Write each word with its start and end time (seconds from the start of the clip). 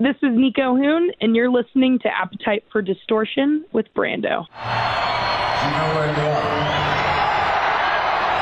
This 0.00 0.14
is 0.22 0.30
Nico 0.30 0.76
Hoon, 0.76 1.10
and 1.20 1.34
you're 1.34 1.50
listening 1.50 1.98
to 2.04 2.08
Appetite 2.08 2.62
for 2.70 2.80
Distortion 2.80 3.64
with 3.72 3.92
Brando. 3.96 4.22
You 4.22 5.70
know 5.72 5.94
where 5.96 6.06
you 6.06 6.22
are. 6.22 6.54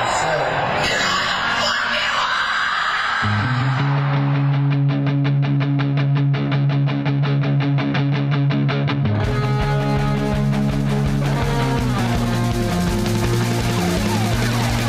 Yes, 0.02 0.20
sir. 0.20 0.66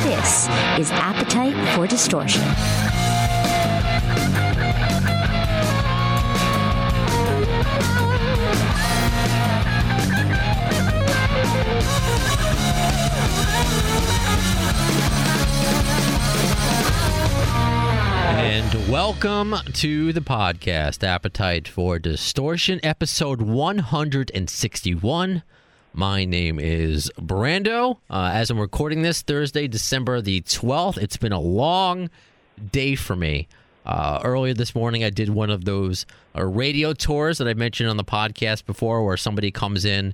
This 0.03 0.49
is 0.79 0.91
Appetite 0.91 1.55
for 1.75 1.87
Distortion. 1.87 2.43
Welcome 18.85 19.55
to 19.73 20.13
the 20.13 20.21
podcast, 20.21 21.03
Appetite 21.03 21.67
for 21.67 21.99
Distortion, 21.99 22.79
episode 22.83 23.41
161. 23.41 25.43
My 25.93 26.25
name 26.25 26.59
is 26.59 27.11
Brando. 27.19 27.97
Uh, 28.09 28.31
as 28.33 28.49
I'm 28.49 28.59
recording 28.59 29.01
this 29.01 29.21
Thursday, 29.21 29.67
December 29.67 30.21
the 30.21 30.41
12th, 30.41 30.97
it's 30.97 31.17
been 31.17 31.33
a 31.33 31.39
long 31.39 32.09
day 32.71 32.95
for 32.95 33.15
me. 33.15 33.47
Uh, 33.85 34.21
earlier 34.23 34.53
this 34.53 34.75
morning, 34.75 35.03
I 35.03 35.09
did 35.09 35.29
one 35.29 35.49
of 35.49 35.65
those 35.65 36.05
uh, 36.37 36.45
radio 36.45 36.93
tours 36.93 37.39
that 37.39 37.47
I 37.47 37.55
mentioned 37.55 37.89
on 37.89 37.97
the 37.97 38.03
podcast 38.03 38.65
before, 38.65 39.03
where 39.03 39.17
somebody 39.17 39.49
comes 39.51 39.85
in 39.85 40.13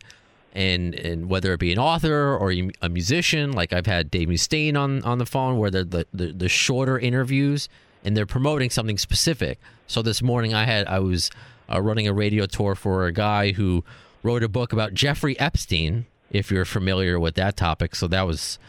and 0.53 0.95
and 0.95 1.29
whether 1.29 1.53
it 1.53 1.59
be 1.59 1.71
an 1.71 1.79
author 1.79 2.37
or 2.37 2.53
a 2.81 2.89
musician, 2.89 3.51
like 3.51 3.73
I've 3.73 3.87
had 3.87 4.09
Dave 4.09 4.29
Mustaine 4.29 4.77
on 4.77 5.03
on 5.03 5.17
the 5.17 5.25
phone, 5.25 5.57
where 5.57 5.71
the, 5.71 6.05
the 6.13 6.33
the 6.33 6.49
shorter 6.49 6.97
interviews 6.97 7.67
and 8.03 8.15
they're 8.15 8.25
promoting 8.25 8.69
something 8.69 8.97
specific. 8.97 9.59
So 9.87 10.01
this 10.01 10.21
morning 10.21 10.53
I 10.53 10.65
had 10.65 10.87
I 10.87 10.99
was 10.99 11.31
uh, 11.71 11.81
running 11.81 12.07
a 12.07 12.13
radio 12.13 12.45
tour 12.45 12.75
for 12.75 13.05
a 13.05 13.11
guy 13.11 13.51
who 13.53 13.83
wrote 14.21 14.43
a 14.43 14.49
book 14.49 14.73
about 14.73 14.93
Jeffrey 14.93 15.39
Epstein, 15.39 16.05
if 16.31 16.51
you're 16.51 16.65
familiar 16.65 17.19
with 17.19 17.35
that 17.35 17.55
topic. 17.55 17.95
So 17.95 18.07
that 18.07 18.27
was 18.27 18.59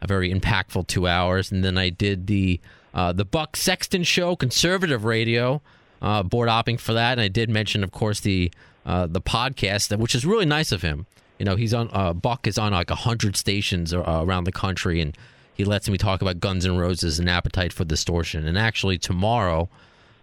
a 0.00 0.06
very 0.06 0.32
impactful 0.32 0.86
two 0.86 1.06
hours, 1.06 1.50
and 1.50 1.64
then 1.64 1.78
I 1.78 1.90
did 1.90 2.26
the 2.26 2.60
uh, 2.92 3.12
the 3.12 3.24
Buck 3.24 3.56
Sexton 3.56 4.04
show, 4.04 4.36
conservative 4.36 5.04
radio, 5.04 5.60
uh, 6.00 6.22
board 6.22 6.48
hopping 6.48 6.78
for 6.78 6.92
that, 6.92 7.12
and 7.12 7.20
I 7.20 7.28
did 7.28 7.50
mention, 7.50 7.82
of 7.82 7.90
course, 7.90 8.20
the 8.20 8.52
uh, 8.86 9.06
the 9.06 9.20
podcast, 9.20 9.96
which 9.98 10.14
is 10.14 10.26
really 10.26 10.44
nice 10.44 10.70
of 10.70 10.82
him. 10.82 11.06
You 11.38 11.44
know, 11.44 11.56
he's 11.56 11.74
on 11.74 11.88
uh, 11.92 12.12
Buck 12.12 12.46
is 12.46 12.58
on 12.58 12.72
like 12.72 12.90
hundred 12.90 13.36
stations 13.36 13.92
uh, 13.92 14.02
around 14.02 14.44
the 14.44 14.52
country, 14.52 15.00
and 15.00 15.16
he 15.54 15.64
lets 15.64 15.88
me 15.88 15.96
talk 15.96 16.20
about 16.20 16.40
Guns 16.40 16.66
N' 16.66 16.76
Roses 16.76 17.18
and 17.18 17.30
Appetite 17.30 17.72
for 17.72 17.84
Distortion. 17.84 18.46
And 18.46 18.58
actually, 18.58 18.98
tomorrow, 18.98 19.68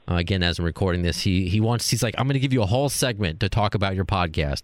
uh, 0.10 0.16
again, 0.16 0.44
as 0.44 0.60
I'm 0.60 0.66
recording 0.66 1.02
this, 1.04 1.22
he 1.22 1.48
he 1.48 1.62
wants 1.62 1.90
he's 1.90 2.04
like, 2.04 2.16
I'm 2.18 2.28
going 2.28 2.34
to 2.34 2.40
give 2.40 2.54
you 2.54 2.62
a 2.62 2.68
whole 2.68 2.90
segment 2.90 3.40
to 3.40 3.50
talk 3.50 3.74
about 3.74 3.96
your 3.96 4.06
podcast. 4.06 4.64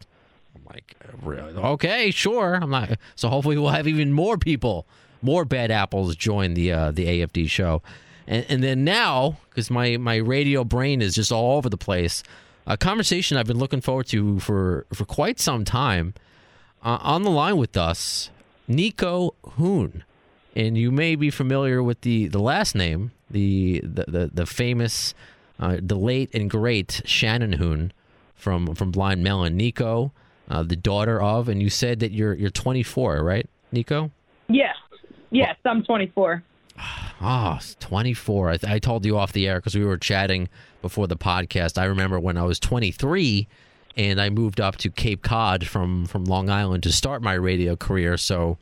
I'm 0.55 0.61
like, 0.65 0.95
really? 1.23 1.53
okay, 1.53 2.11
sure. 2.11 2.55
I'm 2.55 2.69
not. 2.69 2.91
So 3.15 3.29
hopefully, 3.29 3.57
we'll 3.57 3.69
have 3.69 3.87
even 3.87 4.11
more 4.11 4.37
people, 4.37 4.85
more 5.21 5.45
bad 5.45 5.71
apples 5.71 6.15
join 6.15 6.53
the 6.53 6.71
uh, 6.71 6.91
the 6.91 7.05
AFD 7.05 7.49
show, 7.49 7.81
and 8.27 8.45
and 8.49 8.61
then 8.63 8.83
now 8.83 9.37
because 9.49 9.71
my 9.71 9.97
my 9.97 10.15
radio 10.17 10.63
brain 10.63 11.01
is 11.01 11.15
just 11.15 11.31
all 11.31 11.57
over 11.57 11.69
the 11.69 11.77
place. 11.77 12.23
A 12.69 12.75
conversation 12.75 13.37
I've 13.37 13.47
been 13.47 13.59
looking 13.59 13.79
forward 13.79 14.07
to 14.07 14.39
for 14.39 14.85
for 14.93 15.05
quite 15.05 15.39
some 15.39 15.63
time. 15.63 16.13
Uh, 16.83 16.99
on 17.01 17.23
the 17.23 17.31
line 17.31 17.57
with 17.57 17.75
us, 17.75 18.29
Nico 18.67 19.33
Hoon, 19.53 20.03
and 20.57 20.75
you 20.75 20.91
may 20.91 21.15
be 21.15 21.29
familiar 21.29 21.83
with 21.83 22.01
the 22.01 22.27
the 22.27 22.39
last 22.39 22.73
name, 22.73 23.11
the 23.29 23.79
the 23.83 24.05
the, 24.07 24.31
the 24.33 24.45
famous, 24.47 25.13
uh, 25.59 25.77
the 25.79 25.95
late 25.95 26.33
and 26.33 26.49
great 26.49 27.01
Shannon 27.05 27.53
Hoon 27.53 27.93
from 28.35 28.73
from 28.73 28.91
Blind 28.91 29.23
Melon. 29.23 29.55
Nico, 29.55 30.11
uh, 30.49 30.63
the 30.63 30.75
daughter 30.75 31.21
of, 31.21 31.47
and 31.47 31.61
you 31.61 31.69
said 31.69 31.99
that 31.99 32.11
you're 32.11 32.33
you're 32.33 32.49
24, 32.49 33.23
right, 33.23 33.47
Nico? 33.71 34.09
Yes, 34.49 34.75
yes, 35.29 35.55
I'm 35.63 35.83
24. 35.83 36.43
Ah, 37.19 37.59
24. 37.79 38.51
I, 38.51 38.57
I 38.67 38.79
told 38.79 39.05
you 39.05 39.17
off 39.17 39.33
the 39.33 39.47
air 39.47 39.57
because 39.57 39.75
we 39.75 39.85
were 39.85 39.97
chatting 39.97 40.49
before 40.81 41.07
the 41.07 41.17
podcast. 41.17 41.79
I 41.79 41.85
remember 41.85 42.19
when 42.19 42.37
I 42.37 42.43
was 42.43 42.59
23 42.59 43.47
and 43.95 44.21
I 44.21 44.29
moved 44.29 44.61
up 44.61 44.75
to 44.77 44.91
Cape 44.91 45.23
Cod 45.23 45.65
from, 45.65 46.05
from 46.05 46.25
Long 46.25 46.51
Island 46.51 46.83
to 46.83 46.91
start 46.91 47.23
my 47.23 47.33
radio 47.33 47.75
career. 47.75 48.15
So, 48.17 48.59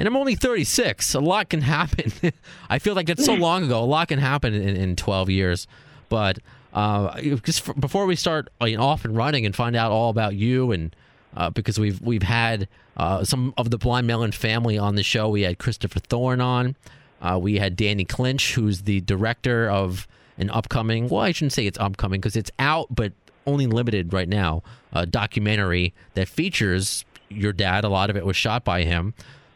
and 0.00 0.08
I'm 0.08 0.16
only 0.16 0.34
36. 0.34 1.14
A 1.14 1.20
lot 1.20 1.50
can 1.50 1.60
happen. 1.60 2.10
I 2.70 2.78
feel 2.78 2.94
like 2.94 3.10
it's 3.10 3.24
so 3.26 3.34
long 3.34 3.64
ago. 3.64 3.80
A 3.80 3.84
lot 3.84 4.08
can 4.08 4.18
happen 4.18 4.54
in, 4.54 4.74
in 4.74 4.96
12 4.96 5.28
years. 5.28 5.66
But 6.08 6.38
uh, 6.72 7.20
just 7.44 7.60
for, 7.60 7.74
before 7.74 8.06
we 8.06 8.16
start 8.16 8.48
uh, 8.62 8.64
you 8.64 8.78
know, 8.78 8.82
off 8.82 9.04
and 9.04 9.14
running 9.14 9.44
and 9.44 9.54
find 9.54 9.76
out 9.76 9.92
all 9.92 10.08
about 10.08 10.34
you 10.34 10.72
and 10.72 10.96
uh, 11.36 11.50
because 11.50 11.78
we've 11.78 12.00
we've 12.00 12.22
had 12.22 12.66
uh, 12.96 13.24
some 13.24 13.52
of 13.58 13.70
the 13.70 13.76
Blind 13.76 14.06
Melon 14.06 14.32
family 14.32 14.78
on 14.78 14.94
the 14.94 15.02
show. 15.02 15.28
We 15.28 15.42
had 15.42 15.58
Christopher 15.58 16.00
Thorne 16.00 16.40
on. 16.40 16.76
Uh, 17.20 17.38
we 17.40 17.58
had 17.58 17.76
Danny 17.76 18.06
Clinch, 18.06 18.54
who's 18.54 18.82
the 18.82 19.02
director 19.02 19.68
of 19.68 20.08
an 20.38 20.48
upcoming. 20.48 21.08
Well, 21.08 21.20
I 21.20 21.32
shouldn't 21.32 21.52
say 21.52 21.66
it's 21.66 21.78
upcoming 21.78 22.20
because 22.20 22.36
it's 22.36 22.50
out, 22.58 22.86
but 22.90 23.12
only 23.46 23.66
limited 23.66 24.14
right 24.14 24.28
now. 24.28 24.62
A 24.94 25.04
documentary 25.04 25.92
that 26.14 26.26
features 26.26 27.04
your 27.28 27.52
dad. 27.52 27.84
A 27.84 27.90
lot 27.90 28.08
of 28.08 28.16
it 28.16 28.24
was 28.24 28.36
shot 28.36 28.64
by 28.64 28.84
him. 28.84 29.12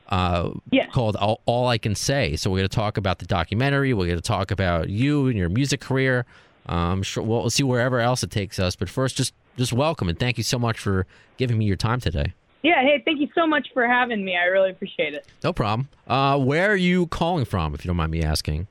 Uh, 0.09 0.51
Yes. 0.71 0.91
Called 0.93 1.17
all, 1.17 1.41
all 1.47 1.67
I 1.69 1.79
Can 1.79 1.95
Say. 1.95 2.37
So 2.37 2.51
we're 2.51 2.59
going 2.59 2.69
to 2.69 2.75
talk 2.77 2.97
about 2.97 3.19
the 3.19 3.27
documentary. 3.27 3.95
We're 3.95 4.07
going 4.07 4.19
to 4.19 4.23
talk 4.23 4.51
about 4.51 4.89
you 4.91 5.27
and 5.29 5.37
your 5.39 5.49
music 5.49 5.81
career. 5.81 6.27
I'm 6.67 7.03
sure 7.03 7.23
we'll 7.23 7.51
see 7.51 7.63
wherever 7.63 8.01
else 8.01 8.23
it 8.23 8.31
takes 8.31 8.59
us. 8.59 8.77
But 8.77 8.89
first, 8.89 9.17
just 9.17 9.35
just 9.57 9.73
welcome 9.73 10.09
and 10.09 10.19
thank 10.19 10.37
you 10.39 10.45
so 10.45 10.59
much 10.59 10.79
for 10.79 11.07
giving 11.37 11.59
me 11.59 11.65
your 11.65 11.77
time 11.77 12.01
today. 12.01 12.33
Yeah, 12.63 12.83
hey, 12.83 13.03
thank 13.05 13.21
you 13.21 13.29
so 13.35 13.47
much 13.47 13.69
for 13.75 13.87
having 13.87 14.25
me. 14.25 14.37
I 14.37 14.45
really 14.45 14.71
appreciate 14.71 15.13
it. 15.15 15.27
No 15.43 15.53
problem. 15.53 15.89
Uh, 16.09 16.39
where 16.39 16.71
are 16.71 16.77
you 16.77 17.07
calling 17.09 17.45
from, 17.45 17.75
if 17.75 17.85
you 17.85 17.89
don't 17.89 17.97
mind 17.97 18.11
me 18.11 18.23
asking? 18.23 18.67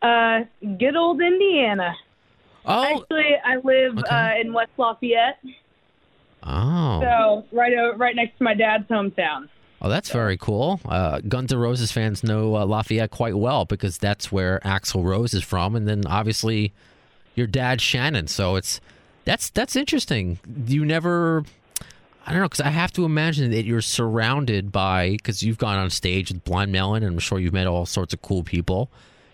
Uh, 0.00 0.40
good 0.78 0.94
old 0.96 1.20
Indiana. 1.20 1.94
Oh, 2.64 2.82
Actually, 3.02 3.34
I 3.44 3.56
live 3.56 3.98
Okay. 3.98 4.14
uh, 4.36 4.40
in 4.40 4.52
West 4.52 4.70
Lafayette, 4.76 5.38
oh, 6.44 7.00
so 7.00 7.44
right 7.56 7.72
right 7.96 8.14
next 8.14 8.38
to 8.38 8.44
my 8.44 8.54
dad's 8.54 8.86
hometown. 8.88 9.48
Oh, 9.82 9.88
that's 9.88 10.10
very 10.10 10.36
cool. 10.36 10.80
Uh, 10.84 11.20
Guns 11.20 11.52
N' 11.52 11.58
Roses 11.58 11.92
fans 11.92 12.22
know 12.24 12.56
uh, 12.56 12.66
Lafayette 12.66 13.10
quite 13.10 13.36
well 13.36 13.64
because 13.64 13.98
that's 13.98 14.32
where 14.32 14.60
Axl 14.64 15.04
Rose 15.04 15.34
is 15.34 15.44
from, 15.44 15.76
and 15.76 15.86
then 15.86 16.06
obviously 16.06 16.72
your 17.34 17.46
dad 17.46 17.80
Shannon. 17.80 18.26
So 18.26 18.56
it's 18.56 18.80
that's 19.24 19.50
that's 19.50 19.76
interesting. 19.76 20.38
You 20.66 20.84
never. 20.84 21.44
I 22.26 22.32
don't 22.32 22.40
know 22.40 22.48
because 22.48 22.60
I 22.60 22.68
have 22.68 22.92
to 22.92 23.06
imagine 23.06 23.50
that 23.52 23.64
you're 23.64 23.80
surrounded 23.80 24.70
by 24.70 25.12
because 25.12 25.42
you've 25.42 25.56
gone 25.56 25.78
on 25.78 25.88
stage 25.88 26.30
with 26.30 26.44
Blind 26.44 26.70
Melon 26.70 27.02
and 27.02 27.14
I'm 27.14 27.18
sure 27.18 27.38
you've 27.38 27.54
met 27.54 27.66
all 27.66 27.86
sorts 27.86 28.12
of 28.12 28.20
cool 28.20 28.42
people. 28.42 28.90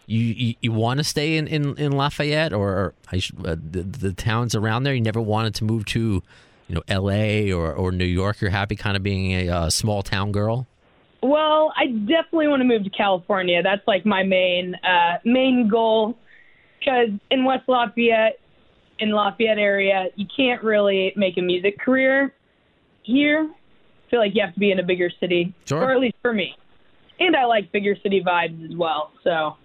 You 0.07 0.21
you, 0.21 0.55
you 0.61 0.73
want 0.73 0.99
to 0.99 1.05
stay 1.05 1.37
in, 1.37 1.49
in, 1.49 1.77
in 1.77 1.93
Lafayette 1.93 2.53
or, 2.53 2.69
or 2.69 2.95
uh, 3.13 3.57
the 3.57 3.83
the 3.83 4.13
towns 4.13 4.55
around 4.55 4.85
there. 4.85 4.95
You 4.95 5.01
never 5.01 5.21
wanted 5.21 5.57
to 5.57 5.65
move 5.65 5.87
to 5.87 6.23
you 6.69 6.75
know 6.75 6.83
L.A. 6.89 7.53
or 7.53 7.73
or 7.73 7.93
New 7.93 8.05
York. 8.05 8.41
You're 8.41 8.51
happy 8.51 8.77
kind 8.77 8.97
of 8.97 9.03
being 9.03 9.33
a 9.33 9.49
uh, 9.49 9.71
small 9.71 10.03
town 10.03 10.33
girl. 10.33 10.67
Well, 11.23 11.73
I 11.77 11.87
definitely 11.87 12.49
want 12.49 12.61
to 12.61 12.65
move 12.65 12.85
to 12.85 12.91
California. 12.91 13.63
That's 13.63 13.87
like 13.87 14.05
my 14.05 14.23
main 14.23 14.75
uh, 14.77 15.19
main 15.25 15.69
goal. 15.69 16.19
Because 16.79 17.09
in 17.31 17.45
West 17.45 17.65
Lafayette, 17.67 18.39
in 18.99 19.11
Lafayette 19.11 19.57
area, 19.59 20.09
you 20.17 20.27
can't 20.37 20.63
really 20.63 21.15
make 21.17 21.39
a 21.39 21.41
music 21.41 21.79
career 21.79 22.35
here. 23.05 23.49
I 23.51 24.11
feel 24.11 24.21
like 24.21 24.35
you 24.35 24.43
have 24.45 24.53
to 24.53 24.61
be 24.61 24.71
in 24.71 24.79
a 24.79 24.83
bigger 24.83 25.11
city, 25.19 25.55
Sure. 25.65 25.83
or 25.83 25.93
at 25.93 26.01
least 26.01 26.17
for 26.21 26.35
me. 26.35 26.55
And 27.19 27.35
I 27.37 27.47
like 27.47 27.73
bigger 27.73 27.97
city 28.03 28.23
vibes 28.23 28.71
as 28.71 28.77
well. 28.77 29.13
So 29.23 29.57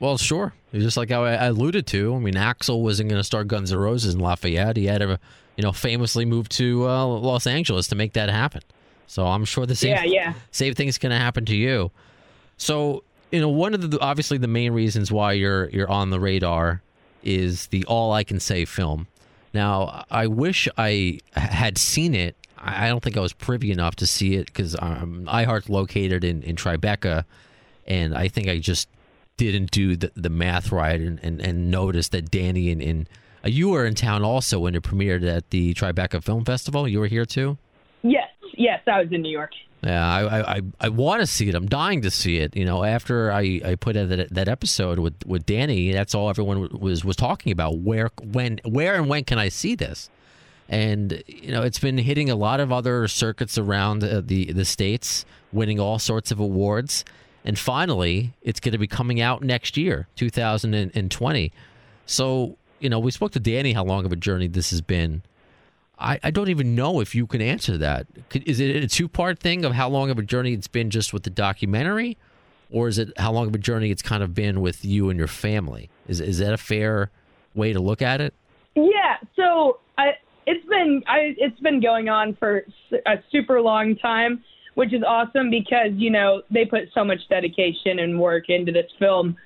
Well, 0.00 0.16
sure. 0.16 0.54
Just 0.72 0.96
like 0.96 1.10
how 1.10 1.24
I 1.24 1.32
alluded 1.46 1.86
to. 1.88 2.14
I 2.14 2.18
mean, 2.18 2.34
Axl 2.34 2.80
wasn't 2.82 3.10
going 3.10 3.20
to 3.20 3.24
start 3.24 3.46
Guns 3.46 3.70
N' 3.70 3.78
Roses 3.78 4.14
in 4.14 4.20
Lafayette. 4.20 4.76
He 4.78 4.86
had 4.86 4.98
to, 5.02 5.20
you 5.56 5.62
know, 5.62 5.72
famously 5.72 6.24
moved 6.24 6.52
to 6.52 6.88
uh, 6.88 7.04
Los 7.06 7.46
Angeles 7.46 7.88
to 7.88 7.94
make 7.94 8.14
that 8.14 8.28
happen. 8.28 8.62
So 9.06 9.26
I'm 9.26 9.44
sure 9.44 9.66
the 9.66 9.76
same 9.76 9.90
yeah, 9.90 10.04
yeah. 10.04 10.34
same 10.50 10.74
thing's 10.74 10.98
going 10.98 11.12
to 11.12 11.18
happen 11.18 11.44
to 11.46 11.56
you. 11.56 11.90
So 12.56 13.04
you 13.30 13.40
know, 13.40 13.48
one 13.48 13.74
of 13.74 13.90
the 13.90 14.00
obviously 14.00 14.38
the 14.38 14.48
main 14.48 14.72
reasons 14.72 15.10
why 15.10 15.32
you're 15.32 15.68
you're 15.70 15.90
on 15.90 16.10
the 16.10 16.20
radar 16.20 16.82
is 17.22 17.68
the 17.68 17.84
All 17.86 18.12
I 18.12 18.24
Can 18.24 18.38
Say 18.40 18.64
film. 18.64 19.08
Now, 19.52 20.04
I 20.10 20.26
wish 20.26 20.68
I 20.76 21.20
had 21.32 21.78
seen 21.78 22.14
it. 22.14 22.36
I 22.58 22.88
don't 22.88 23.02
think 23.02 23.16
I 23.16 23.20
was 23.20 23.32
privy 23.32 23.70
enough 23.70 23.94
to 23.96 24.06
see 24.06 24.34
it 24.34 24.46
because 24.46 24.74
um, 24.80 25.26
iHeart's 25.26 25.68
located 25.68 26.24
in, 26.24 26.42
in 26.42 26.56
Tribeca, 26.56 27.24
and 27.86 28.16
I 28.16 28.28
think 28.28 28.48
I 28.48 28.58
just 28.58 28.88
didn't 29.36 29.70
do 29.70 29.96
the, 29.96 30.12
the 30.14 30.30
math 30.30 30.72
right 30.72 31.00
and, 31.00 31.20
and, 31.22 31.40
and 31.40 31.70
noticed 31.70 32.12
that 32.12 32.30
Danny 32.30 32.70
and, 32.70 32.80
and 32.80 33.08
you 33.46 33.70
were 33.70 33.84
in 33.84 33.94
town 33.94 34.22
also 34.22 34.58
when 34.60 34.74
it 34.74 34.82
premiered 34.82 35.26
at 35.26 35.50
the 35.50 35.74
Tribeca 35.74 36.22
Film 36.22 36.44
Festival. 36.44 36.88
You 36.88 37.00
were 37.00 37.06
here 37.06 37.24
too. 37.24 37.58
Yes, 38.02 38.28
yes, 38.56 38.80
I 38.86 39.00
was 39.00 39.12
in 39.12 39.22
New 39.22 39.30
York. 39.30 39.52
Yeah, 39.82 40.06
I 40.06 40.56
I, 40.56 40.60
I 40.80 40.88
want 40.88 41.20
to 41.20 41.26
see 41.26 41.48
it. 41.48 41.54
I'm 41.54 41.66
dying 41.66 42.02
to 42.02 42.10
see 42.10 42.38
it. 42.38 42.56
You 42.56 42.64
know, 42.64 42.84
after 42.84 43.30
I, 43.30 43.60
I 43.64 43.74
put 43.74 43.96
in 43.96 44.08
that 44.08 44.32
that 44.32 44.48
episode 44.48 44.98
with, 44.98 45.14
with 45.26 45.44
Danny, 45.44 45.92
that's 45.92 46.14
all 46.14 46.30
everyone 46.30 46.68
was 46.78 47.04
was 47.04 47.16
talking 47.16 47.52
about. 47.52 47.78
Where 47.78 48.10
when 48.22 48.60
where 48.64 48.94
and 48.94 49.08
when 49.08 49.24
can 49.24 49.38
I 49.38 49.48
see 49.48 49.74
this? 49.74 50.08
And 50.68 51.22
you 51.26 51.52
know, 51.52 51.62
it's 51.62 51.78
been 51.78 51.98
hitting 51.98 52.30
a 52.30 52.36
lot 52.36 52.60
of 52.60 52.72
other 52.72 53.06
circuits 53.08 53.58
around 53.58 54.02
uh, 54.02 54.22
the 54.24 54.52
the 54.52 54.64
states, 54.64 55.26
winning 55.52 55.78
all 55.78 55.98
sorts 55.98 56.30
of 56.30 56.40
awards. 56.40 57.04
And 57.44 57.58
finally, 57.58 58.32
it's 58.40 58.58
going 58.58 58.72
to 58.72 58.78
be 58.78 58.86
coming 58.86 59.20
out 59.20 59.42
next 59.42 59.76
year, 59.76 60.08
2020. 60.16 61.52
So, 62.06 62.56
you 62.80 62.88
know, 62.88 62.98
we 62.98 63.10
spoke 63.10 63.32
to 63.32 63.40
Danny 63.40 63.72
how 63.72 63.84
long 63.84 64.04
of 64.04 64.12
a 64.12 64.16
journey 64.16 64.48
this 64.48 64.70
has 64.70 64.80
been. 64.80 65.22
I, 65.98 66.18
I 66.22 66.30
don't 66.30 66.48
even 66.48 66.74
know 66.74 67.00
if 67.00 67.14
you 67.14 67.26
can 67.26 67.40
answer 67.40 67.78
that. 67.78 68.06
Is 68.34 68.60
it 68.60 68.82
a 68.82 68.88
two 68.88 69.08
part 69.08 69.38
thing 69.38 69.64
of 69.64 69.72
how 69.72 69.88
long 69.88 70.10
of 70.10 70.18
a 70.18 70.22
journey 70.22 70.52
it's 70.52 70.66
been 70.66 70.90
just 70.90 71.12
with 71.12 71.22
the 71.22 71.30
documentary, 71.30 72.18
or 72.70 72.88
is 72.88 72.98
it 72.98 73.16
how 73.18 73.32
long 73.32 73.46
of 73.46 73.54
a 73.54 73.58
journey 73.58 73.90
it's 73.90 74.02
kind 74.02 74.22
of 74.22 74.34
been 74.34 74.60
with 74.60 74.84
you 74.84 75.08
and 75.08 75.18
your 75.18 75.28
family? 75.28 75.90
Is 76.08 76.20
is 76.20 76.38
that 76.38 76.52
a 76.52 76.58
fair 76.58 77.10
way 77.54 77.72
to 77.72 77.80
look 77.80 78.02
at 78.02 78.20
it? 78.20 78.34
Yeah, 78.74 79.18
so 79.36 79.78
I, 79.96 80.14
it's 80.46 80.66
been 80.66 81.02
I, 81.06 81.34
it's 81.38 81.58
been 81.60 81.80
going 81.80 82.08
on 82.08 82.34
for 82.36 82.64
a 83.06 83.16
super 83.30 83.60
long 83.60 83.96
time, 83.96 84.42
which 84.74 84.92
is 84.92 85.02
awesome 85.06 85.48
because 85.48 85.92
you 85.94 86.10
know 86.10 86.42
they 86.50 86.64
put 86.64 86.88
so 86.92 87.04
much 87.04 87.20
dedication 87.28 88.00
and 88.00 88.18
work 88.18 88.48
into 88.48 88.72
this 88.72 88.90
film, 88.98 89.36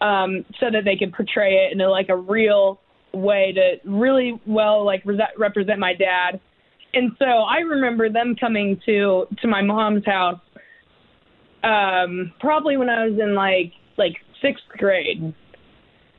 um, 0.00 0.44
so 0.60 0.66
that 0.70 0.84
they 0.84 0.96
could 0.96 1.12
portray 1.12 1.66
it 1.66 1.72
in 1.72 1.80
a, 1.80 1.88
like 1.88 2.08
a 2.08 2.16
real 2.16 2.80
way 3.12 3.52
to 3.52 3.88
really 3.88 4.40
well 4.46 4.84
like 4.84 5.02
re- 5.04 5.18
represent 5.38 5.78
my 5.78 5.94
dad. 5.94 6.40
And 6.94 7.12
so 7.18 7.24
I 7.24 7.58
remember 7.58 8.08
them 8.08 8.36
coming 8.38 8.80
to 8.86 9.26
to 9.40 9.48
my 9.48 9.62
mom's 9.62 10.04
house 10.04 10.40
um 11.64 12.32
probably 12.38 12.76
when 12.76 12.88
I 12.88 13.06
was 13.06 13.18
in 13.18 13.34
like 13.34 13.72
like 13.96 14.16
6th 14.42 14.68
grade 14.76 15.34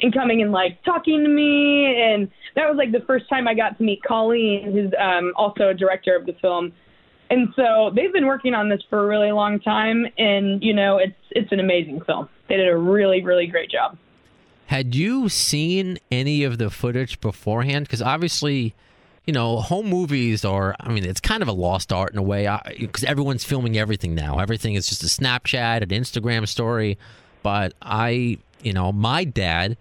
and 0.01 0.13
coming 0.13 0.41
and 0.41 0.51
like 0.51 0.83
talking 0.83 1.23
to 1.23 1.29
me 1.29 1.85
and 1.85 2.29
that 2.55 2.67
was 2.67 2.75
like 2.77 2.91
the 2.91 3.05
first 3.05 3.29
time 3.29 3.47
I 3.47 3.53
got 3.53 3.77
to 3.77 3.83
meet 3.83 4.03
Colleen 4.03 4.71
who's 4.71 4.91
um 4.99 5.33
also 5.35 5.69
a 5.69 5.73
director 5.73 6.15
of 6.15 6.25
the 6.25 6.33
film. 6.41 6.73
And 7.29 7.49
so 7.55 7.91
they've 7.95 8.13
been 8.13 8.25
working 8.25 8.53
on 8.53 8.69
this 8.69 8.81
for 8.89 9.03
a 9.03 9.07
really 9.07 9.31
long 9.31 9.59
time 9.59 10.05
and 10.17 10.63
you 10.63 10.73
know 10.73 10.97
it's 10.97 11.15
it's 11.31 11.51
an 11.51 11.59
amazing 11.59 12.01
film. 12.05 12.29
They 12.49 12.57
did 12.57 12.67
a 12.67 12.77
really 12.77 13.23
really 13.23 13.47
great 13.47 13.69
job. 13.69 13.97
Had 14.67 14.95
you 14.95 15.29
seen 15.29 15.97
any 16.11 16.43
of 16.43 16.57
the 16.57 16.69
footage 16.69 17.21
beforehand? 17.21 17.85
Because 17.85 18.01
obviously, 18.01 18.75
you 19.25 19.31
know, 19.31 19.61
home 19.61 19.87
movies 19.87 20.43
are, 20.43 20.75
I 20.77 20.89
mean, 20.89 21.05
it's 21.05 21.21
kind 21.21 21.41
of 21.41 21.47
a 21.47 21.53
lost 21.53 21.93
art 21.93 22.11
in 22.11 22.17
a 22.17 22.21
way 22.21 22.49
because 22.77 23.05
everyone's 23.05 23.45
filming 23.45 23.77
everything 23.77 24.13
now. 24.13 24.39
Everything 24.39 24.73
is 24.73 24.87
just 24.87 25.03
a 25.03 25.05
Snapchat, 25.05 25.83
an 25.83 25.89
Instagram 25.89 26.45
story. 26.49 26.97
But 27.43 27.75
I, 27.81 28.39
you 28.61 28.73
know, 28.73 28.91
my 28.91 29.23
dad 29.23 29.77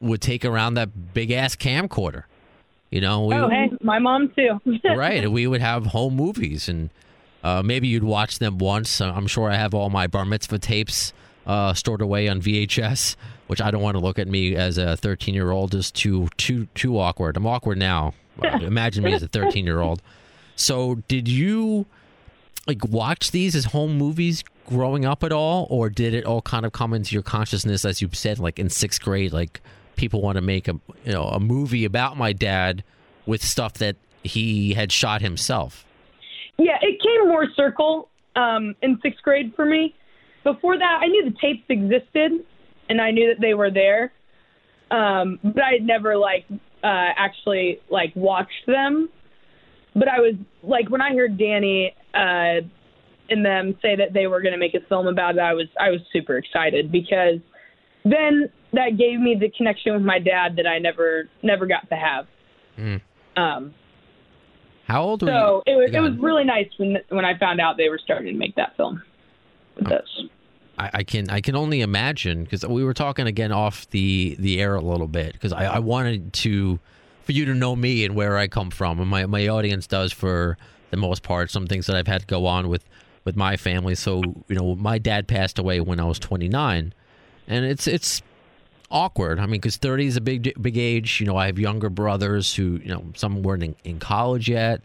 would 0.00 0.20
take 0.20 0.44
around 0.44 0.74
that 0.74 1.12
big 1.12 1.32
ass 1.32 1.56
camcorder. 1.56 2.22
You 2.90 3.00
know, 3.00 3.24
we, 3.26 3.34
oh, 3.34 3.48
hey, 3.48 3.72
my 3.80 3.98
mom 3.98 4.32
too. 4.36 4.60
right. 4.84 5.28
We 5.28 5.48
would 5.48 5.60
have 5.60 5.86
home 5.86 6.14
movies 6.14 6.68
and 6.68 6.90
uh, 7.42 7.62
maybe 7.64 7.88
you'd 7.88 8.04
watch 8.04 8.38
them 8.38 8.58
once. 8.58 9.00
I'm 9.00 9.26
sure 9.26 9.50
I 9.50 9.56
have 9.56 9.74
all 9.74 9.90
my 9.90 10.06
bar 10.06 10.24
mitzvah 10.24 10.60
tapes 10.60 11.12
uh, 11.46 11.74
stored 11.74 12.02
away 12.02 12.28
on 12.28 12.40
VHS 12.40 13.16
which 13.50 13.60
I 13.60 13.72
don't 13.72 13.82
want 13.82 13.96
to 13.96 14.00
look 14.00 14.20
at 14.20 14.28
me 14.28 14.54
as 14.54 14.78
a 14.78 14.96
13 14.96 15.34
year 15.34 15.50
old 15.50 15.74
is 15.74 15.90
too 15.90 16.28
too 16.36 16.68
too 16.76 16.96
awkward. 17.00 17.36
I'm 17.36 17.48
awkward 17.48 17.78
now. 17.78 18.14
Imagine 18.44 19.02
me 19.02 19.12
as 19.12 19.24
a 19.24 19.28
13 19.28 19.64
year 19.66 19.80
old. 19.80 20.00
So 20.54 21.02
did 21.08 21.26
you 21.26 21.84
like 22.68 22.84
watch 22.84 23.32
these 23.32 23.56
as 23.56 23.64
home 23.64 23.98
movies 23.98 24.44
growing 24.68 25.04
up 25.04 25.24
at 25.24 25.32
all, 25.32 25.66
or 25.68 25.90
did 25.90 26.14
it 26.14 26.24
all 26.24 26.42
kind 26.42 26.64
of 26.64 26.70
come 26.70 26.94
into 26.94 27.12
your 27.12 27.24
consciousness 27.24 27.84
as 27.84 28.00
you 28.00 28.08
said, 28.12 28.38
like 28.38 28.60
in 28.60 28.70
sixth 28.70 29.02
grade, 29.02 29.32
like 29.32 29.60
people 29.96 30.22
want 30.22 30.36
to 30.36 30.42
make 30.42 30.68
a 30.68 30.78
you 31.04 31.12
know 31.12 31.24
a 31.24 31.40
movie 31.40 31.84
about 31.84 32.16
my 32.16 32.32
dad 32.32 32.84
with 33.26 33.42
stuff 33.42 33.74
that 33.74 33.96
he 34.22 34.74
had 34.74 34.92
shot 34.92 35.22
himself? 35.22 35.84
Yeah, 36.56 36.78
it 36.80 37.02
came 37.02 37.26
more 37.26 37.48
circle 37.56 38.10
um, 38.36 38.76
in 38.80 39.00
sixth 39.02 39.24
grade 39.24 39.52
for 39.56 39.64
me. 39.64 39.92
Before 40.44 40.78
that, 40.78 41.00
I 41.02 41.06
knew 41.06 41.24
the 41.24 41.36
tapes 41.40 41.64
existed, 41.68 42.32
and 42.88 43.00
I 43.00 43.10
knew 43.10 43.32
that 43.34 43.40
they 43.40 43.54
were 43.54 43.70
there. 43.70 44.12
Um, 44.90 45.38
but 45.42 45.62
I 45.62 45.72
had 45.74 45.82
never 45.82 46.16
like 46.16 46.46
uh, 46.82 47.12
actually 47.16 47.80
like 47.90 48.12
watched 48.14 48.66
them. 48.66 49.08
But 49.94 50.08
I 50.08 50.20
was 50.20 50.34
like 50.62 50.88
when 50.88 51.00
I 51.00 51.14
heard 51.14 51.38
Danny 51.38 51.94
uh, 52.14 52.66
and 53.28 53.44
them 53.44 53.76
say 53.82 53.96
that 53.96 54.12
they 54.12 54.26
were 54.26 54.40
going 54.40 54.52
to 54.52 54.58
make 54.58 54.74
a 54.74 54.80
film 54.88 55.06
about 55.06 55.36
it, 55.36 55.40
I 55.40 55.52
was 55.52 55.66
I 55.78 55.90
was 55.90 56.00
super 56.12 56.36
excited 56.36 56.90
because 56.90 57.40
then 58.04 58.50
that 58.72 58.96
gave 58.96 59.20
me 59.20 59.36
the 59.38 59.50
connection 59.50 59.92
with 59.94 60.02
my 60.02 60.18
dad 60.18 60.56
that 60.56 60.66
I 60.66 60.78
never 60.78 61.28
never 61.42 61.66
got 61.66 61.88
to 61.90 61.96
have. 61.96 62.26
Mm. 62.78 63.00
Um, 63.36 63.74
How 64.86 65.02
old 65.02 65.22
were 65.22 65.28
so 65.28 65.62
you? 65.66 65.72
it 65.72 65.76
was 65.76 65.90
it 65.94 66.00
was 66.00 66.12
really 66.18 66.44
nice 66.44 66.68
when 66.78 66.98
when 67.10 67.24
I 67.24 67.38
found 67.38 67.60
out 67.60 67.76
they 67.76 67.88
were 67.88 68.00
starting 68.02 68.32
to 68.32 68.38
make 68.38 68.56
that 68.56 68.76
film 68.76 69.02
with 69.80 69.92
us. 69.92 70.24
I, 70.78 70.90
I 70.94 71.02
can 71.02 71.28
I 71.28 71.40
can 71.40 71.56
only 71.56 71.80
imagine 71.82 72.44
because 72.44 72.66
we 72.66 72.84
were 72.84 72.94
talking 72.94 73.26
again 73.26 73.52
off 73.52 73.88
the 73.90 74.36
the 74.38 74.60
air 74.60 74.74
a 74.74 74.80
little 74.80 75.08
bit 75.08 75.34
because 75.34 75.52
I, 75.52 75.66
I 75.66 75.78
wanted 75.78 76.32
to 76.34 76.78
for 77.24 77.32
you 77.32 77.44
to 77.44 77.54
know 77.54 77.76
me 77.76 78.04
and 78.04 78.14
where 78.14 78.38
I 78.38 78.48
come 78.48 78.70
from 78.70 78.98
and 79.00 79.08
my 79.08 79.26
my 79.26 79.46
audience 79.48 79.86
does 79.86 80.12
for 80.12 80.56
the 80.90 80.96
most 80.96 81.22
part 81.22 81.50
some 81.50 81.66
things 81.66 81.86
that 81.86 81.96
I've 81.96 82.06
had 82.06 82.22
to 82.22 82.26
go 82.26 82.46
on 82.46 82.68
with 82.68 82.84
with 83.24 83.36
my 83.36 83.56
family. 83.56 83.94
So 83.94 84.22
you 84.48 84.56
know 84.56 84.74
my 84.74 84.98
dad 84.98 85.28
passed 85.28 85.58
away 85.58 85.80
when 85.80 86.00
I 86.00 86.04
was 86.04 86.18
29, 86.18 86.94
and 87.46 87.64
it's 87.64 87.86
it's 87.86 88.22
awkward. 88.90 89.38
I 89.38 89.42
mean, 89.42 89.60
because 89.60 89.76
30 89.76 90.06
is 90.06 90.16
a 90.16 90.20
big 90.20 90.60
big 90.60 90.76
age. 90.76 91.20
You 91.20 91.26
know, 91.26 91.36
I 91.36 91.46
have 91.46 91.58
younger 91.58 91.90
brothers 91.90 92.54
who 92.54 92.80
you 92.82 92.88
know 92.88 93.04
some 93.14 93.42
weren't 93.42 93.62
in, 93.62 93.76
in 93.84 93.98
college 93.98 94.48
yet, 94.48 94.80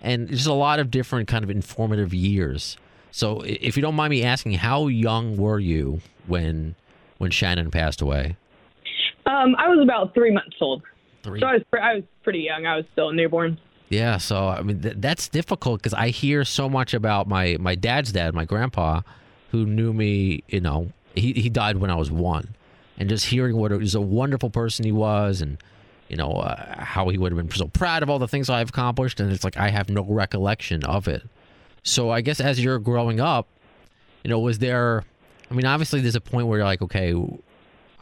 and 0.00 0.28
there's 0.28 0.46
a 0.46 0.54
lot 0.54 0.78
of 0.78 0.90
different 0.90 1.28
kind 1.28 1.44
of 1.44 1.50
informative 1.50 2.14
years. 2.14 2.76
So, 3.12 3.40
if 3.40 3.76
you 3.76 3.82
don't 3.82 3.94
mind 3.96 4.10
me 4.10 4.22
asking, 4.22 4.52
how 4.54 4.86
young 4.86 5.36
were 5.36 5.58
you 5.58 6.00
when 6.26 6.74
when 7.18 7.30
Shannon 7.30 7.70
passed 7.70 8.00
away? 8.00 8.36
Um, 9.26 9.54
I 9.56 9.68
was 9.68 9.80
about 9.82 10.14
three 10.14 10.32
months 10.32 10.56
old, 10.60 10.82
Three. 11.22 11.40
so 11.40 11.46
I 11.46 11.52
was 11.54 11.62
I 11.72 11.94
was 11.94 12.04
pretty 12.22 12.40
young. 12.40 12.66
I 12.66 12.76
was 12.76 12.84
still 12.92 13.10
a 13.10 13.14
newborn. 13.14 13.58
Yeah, 13.88 14.18
so 14.18 14.48
I 14.48 14.62
mean 14.62 14.80
th- 14.80 14.94
that's 14.98 15.28
difficult 15.28 15.80
because 15.82 15.94
I 15.94 16.08
hear 16.08 16.44
so 16.44 16.68
much 16.68 16.94
about 16.94 17.28
my 17.28 17.56
my 17.60 17.74
dad's 17.74 18.12
dad, 18.12 18.34
my 18.34 18.44
grandpa, 18.44 19.02
who 19.50 19.66
knew 19.66 19.92
me. 19.92 20.42
You 20.48 20.60
know, 20.60 20.92
he 21.14 21.32
he 21.32 21.48
died 21.50 21.76
when 21.78 21.90
I 21.90 21.96
was 21.96 22.10
one, 22.10 22.54
and 22.98 23.08
just 23.08 23.26
hearing 23.26 23.56
what 23.56 23.72
was 23.72 23.94
a 23.94 24.00
wonderful 24.00 24.50
person 24.50 24.84
he 24.84 24.92
was, 24.92 25.40
and 25.42 25.58
you 26.08 26.16
know 26.16 26.30
uh, 26.30 26.82
how 26.82 27.08
he 27.08 27.18
would 27.18 27.32
have 27.32 27.36
been 27.36 27.50
so 27.54 27.66
proud 27.68 28.02
of 28.02 28.08
all 28.10 28.18
the 28.20 28.28
things 28.28 28.48
I've 28.48 28.68
accomplished, 28.70 29.20
and 29.20 29.30
it's 29.32 29.44
like 29.44 29.56
I 29.56 29.68
have 29.70 29.90
no 29.90 30.02
recollection 30.04 30.84
of 30.84 31.08
it. 31.08 31.22
So 31.82 32.10
I 32.10 32.20
guess 32.20 32.40
as 32.40 32.62
you're 32.62 32.78
growing 32.78 33.20
up, 33.20 33.46
you 34.24 34.30
know, 34.30 34.38
was 34.38 34.58
there? 34.58 35.04
I 35.50 35.54
mean, 35.54 35.66
obviously 35.66 36.00
there's 36.00 36.14
a 36.14 36.20
point 36.20 36.46
where 36.46 36.58
you're 36.58 36.66
like, 36.66 36.82
okay, 36.82 37.14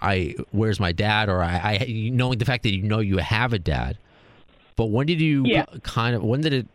I 0.01 0.35
where's 0.53 0.79
my 0.81 0.93
dad, 0.93 1.29
or 1.29 1.43
I, 1.43 1.79
I 1.81 2.11
knowing 2.13 2.39
the 2.39 2.45
fact 2.45 2.63
that 2.65 2.75
you 2.75 2.83
know 2.83 2.99
you 3.01 3.19
have 3.19 3.53
a 3.53 3.59
dad. 3.59 3.99
But 4.77 4.87
when 4.87 5.07
did 5.07 5.21
you 5.21 5.45
Yeah. 5.47 5.65
kind 5.83 6.15
of 6.15 6.23
when 6.23 6.41
did 6.41 6.53
it? 6.53 6.67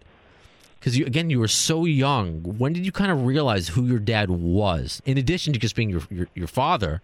Because 0.79 0.97
you 0.97 1.05
again, 1.05 1.29
you 1.29 1.39
were 1.39 1.47
so 1.47 1.85
young. 1.85 2.41
When 2.43 2.73
did 2.73 2.85
you 2.85 2.91
kind 2.91 3.11
of 3.11 3.25
realize 3.25 3.69
who 3.69 3.85
your 3.85 3.99
dad 3.99 4.29
was? 4.29 5.01
In 5.05 5.17
addition 5.17 5.53
to 5.53 5.59
just 5.59 5.75
being 5.75 5.89
your 5.89 6.01
your, 6.09 6.27
your 6.35 6.47
father, 6.47 7.01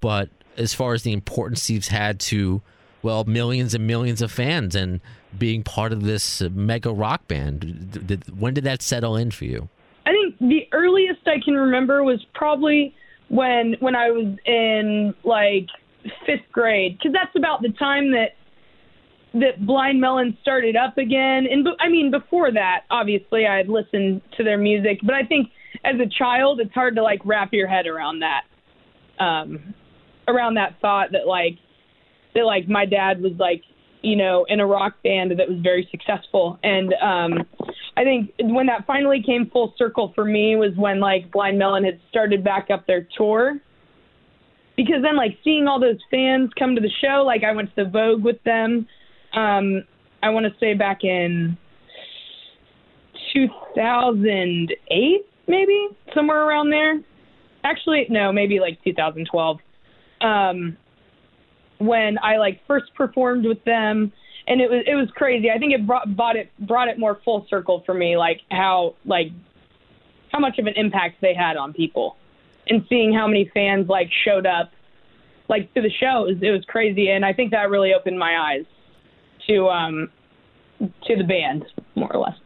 but 0.00 0.30
as 0.56 0.72
far 0.74 0.94
as 0.94 1.02
the 1.02 1.12
importance 1.12 1.66
he's 1.66 1.88
had 1.88 2.20
to, 2.20 2.62
well, 3.02 3.24
millions 3.24 3.74
and 3.74 3.86
millions 3.86 4.22
of 4.22 4.30
fans 4.30 4.74
and 4.74 5.00
being 5.38 5.62
part 5.62 5.92
of 5.92 6.02
this 6.02 6.42
mega 6.42 6.92
rock 6.92 7.26
band. 7.28 8.22
When 8.36 8.54
did 8.54 8.64
that 8.64 8.82
settle 8.82 9.16
in 9.16 9.30
for 9.30 9.44
you? 9.44 9.68
I 10.06 10.10
think 10.10 10.38
the 10.40 10.68
earliest 10.72 11.20
I 11.26 11.40
can 11.44 11.54
remember 11.54 12.02
was 12.02 12.24
probably 12.34 12.94
when 13.28 13.76
when 13.80 13.94
I 13.94 14.10
was 14.10 14.36
in 14.44 15.14
like 15.24 15.68
fifth 16.26 16.50
grade, 16.52 16.98
because 16.98 17.12
that's 17.12 17.34
about 17.36 17.62
the 17.62 17.70
time 17.70 18.12
that 18.12 18.34
that 19.32 19.64
Blind 19.64 20.00
Melon 20.00 20.36
started 20.42 20.74
up 20.74 20.98
again. 20.98 21.46
And 21.50 21.68
I 21.78 21.88
mean, 21.88 22.10
before 22.10 22.50
that, 22.52 22.82
obviously, 22.90 23.46
I 23.46 23.56
had 23.56 23.68
listened 23.68 24.22
to 24.36 24.42
their 24.42 24.58
music, 24.58 24.98
but 25.04 25.14
I 25.14 25.22
think 25.24 25.50
as 25.84 25.94
a 26.00 26.06
child, 26.06 26.60
it's 26.60 26.74
hard 26.74 26.96
to 26.96 27.02
like 27.02 27.20
wrap 27.24 27.52
your 27.52 27.68
head 27.68 27.86
around 27.86 28.20
that, 28.20 28.42
um, 29.22 29.74
around 30.26 30.54
that 30.54 30.74
thought 30.80 31.12
that 31.12 31.26
like 31.26 31.58
that 32.34 32.44
like 32.44 32.68
my 32.68 32.86
dad 32.86 33.20
was 33.20 33.32
like 33.38 33.62
you 34.02 34.16
know 34.16 34.46
in 34.48 34.60
a 34.60 34.66
rock 34.66 34.94
band 35.02 35.30
that 35.32 35.48
was 35.48 35.58
very 35.62 35.88
successful 35.90 36.58
and 36.62 36.94
um 37.02 37.46
I 37.96 38.04
think 38.04 38.32
when 38.40 38.66
that 38.66 38.86
finally 38.86 39.22
came 39.22 39.50
full 39.50 39.74
circle 39.76 40.12
for 40.14 40.24
me 40.24 40.56
was 40.56 40.74
when 40.76 41.00
like 41.00 41.30
Blind 41.30 41.58
Melon 41.58 41.84
had 41.84 42.00
started 42.08 42.42
back 42.42 42.68
up 42.70 42.86
their 42.86 43.06
tour. 43.16 43.60
Because 44.76 45.02
then 45.02 45.16
like 45.16 45.36
seeing 45.44 45.66
all 45.66 45.78
those 45.78 45.98
fans 46.10 46.50
come 46.58 46.74
to 46.74 46.80
the 46.80 46.90
show, 47.02 47.22
like 47.26 47.44
I 47.44 47.52
went 47.52 47.68
to 47.74 47.84
the 47.84 47.90
Vogue 47.90 48.24
with 48.24 48.42
them 48.44 48.86
Um, 49.34 49.84
I 50.22 50.30
want 50.30 50.46
to 50.46 50.52
say 50.58 50.74
back 50.74 51.04
in 51.04 51.58
2008, 53.34 55.26
maybe 55.46 55.88
somewhere 56.14 56.46
around 56.46 56.70
there. 56.70 57.00
Actually, 57.64 58.06
no, 58.08 58.32
maybe 58.32 58.60
like 58.60 58.82
2012. 58.82 59.58
Um, 60.22 60.76
when 61.80 62.18
I 62.22 62.36
like 62.36 62.60
first 62.66 62.94
performed 62.94 63.46
with 63.46 63.64
them, 63.64 64.12
and 64.46 64.60
it 64.60 64.70
was 64.70 64.84
it 64.86 64.94
was 64.94 65.08
crazy. 65.14 65.50
I 65.50 65.58
think 65.58 65.72
it 65.72 65.86
brought 65.86 66.14
brought 66.14 66.36
it 66.36 66.50
brought 66.60 66.88
it 66.88 66.98
more 66.98 67.18
full 67.24 67.46
circle 67.48 67.82
for 67.86 67.94
me, 67.94 68.16
like 68.16 68.40
how 68.50 68.94
like 69.04 69.28
how 70.30 70.38
much 70.38 70.58
of 70.58 70.66
an 70.66 70.74
impact 70.76 71.20
they 71.20 71.34
had 71.34 71.56
on 71.56 71.72
people, 71.72 72.16
and 72.68 72.84
seeing 72.88 73.12
how 73.14 73.26
many 73.26 73.50
fans 73.52 73.88
like 73.88 74.10
showed 74.24 74.46
up 74.46 74.70
like 75.48 75.72
to 75.74 75.80
the 75.80 75.90
shows. 75.90 76.36
It 76.42 76.50
was 76.50 76.64
crazy, 76.68 77.10
and 77.10 77.24
I 77.24 77.32
think 77.32 77.50
that 77.52 77.70
really 77.70 77.94
opened 77.94 78.18
my 78.18 78.36
eyes 78.38 78.66
to 79.48 79.68
um 79.68 80.10
to 80.78 81.16
the 81.16 81.24
band 81.24 81.64
more 81.94 82.12
or 82.14 82.20
less. 82.20 82.36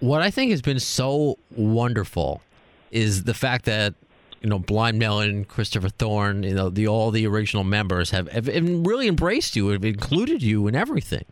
What 0.00 0.22
I 0.22 0.30
think 0.30 0.50
has 0.50 0.60
been 0.60 0.80
so 0.80 1.38
wonderful 1.56 2.42
is 2.90 3.24
the 3.24 3.34
fact 3.34 3.64
that 3.66 3.94
you 4.42 4.48
know 4.48 4.58
Blind 4.58 4.98
Melon, 4.98 5.44
Christopher 5.44 5.88
Thorne, 5.88 6.42
you 6.42 6.54
know 6.54 6.68
the 6.68 6.88
all 6.88 7.10
the 7.10 7.26
original 7.26 7.64
members 7.64 8.10
have, 8.10 8.28
have 8.28 8.46
really 8.46 9.08
embraced 9.08 9.56
you, 9.56 9.68
have 9.68 9.84
included 9.84 10.42
you 10.42 10.66
in 10.66 10.74
everything. 10.74 11.24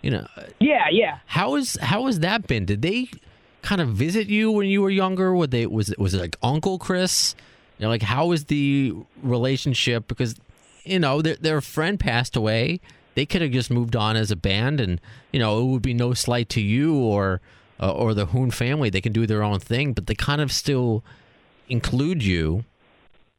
You 0.00 0.10
know, 0.10 0.26
Yeah, 0.58 0.86
yeah. 0.90 1.18
how 1.26 1.54
is 1.56 1.76
how 1.80 2.06
has 2.06 2.20
that 2.20 2.46
been? 2.46 2.64
Did 2.64 2.82
they 2.82 3.08
kind 3.62 3.80
of 3.80 3.90
visit 3.90 4.26
you 4.26 4.50
when 4.50 4.66
you 4.66 4.82
were 4.82 4.90
younger? 4.90 5.34
Were 5.34 5.46
they 5.46 5.66
was 5.66 5.90
it 5.90 5.98
was 5.98 6.14
it 6.14 6.20
like 6.20 6.36
Uncle 6.42 6.78
Chris? 6.78 7.34
You 7.78 7.84
know, 7.84 7.88
like 7.88 8.02
how 8.02 8.26
was 8.26 8.44
the 8.46 8.94
relationship? 9.22 10.08
Because 10.08 10.36
you 10.84 10.98
know 10.98 11.22
their 11.22 11.36
their 11.36 11.60
friend 11.60 11.98
passed 11.98 12.36
away. 12.36 12.80
They 13.14 13.26
could 13.26 13.42
have 13.42 13.50
just 13.50 13.70
moved 13.70 13.94
on 13.94 14.16
as 14.16 14.30
a 14.30 14.36
band, 14.36 14.80
and 14.80 15.00
you 15.32 15.38
know 15.38 15.60
it 15.60 15.64
would 15.66 15.82
be 15.82 15.94
no 15.94 16.14
slight 16.14 16.48
to 16.50 16.60
you 16.60 16.96
or 16.96 17.40
uh, 17.80 17.92
or 17.92 18.14
the 18.14 18.26
Hoon 18.26 18.50
family. 18.50 18.90
They 18.90 19.00
can 19.00 19.12
do 19.12 19.26
their 19.26 19.42
own 19.42 19.60
thing, 19.60 19.92
but 19.92 20.06
they 20.06 20.14
kind 20.14 20.40
of 20.40 20.50
still 20.50 21.04
include 21.72 22.22
you. 22.22 22.64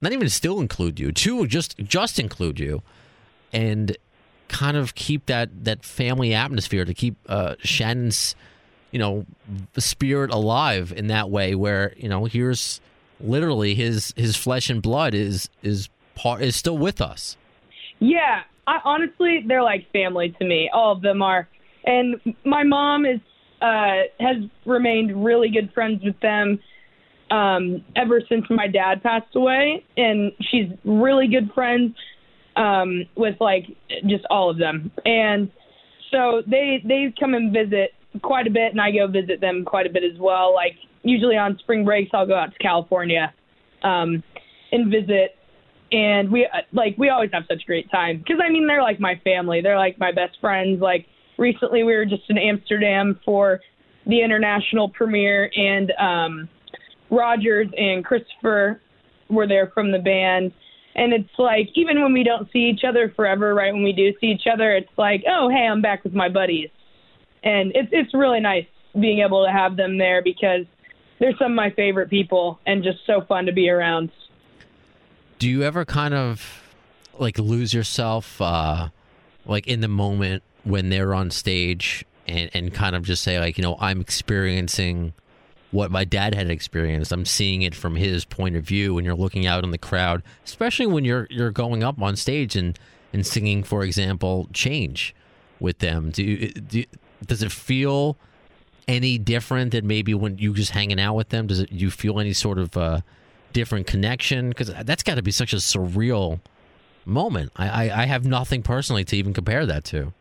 Not 0.02 0.12
even 0.12 0.28
still 0.28 0.60
include 0.60 1.00
you. 1.00 1.12
To 1.14 1.48
just 1.48 1.78
just 1.78 2.20
include 2.20 2.60
you, 2.60 2.82
and 3.54 3.96
kind 4.50 4.76
of 4.76 4.96
keep 4.96 5.28
that 5.28 5.64
that 5.64 5.86
family 5.86 6.34
atmosphere 6.34 6.84
to 6.84 6.94
keep 6.94 7.16
uh, 7.30 7.56
Shannon's 7.60 8.36
you 8.92 9.00
know 9.00 9.26
spirit 9.78 10.30
alive 10.30 10.94
in 10.96 11.08
that 11.08 11.30
way 11.30 11.56
where 11.56 11.94
you 11.98 12.10
know 12.10 12.26
here's 12.26 12.82
literally 13.20 13.76
his 13.76 14.14
his 14.16 14.36
flesh 14.36 14.70
and 14.70 14.82
blood 14.82 15.14
is 15.14 15.50
is 15.64 15.90
part 16.16 16.42
is 16.42 16.56
still 16.56 16.78
with 16.78 17.02
us 17.02 17.38
Yeah, 18.00 18.42
I 18.68 18.80
honestly 18.84 19.44
they're 19.48 19.64
like 19.64 19.92
family 19.92 20.36
to 20.40 20.46
me. 20.46 20.70
All 20.74 20.92
of 20.92 21.02
them 21.02 21.22
are. 21.22 21.48
And 21.86 22.36
my 22.44 22.64
mom 22.64 23.06
is 23.06 23.20
uh 23.62 24.04
has 24.20 24.38
remained 24.66 25.24
really 25.24 25.50
good 25.50 25.72
friends 25.74 26.04
with 26.04 26.20
them 26.20 26.60
um 27.34 27.84
ever 27.96 28.22
since 28.30 28.46
my 28.50 28.68
dad 28.68 29.02
passed 29.02 29.36
away 29.36 29.84
and 29.98 30.32
she's 30.52 30.68
really 30.86 31.28
good 31.28 31.50
friends 31.56 31.96
um 32.56 33.04
with 33.16 33.36
like 33.40 33.66
just 34.08 34.24
all 34.30 34.50
of 34.50 34.58
them. 34.58 34.92
And 35.06 35.52
so 36.12 36.44
they 36.46 36.84
they 36.88 37.14
come 37.20 37.34
and 37.34 37.52
visit 37.52 37.92
quite 38.22 38.46
a 38.46 38.52
bit 38.52 38.72
and 38.72 38.80
I 38.80 38.92
go 38.92 39.08
visit 39.08 39.42
them 39.42 39.66
quite 39.66 39.88
a 39.88 39.90
bit 39.90 40.04
as 40.04 40.20
well. 40.20 40.54
Like 40.54 40.76
usually 41.02 41.36
on 41.36 41.58
spring 41.58 41.84
breaks 41.84 42.12
I'll 42.14 42.28
go 42.28 42.36
out 42.36 42.54
to 42.54 42.60
California 42.60 43.34
um 43.82 44.24
and 44.72 44.92
visit 44.92 45.36
and 45.92 46.32
we 46.32 46.48
like 46.72 46.96
we 47.00 47.10
always 47.10 47.32
have 47.34 47.44
such 47.50 47.66
great 47.66 47.90
time 47.90 48.20
because 48.20 48.38
I 48.44 48.52
mean 48.52 48.68
they're 48.68 48.84
like 48.84 49.00
my 49.00 49.20
family. 49.24 49.62
They're 49.62 49.78
like 49.78 49.98
my 49.98 50.12
best 50.12 50.38
friends. 50.40 50.82
Like 50.82 51.08
recently 51.38 51.84
we 51.84 51.96
were 51.96 52.06
just 52.06 52.24
in 52.30 52.38
Amsterdam 52.38 53.20
for 53.26 53.60
the 54.06 54.22
international 54.22 54.90
premiere, 54.90 55.50
and 55.56 55.92
um, 56.00 56.50
Rogers 57.16 57.68
and 57.78 58.04
Christopher 58.04 58.82
were 59.30 59.48
there 59.48 59.68
from 59.74 59.92
the 59.92 60.00
band. 60.00 60.52
And 60.96 61.14
it's 61.14 61.30
like 61.38 61.70
even 61.76 62.02
when 62.02 62.14
we 62.14 62.24
don't 62.24 62.52
see 62.52 62.70
each 62.70 62.84
other 62.84 63.12
forever, 63.16 63.54
right? 63.56 63.74
When 63.74 63.84
we 63.84 63.94
do 63.94 64.14
see 64.20 64.28
each 64.28 64.48
other, 64.52 64.72
it's 64.76 64.92
like, 64.98 65.24
oh 65.28 65.50
hey, 65.50 65.68
I'm 65.68 65.82
back 65.82 66.04
with 66.04 66.14
my 66.14 66.30
buddies, 66.30 66.70
and 67.44 67.72
it's 67.76 67.90
it's 67.92 68.14
really 68.14 68.40
nice 68.40 68.66
being 69.00 69.20
able 69.20 69.44
to 69.44 69.52
have 69.52 69.76
them 69.76 69.98
there 69.98 70.22
because 70.22 70.66
they're 71.20 71.36
some 71.40 71.54
of 71.54 71.56
my 71.56 71.72
favorite 71.72 72.10
people 72.12 72.60
and 72.68 72.84
just 72.84 73.00
so 73.08 73.22
fun 73.22 73.46
to 73.48 73.52
be 73.52 73.70
around. 73.70 74.12
do 75.40 75.50
you 75.50 75.64
ever 75.64 75.84
kind 75.84 76.14
of 76.14 76.62
like 77.18 77.40
lose 77.40 77.74
yourself 77.74 78.40
uh 78.40 78.90
like 79.46 79.66
in 79.68 79.82
the 79.82 79.88
moment 79.88 80.44
when 80.64 80.90
they're 80.90 81.14
on 81.14 81.32
stage 81.32 82.06
and 82.28 82.52
and 82.54 82.74
kind 82.74 82.96
of 82.96 83.04
just 83.04 83.24
say 83.24 83.40
like 83.40 83.58
you 83.58 83.64
know 83.64 83.76
i'm 83.80 84.00
experiencing 84.00 85.12
what 85.74 85.92
my 85.92 86.06
dad 86.06 86.34
had 86.36 86.50
experienced. 86.50 87.12
I'm 87.12 87.26
seeing 87.26 87.64
it 87.64 87.76
from 87.76 87.96
his 87.96 88.24
point 88.24 88.56
of 88.56 88.64
view 88.64 88.94
when 88.94 89.04
you're 89.04 89.16
looking 89.16 89.46
out 89.46 89.64
in 89.64 89.72
the 89.72 89.78
crowd 89.78 90.24
especially 90.46 90.86
when 90.86 91.04
you're 91.04 91.28
you're 91.30 91.52
going 91.52 91.84
up 91.84 92.02
on 92.02 92.16
stage 92.16 92.56
and 92.56 92.78
and 93.12 93.26
singing 93.26 93.64
for 93.64 93.84
example 93.84 94.48
change 94.54 95.16
with 95.60 95.80
them. 95.80 96.12
Do 96.12 96.48
do 96.48 96.84
does 97.26 97.44
it 97.44 97.52
feel 97.52 98.18
any 98.88 99.18
different 99.18 99.72
than 99.72 99.88
maybe 99.88 100.14
when 100.14 100.38
you 100.38 100.54
just 100.54 100.72
hanging 100.72 101.00
out 101.00 101.16
with 101.16 101.30
them? 101.30 101.48
Does 101.48 101.60
it 101.60 101.72
you 101.72 101.92
feel 101.92 102.20
any 102.20 102.34
sort 102.34 102.60
of 102.60 102.78
uh 102.78 103.02
different 103.52 103.88
connection? 103.88 104.50
Because 104.50 104.72
that's 104.84 105.04
got 105.04 105.16
to 105.16 105.22
be 105.22 105.32
such 105.32 105.54
a 105.54 105.58
surreal 105.58 106.40
moment. 107.06 107.52
I, 107.56 107.90
I 107.90 108.04
i 108.04 108.06
have 108.06 108.26
nothing 108.26 108.64
personally 108.64 109.04
to 109.06 109.18
even 109.18 109.34
compare 109.34 109.66
that 109.66 109.84
to. 109.86 110.14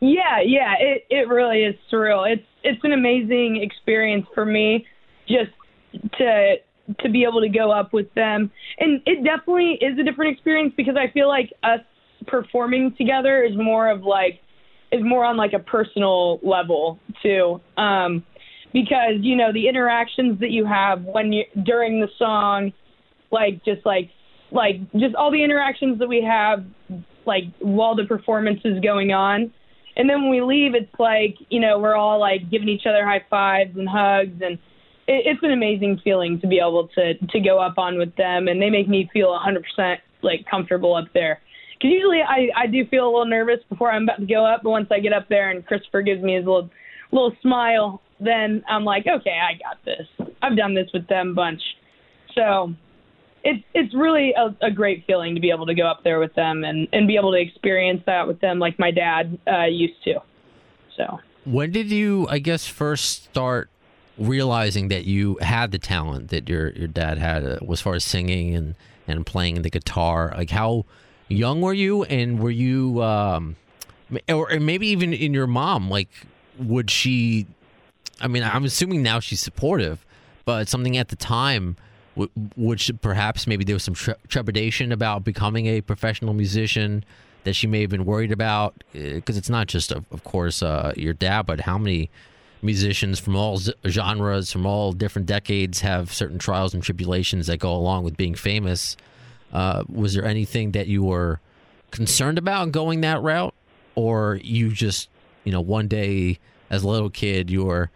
Yeah, 0.00 0.40
yeah, 0.44 0.74
it 0.78 1.04
it 1.10 1.28
really 1.28 1.62
is 1.64 1.74
surreal. 1.92 2.30
It's 2.30 2.46
it's 2.62 2.80
an 2.84 2.92
amazing 2.92 3.60
experience 3.62 4.26
for 4.34 4.44
me 4.44 4.86
just 5.28 5.50
to 6.18 6.56
to 7.00 7.08
be 7.08 7.24
able 7.24 7.40
to 7.40 7.48
go 7.48 7.70
up 7.70 7.92
with 7.92 8.12
them. 8.14 8.50
And 8.78 9.00
it 9.06 9.22
definitely 9.22 9.78
is 9.80 9.98
a 9.98 10.02
different 10.02 10.32
experience 10.32 10.74
because 10.76 10.96
I 10.96 11.12
feel 11.12 11.28
like 11.28 11.52
us 11.62 11.80
performing 12.26 12.94
together 12.98 13.44
is 13.44 13.56
more 13.56 13.88
of 13.88 14.02
like 14.02 14.40
is 14.90 15.02
more 15.02 15.24
on 15.24 15.36
like 15.36 15.52
a 15.52 15.58
personal 15.58 16.40
level 16.42 16.98
too. 17.22 17.60
Um 17.76 18.24
because 18.72 19.16
you 19.20 19.36
know 19.36 19.52
the 19.52 19.68
interactions 19.68 20.38
that 20.40 20.50
you 20.50 20.64
have 20.64 21.02
when 21.02 21.32
you 21.32 21.44
during 21.64 22.00
the 22.00 22.08
song 22.18 22.72
like 23.30 23.64
just 23.64 23.84
like 23.84 24.10
like 24.52 24.76
just 24.92 25.14
all 25.14 25.30
the 25.30 25.42
interactions 25.42 25.98
that 25.98 26.08
we 26.08 26.22
have 26.22 26.64
like 27.26 27.44
while 27.60 27.94
the 27.94 28.04
performance 28.04 28.60
is 28.64 28.80
going 28.80 29.12
on 29.12 29.52
and 30.00 30.08
then 30.08 30.22
when 30.22 30.30
we 30.30 30.40
leave 30.40 30.74
it's 30.74 30.98
like 30.98 31.36
you 31.50 31.60
know 31.60 31.78
we're 31.78 31.94
all 31.94 32.18
like 32.18 32.50
giving 32.50 32.68
each 32.68 32.86
other 32.86 33.04
high 33.04 33.22
fives 33.28 33.76
and 33.76 33.86
hugs 33.86 34.40
and 34.40 34.58
it, 35.06 35.26
it's 35.26 35.42
an 35.42 35.50
amazing 35.50 36.00
feeling 36.02 36.40
to 36.40 36.46
be 36.46 36.58
able 36.58 36.88
to 36.94 37.14
to 37.14 37.40
go 37.40 37.58
up 37.58 37.76
on 37.76 37.98
with 37.98 38.16
them 38.16 38.48
and 38.48 38.60
they 38.62 38.70
make 38.70 38.88
me 38.88 39.10
feel 39.12 39.28
100% 39.28 39.96
like 40.22 40.44
comfortable 40.50 40.94
up 40.94 41.06
there. 41.12 41.40
Because 41.74 41.92
usually 41.92 42.22
I 42.22 42.48
I 42.56 42.66
do 42.66 42.86
feel 42.86 43.04
a 43.04 43.10
little 43.10 43.26
nervous 43.26 43.60
before 43.68 43.92
I'm 43.92 44.04
about 44.04 44.20
to 44.20 44.26
go 44.26 44.46
up 44.46 44.62
but 44.62 44.70
once 44.70 44.88
I 44.90 45.00
get 45.00 45.12
up 45.12 45.28
there 45.28 45.50
and 45.50 45.66
Christopher 45.66 46.02
gives 46.02 46.22
me 46.22 46.34
his 46.34 46.46
little 46.46 46.70
little 47.12 47.36
smile 47.42 48.00
then 48.20 48.64
I'm 48.68 48.84
like 48.84 49.04
okay 49.06 49.38
I 49.38 49.54
got 49.54 49.84
this. 49.84 50.28
I've 50.40 50.56
done 50.56 50.74
this 50.74 50.88
with 50.94 51.06
them 51.08 51.34
bunch. 51.34 51.60
So 52.34 52.74
it's 53.44 53.64
it's 53.74 53.94
really 53.94 54.32
a, 54.34 54.54
a 54.60 54.70
great 54.70 55.04
feeling 55.06 55.34
to 55.34 55.40
be 55.40 55.50
able 55.50 55.66
to 55.66 55.74
go 55.74 55.86
up 55.86 56.02
there 56.04 56.18
with 56.18 56.34
them 56.34 56.64
and 56.64 56.88
and 56.92 57.06
be 57.06 57.16
able 57.16 57.32
to 57.32 57.38
experience 57.38 58.02
that 58.06 58.26
with 58.26 58.40
them 58.40 58.58
like 58.58 58.78
my 58.78 58.90
dad 58.90 59.38
uh, 59.46 59.64
used 59.64 60.02
to. 60.04 60.20
So. 60.96 61.20
When 61.46 61.72
did 61.72 61.90
you 61.90 62.26
i 62.28 62.38
guess 62.38 62.66
first 62.66 63.24
start 63.24 63.70
realizing 64.18 64.88
that 64.88 65.06
you 65.06 65.38
had 65.40 65.70
the 65.70 65.78
talent 65.78 66.28
that 66.28 66.48
your 66.48 66.70
your 66.70 66.88
dad 66.88 67.16
had 67.16 67.44
uh, 67.44 67.58
as 67.70 67.80
far 67.80 67.94
as 67.94 68.04
singing 68.04 68.54
and 68.54 68.74
and 69.06 69.24
playing 69.24 69.62
the 69.62 69.70
guitar? 69.70 70.34
Like 70.36 70.50
how 70.50 70.84
young 71.28 71.62
were 71.62 71.72
you? 71.72 72.04
And 72.04 72.40
were 72.40 72.50
you 72.50 73.02
um 73.02 73.56
or, 74.28 74.58
maybe 74.60 74.88
even 74.88 75.12
in 75.12 75.32
your 75.32 75.46
mom 75.46 75.88
like 75.88 76.08
would 76.58 76.90
she 76.90 77.46
i 78.20 78.26
mean 78.26 78.42
i'm 78.42 78.64
assuming 78.64 79.02
now 79.02 79.20
she's 79.20 79.40
supportive 79.40 80.04
but 80.44 80.68
something 80.68 80.96
at 80.96 81.08
the 81.08 81.16
time 81.16 81.76
w- 82.14 82.30
would 82.56 82.80
she, 82.80 82.92
perhaps 82.92 83.46
maybe 83.46 83.64
there 83.64 83.74
was 83.76 83.84
some 83.84 83.94
tre- 83.94 84.14
trepidation 84.28 84.92
about 84.92 85.24
becoming 85.24 85.66
a 85.66 85.80
professional 85.80 86.34
musician 86.34 87.04
that 87.44 87.54
she 87.54 87.66
may 87.66 87.80
have 87.80 87.90
been 87.90 88.04
worried 88.04 88.32
about 88.32 88.84
because 88.92 89.36
it's 89.36 89.48
not 89.48 89.66
just 89.66 89.90
of, 89.92 90.04
of 90.12 90.24
course 90.24 90.62
uh, 90.62 90.92
your 90.96 91.14
dad 91.14 91.46
but 91.46 91.60
how 91.60 91.78
many 91.78 92.10
musicians 92.62 93.18
from 93.18 93.36
all 93.36 93.56
z- 93.56 93.72
genres 93.86 94.52
from 94.52 94.66
all 94.66 94.92
different 94.92 95.26
decades 95.26 95.80
have 95.80 96.12
certain 96.12 96.38
trials 96.38 96.74
and 96.74 96.82
tribulations 96.82 97.46
that 97.46 97.58
go 97.58 97.74
along 97.74 98.04
with 98.04 98.16
being 98.16 98.34
famous. 98.34 98.96
Uh, 99.52 99.82
was 99.88 100.14
there 100.14 100.24
anything 100.24 100.72
that 100.72 100.86
you 100.86 101.02
were 101.02 101.40
concerned 101.90 102.38
about 102.38 102.70
going 102.70 103.00
that 103.00 103.20
route? 103.22 103.54
Or 103.94 104.38
you 104.42 104.70
just 104.72 105.08
you 105.44 105.52
know 105.52 105.60
one 105.60 105.88
day 105.88 106.38
as 106.68 106.82
a 106.82 106.88
little 106.88 107.10
kid 107.10 107.50
you 107.50 107.64
were 107.64 107.90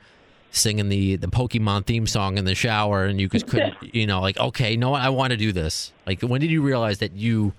singing 0.55 0.89
the 0.89 1.17
the 1.17 1.27
pokemon 1.27 1.85
theme 1.85 2.07
song 2.07 2.39
in 2.39 2.45
the 2.45 2.55
shower 2.55 3.05
and 3.05 3.21
you 3.21 3.29
just 3.29 3.47
couldn't 3.47 3.75
you 3.95 4.07
know 4.07 4.21
like 4.21 4.39
okay 4.39 4.77
no, 4.77 4.95
i 4.95 5.09
want 5.09 5.31
to 5.31 5.37
do 5.37 5.53
this 5.53 5.93
like 6.07 6.21
when 6.23 6.41
did 6.41 6.51
you 6.51 6.63
realize 6.63 6.99
that 6.99 7.13
you 7.13 7.53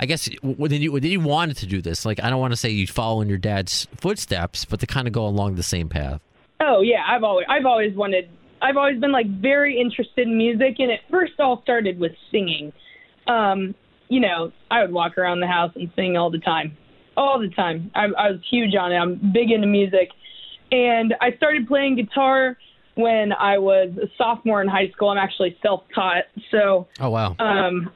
I 0.00 0.06
guess 0.06 0.28
when 0.42 0.70
you 0.70 0.92
when 0.92 1.02
you 1.02 1.20
wanted 1.20 1.56
to 1.58 1.66
do 1.66 1.82
this, 1.82 2.06
like 2.06 2.22
I 2.22 2.30
don't 2.30 2.38
want 2.38 2.52
to 2.52 2.56
say 2.56 2.70
you 2.70 2.86
follow 2.86 3.20
in 3.20 3.28
your 3.28 3.38
dad's 3.38 3.88
footsteps, 3.96 4.64
but 4.64 4.78
to 4.80 4.86
kind 4.86 5.08
of 5.08 5.12
go 5.12 5.26
along 5.26 5.56
the 5.56 5.62
same 5.62 5.88
path. 5.88 6.20
Oh 6.60 6.82
yeah, 6.82 7.02
I've 7.06 7.24
always 7.24 7.46
I've 7.48 7.66
always 7.66 7.96
wanted 7.96 8.28
I've 8.62 8.76
always 8.76 9.00
been 9.00 9.10
like 9.10 9.26
very 9.26 9.80
interested 9.80 10.28
in 10.28 10.36
music 10.36 10.76
and 10.78 10.90
it 10.90 11.00
first 11.10 11.32
all 11.40 11.62
started 11.62 11.98
with 11.98 12.12
singing. 12.30 12.72
Um, 13.26 13.74
you 14.08 14.20
know, 14.20 14.52
I 14.70 14.82
would 14.82 14.92
walk 14.92 15.18
around 15.18 15.40
the 15.40 15.48
house 15.48 15.72
and 15.74 15.90
sing 15.96 16.16
all 16.16 16.30
the 16.30 16.38
time. 16.38 16.76
All 17.16 17.40
the 17.40 17.50
time. 17.50 17.90
I, 17.94 18.04
I 18.04 18.30
was 18.30 18.40
huge 18.48 18.74
on 18.76 18.92
it. 18.92 18.96
I'm 18.96 19.32
big 19.32 19.50
into 19.50 19.66
music. 19.66 20.10
And 20.70 21.14
I 21.20 21.32
started 21.36 21.66
playing 21.66 21.96
guitar 21.96 22.56
when 22.94 23.32
I 23.32 23.58
was 23.58 23.90
a 24.02 24.06
sophomore 24.18 24.60
in 24.60 24.68
high 24.68 24.90
school. 24.90 25.08
I'm 25.08 25.18
actually 25.18 25.56
self 25.62 25.84
taught. 25.94 26.24
So 26.50 26.88
Oh 27.00 27.10
wow. 27.10 27.36
um, 27.38 27.90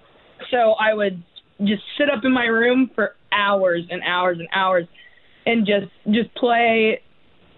so 0.51 0.73
I 0.81 0.95
would 0.95 1.23
just 1.65 1.83
sit 1.99 2.09
up 2.11 2.25
in 2.25 2.33
my 2.33 2.47
room 2.47 2.91
for 2.95 3.17
hours 3.33 3.83
and 3.91 4.03
hours 4.03 4.39
and 4.39 4.49
hours, 4.53 4.87
and 5.47 5.67
just 5.67 5.93
just 6.15 6.35
play 6.37 7.01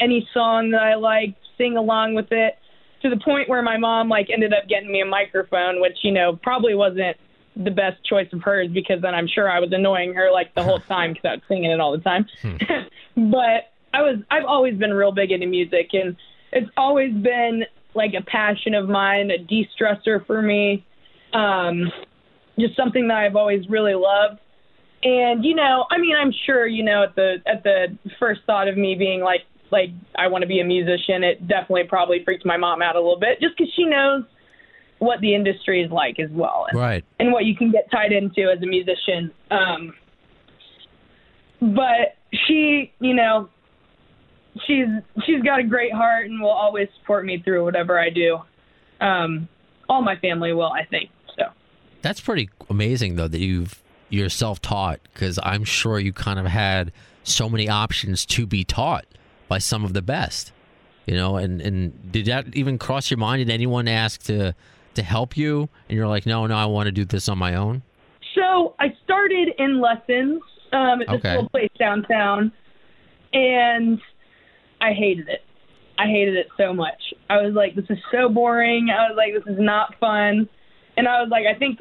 any 0.01 0.29
song 0.35 0.71
that 0.71 0.83
I 0.83 0.95
liked, 0.95 1.39
sing 1.57 1.77
along 1.77 2.15
with 2.15 2.31
it, 2.31 2.55
to 3.03 3.11
the 3.11 3.19
point 3.19 3.49
where 3.49 3.63
my 3.63 3.77
mom 3.77 4.09
like 4.09 4.29
ended 4.33 4.53
up 4.53 4.69
getting 4.69 4.91
me 4.91 5.03
a 5.03 5.07
microphone, 5.07 5.81
which 5.81 5.99
you 6.03 6.13
know 6.13 6.39
probably 6.43 6.75
wasn't 6.75 7.17
the 7.57 7.71
best 7.71 8.05
choice 8.05 8.27
of 8.33 8.43
hers 8.43 8.69
because 8.73 9.01
then 9.01 9.15
I'm 9.15 9.29
sure 9.29 9.49
I 9.49 9.61
was 9.61 9.71
annoying 9.73 10.15
her 10.15 10.33
like 10.33 10.55
the 10.55 10.63
whole 10.63 10.81
time 10.89 11.13
because 11.13 11.25
I 11.25 11.35
was 11.35 11.43
singing 11.47 11.71
it 11.71 11.81
all 11.81 11.93
the 11.93 11.99
time. 11.99 12.27
but 13.17 13.74
I 13.95 14.03
was 14.03 14.17
I've 14.31 14.45
always 14.45 14.77
been 14.77 14.93
real 14.93 15.13
big 15.13 15.31
into 15.31 15.47
music 15.47 15.91
and 15.93 16.17
it's 16.53 16.71
always 16.77 17.13
been 17.15 17.65
like 17.95 18.13
a 18.19 18.25
passion 18.25 18.75
of 18.75 18.89
mine, 18.89 19.31
a 19.31 19.39
de-stressor 19.39 20.27
for 20.27 20.43
me. 20.43 20.85
Um, 21.33 21.91
just 22.59 22.77
something 22.77 23.09
that 23.09 23.19
I've 23.19 23.37
always 23.37 23.69
really 23.69 23.95
loved. 23.95 24.41
And 25.05 25.45
you 25.45 25.55
know, 25.55 25.87
I 25.91 25.99
mean, 25.99 26.17
I'm 26.17 26.33
sure 26.47 26.67
you 26.67 26.83
know 26.83 27.05
at 27.05 27.15
the 27.15 27.37
at 27.47 27.63
the 27.63 27.97
first 28.19 28.41
thought 28.47 28.69
of 28.69 28.77
me 28.77 28.97
being 28.97 29.21
like 29.21 29.43
like 29.71 29.91
I 30.17 30.27
want 30.29 30.43
to 30.43 30.49
be 30.49 30.61
a 30.61 30.65
musician, 30.65 31.23
it 31.23 31.47
definitely 31.47 31.85
probably 31.89 32.25
freaked 32.25 32.45
my 32.45 32.57
mom 32.57 32.83
out 32.83 32.97
a 32.97 33.01
little 33.01 33.19
bit, 33.19 33.41
just 33.41 33.57
because 33.57 33.73
she 33.75 33.85
knows 33.85 34.25
what 34.99 35.21
the 35.21 35.35
industry 35.35 35.83
is 35.83 35.91
like 35.91 36.19
as 36.19 36.31
well, 36.31 36.67
and, 36.69 36.79
Right. 36.79 37.05
and 37.19 37.33
what 37.33 37.45
you 37.45 37.55
can 37.55 37.71
get 37.71 37.91
tied 37.91 38.13
into 38.13 38.51
as 38.51 38.63
a 38.63 38.67
musician. 38.67 39.31
Um, 39.51 39.95
but 41.61 42.17
she, 42.47 42.93
you 43.01 43.15
know, 43.15 43.49
she's 44.67 44.87
she's 45.25 45.43
got 45.43 45.59
a 45.61 45.65
great 45.65 45.93
heart 45.93 46.27
and 46.27 46.41
will 46.41 46.49
always 46.51 46.89
support 47.01 47.25
me 47.25 47.41
through 47.43 47.65
whatever 47.65 47.99
I 47.99 48.11
do. 48.11 48.39
Um, 49.01 49.49
all 49.89 50.03
my 50.03 50.17
family 50.17 50.53
will, 50.53 50.73
I 50.73 50.85
think. 50.85 51.11
So. 51.37 51.45
That's 52.03 52.21
pretty 52.21 52.49
amazing 52.71 53.17
though 53.17 53.29
that 53.29 53.41
you've 53.41 53.83
you're 54.09 54.29
self-taught 54.29 55.01
because 55.13 55.39
I'm 55.43 55.65
sure 55.65 55.99
you 55.99 56.13
kind 56.13 56.39
of 56.39 56.47
had 56.47 56.93
so 57.25 57.49
many 57.49 57.69
options 57.69 58.25
to 58.27 58.47
be 58.47 58.63
taught 58.65 59.07
by 59.49 59.59
some 59.59 59.85
of 59.85 59.93
the 59.95 60.03
best. 60.03 60.53
You 61.07 61.17
know, 61.17 61.37
and 61.37 61.61
and 61.61 62.13
did 62.13 62.27
that 62.27 62.55
even 62.55 62.79
cross 62.79 63.11
your 63.11 63.19
mind? 63.19 63.41
Did 63.41 63.53
anyone 63.53 63.89
ask 63.89 64.23
to 64.25 64.55
to 64.95 65.03
help 65.03 65.37
you? 65.37 65.69
And 65.89 65.97
you're 65.99 66.09
like, 66.09 66.25
no, 66.25 66.47
no, 66.47 66.57
I 66.57 66.67
want 66.67 66.87
to 66.87 66.93
do 66.93 67.05
this 67.05 67.29
on 67.29 67.37
my 67.37 67.55
own. 67.57 67.83
So 68.35 68.75
I 68.79 68.95
started 69.05 69.49
in 69.59 69.81
lessons 69.81 70.41
um, 70.73 71.03
at 71.03 71.09
this 71.09 71.17
Okay. 71.17 71.35
little 71.35 71.49
place 71.51 71.71
downtown, 71.79 72.51
and 73.33 74.01
I 74.85 74.93
hated 74.93 75.29
it. 75.29 75.41
I 75.99 76.07
hated 76.07 76.37
it 76.37 76.49
so 76.59 76.75
much. 76.75 77.01
I 77.31 77.39
was 77.39 77.55
like, 77.55 77.75
this 77.75 77.87
is 77.89 77.99
so 78.13 78.29
boring. 78.29 78.91
I 78.91 79.09
was 79.09 79.17
like, 79.17 79.33
this 79.33 79.51
is 79.51 79.59
not 79.59 79.95
fun. 79.99 80.49
And 80.97 81.09
I 81.09 81.23
was 81.23 81.29
like, 81.31 81.45
I 81.47 81.59
think, 81.59 81.79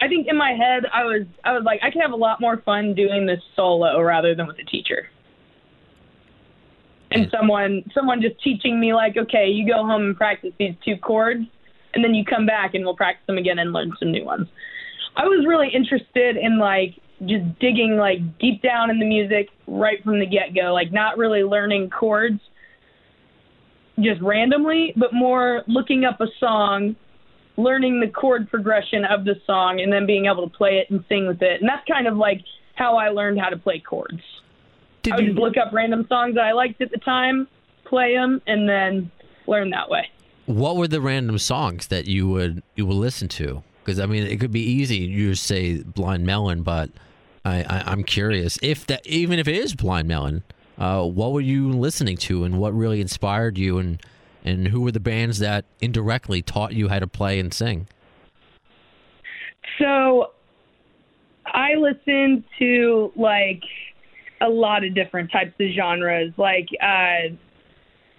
I 0.00 0.06
think 0.06 0.28
in 0.28 0.36
my 0.36 0.50
head, 0.50 0.84
I 0.92 1.02
was, 1.02 1.26
I 1.44 1.52
was 1.52 1.62
like, 1.64 1.80
I 1.82 1.90
could 1.90 2.02
have 2.02 2.12
a 2.12 2.16
lot 2.16 2.40
more 2.40 2.62
fun 2.64 2.94
doing 2.94 3.26
this 3.26 3.40
solo 3.56 4.00
rather 4.00 4.34
than 4.36 4.46
with 4.46 4.58
a 4.58 4.64
teacher. 4.64 5.08
And 7.10 7.24
hmm. 7.24 7.30
someone, 7.36 7.82
someone 7.92 8.22
just 8.22 8.40
teaching 8.40 8.78
me 8.78 8.94
like, 8.94 9.16
okay, 9.16 9.48
you 9.48 9.66
go 9.66 9.84
home 9.84 10.02
and 10.02 10.16
practice 10.16 10.52
these 10.58 10.74
two 10.84 10.96
chords, 10.96 11.42
and 11.94 12.04
then 12.04 12.14
you 12.14 12.24
come 12.24 12.46
back 12.46 12.74
and 12.74 12.84
we'll 12.84 12.96
practice 12.96 13.26
them 13.26 13.38
again 13.38 13.58
and 13.58 13.72
learn 13.72 13.92
some 13.98 14.12
new 14.12 14.24
ones. 14.24 14.46
I 15.16 15.24
was 15.24 15.44
really 15.46 15.68
interested 15.74 16.36
in 16.36 16.58
like 16.58 16.94
just 17.26 17.58
digging 17.58 17.96
like 17.96 18.38
deep 18.38 18.62
down 18.62 18.90
in 18.90 18.98
the 18.98 19.06
music 19.06 19.48
right 19.66 20.02
from 20.02 20.18
the 20.18 20.26
get 20.26 20.54
go, 20.54 20.72
like 20.72 20.92
not 20.92 21.18
really 21.18 21.42
learning 21.42 21.90
chords 21.90 22.40
just 24.00 24.20
randomly, 24.20 24.92
but 24.96 25.12
more 25.12 25.62
looking 25.66 26.04
up 26.04 26.20
a 26.20 26.26
song, 26.40 26.96
learning 27.56 28.00
the 28.00 28.08
chord 28.08 28.50
progression 28.50 29.04
of 29.04 29.24
the 29.24 29.34
song, 29.46 29.80
and 29.80 29.92
then 29.92 30.06
being 30.06 30.26
able 30.26 30.48
to 30.48 30.56
play 30.56 30.78
it 30.78 30.90
and 30.90 31.04
sing 31.08 31.26
with 31.26 31.42
it. 31.42 31.60
And 31.60 31.68
that's 31.68 31.86
kind 31.86 32.06
of 32.06 32.16
like 32.16 32.42
how 32.74 32.96
I 32.96 33.10
learned 33.10 33.38
how 33.40 33.50
to 33.50 33.56
play 33.56 33.78
chords. 33.78 34.22
Did 35.02 35.12
I 35.12 35.16
would 35.16 35.24
you 35.24 35.30
just 35.32 35.40
look 35.40 35.56
up 35.56 35.72
random 35.72 36.06
songs 36.08 36.34
that 36.36 36.44
I 36.44 36.52
liked 36.52 36.80
at 36.80 36.90
the 36.90 36.98
time, 36.98 37.48
play 37.84 38.14
them, 38.14 38.40
and 38.46 38.68
then 38.68 39.10
learn 39.46 39.70
that 39.70 39.90
way. 39.90 40.08
what 40.46 40.76
were 40.76 40.88
the 40.88 41.00
random 41.00 41.38
songs 41.38 41.88
that 41.88 42.06
you 42.06 42.28
would 42.28 42.62
you 42.74 42.86
would 42.86 42.96
listen 42.96 43.28
to? 43.28 43.62
Because 43.84 44.00
I 44.00 44.06
mean, 44.06 44.24
it 44.26 44.40
could 44.40 44.52
be 44.52 44.62
easy. 44.62 44.98
You 44.98 45.30
just 45.32 45.44
say 45.44 45.82
Blind 45.82 46.24
Melon, 46.24 46.62
but 46.62 46.90
I, 47.44 47.62
I 47.62 47.82
I'm 47.86 48.04
curious 48.04 48.58
if 48.62 48.86
that 48.86 49.06
even 49.06 49.38
if 49.38 49.48
it 49.48 49.56
is 49.56 49.74
Blind 49.74 50.08
Melon, 50.08 50.42
uh, 50.78 51.04
what 51.04 51.32
were 51.32 51.40
you 51.40 51.70
listening 51.70 52.16
to, 52.18 52.44
and 52.44 52.58
what 52.58 52.74
really 52.74 53.00
inspired 53.00 53.58
you, 53.58 53.78
and 53.78 54.02
and 54.44 54.68
who 54.68 54.80
were 54.80 54.92
the 54.92 55.00
bands 55.00 55.38
that 55.38 55.64
indirectly 55.80 56.42
taught 56.42 56.72
you 56.72 56.88
how 56.88 56.98
to 56.98 57.06
play 57.06 57.38
and 57.38 57.52
sing? 57.52 57.86
So 59.78 60.32
I 61.46 61.74
listened 61.74 62.44
to 62.58 63.12
like 63.16 63.62
a 64.40 64.48
lot 64.48 64.84
of 64.84 64.94
different 64.94 65.30
types 65.30 65.52
of 65.60 65.68
genres. 65.74 66.32
Like 66.36 66.68
uh 66.82 67.34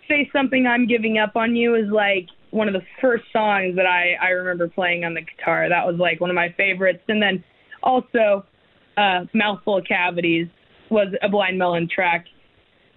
Say 0.07 0.29
Something 0.33 0.67
I'm 0.67 0.88
Giving 0.88 1.17
Up 1.17 1.36
on 1.36 1.55
You 1.55 1.75
is 1.75 1.89
like 1.89 2.27
one 2.51 2.67
of 2.67 2.73
the 2.73 2.86
first 3.01 3.23
songs 3.31 3.75
that 3.77 3.86
I, 3.86 4.13
I 4.21 4.29
remember 4.29 4.67
playing 4.67 5.05
on 5.05 5.13
the 5.13 5.21
guitar. 5.21 5.69
That 5.69 5.88
was 5.88 5.95
like 5.97 6.21
one 6.21 6.29
of 6.29 6.36
my 6.36 6.53
favorites. 6.55 7.03
And 7.07 7.21
then 7.21 7.43
also 7.81 8.45
uh 8.97 9.25
Mouthful 9.34 9.77
of 9.77 9.86
Cavities 9.86 10.47
was 10.89 11.08
a 11.21 11.29
blind 11.29 11.58
melon 11.58 11.88
track 11.93 12.25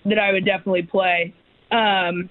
that 0.04 0.18
I 0.18 0.32
would 0.32 0.44
definitely 0.44 0.82
play. 0.82 1.34
Um 1.70 2.28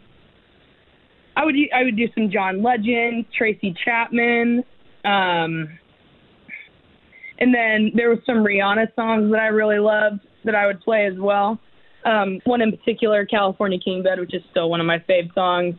I 1.38 1.44
would 1.44 1.56
I 1.74 1.84
would 1.84 1.98
do 1.98 2.08
some 2.16 2.32
John 2.32 2.64
Legend, 2.64 3.26
Tracy 3.38 3.76
Chapman, 3.84 4.64
um 5.04 5.70
and 7.38 7.54
then 7.54 7.92
there 7.96 8.10
was 8.10 8.20
some 8.26 8.38
Rihanna 8.38 8.96
songs 8.96 9.32
that 9.32 9.40
I 9.40 9.48
really 9.48 9.80
loved 9.80 10.22
that 10.46 10.56
I 10.56 10.68
would 10.68 10.80
play 10.82 11.06
as 11.06 11.18
well. 11.20 11.60
Um, 12.06 12.40
one 12.46 12.62
in 12.62 12.72
particular, 12.72 13.26
California 13.26 13.80
King 13.84 14.04
Bed, 14.04 14.20
which 14.20 14.34
is 14.34 14.42
still 14.52 14.70
one 14.70 14.80
of 14.80 14.86
my 14.86 15.00
fave 15.00 15.34
songs 15.34 15.76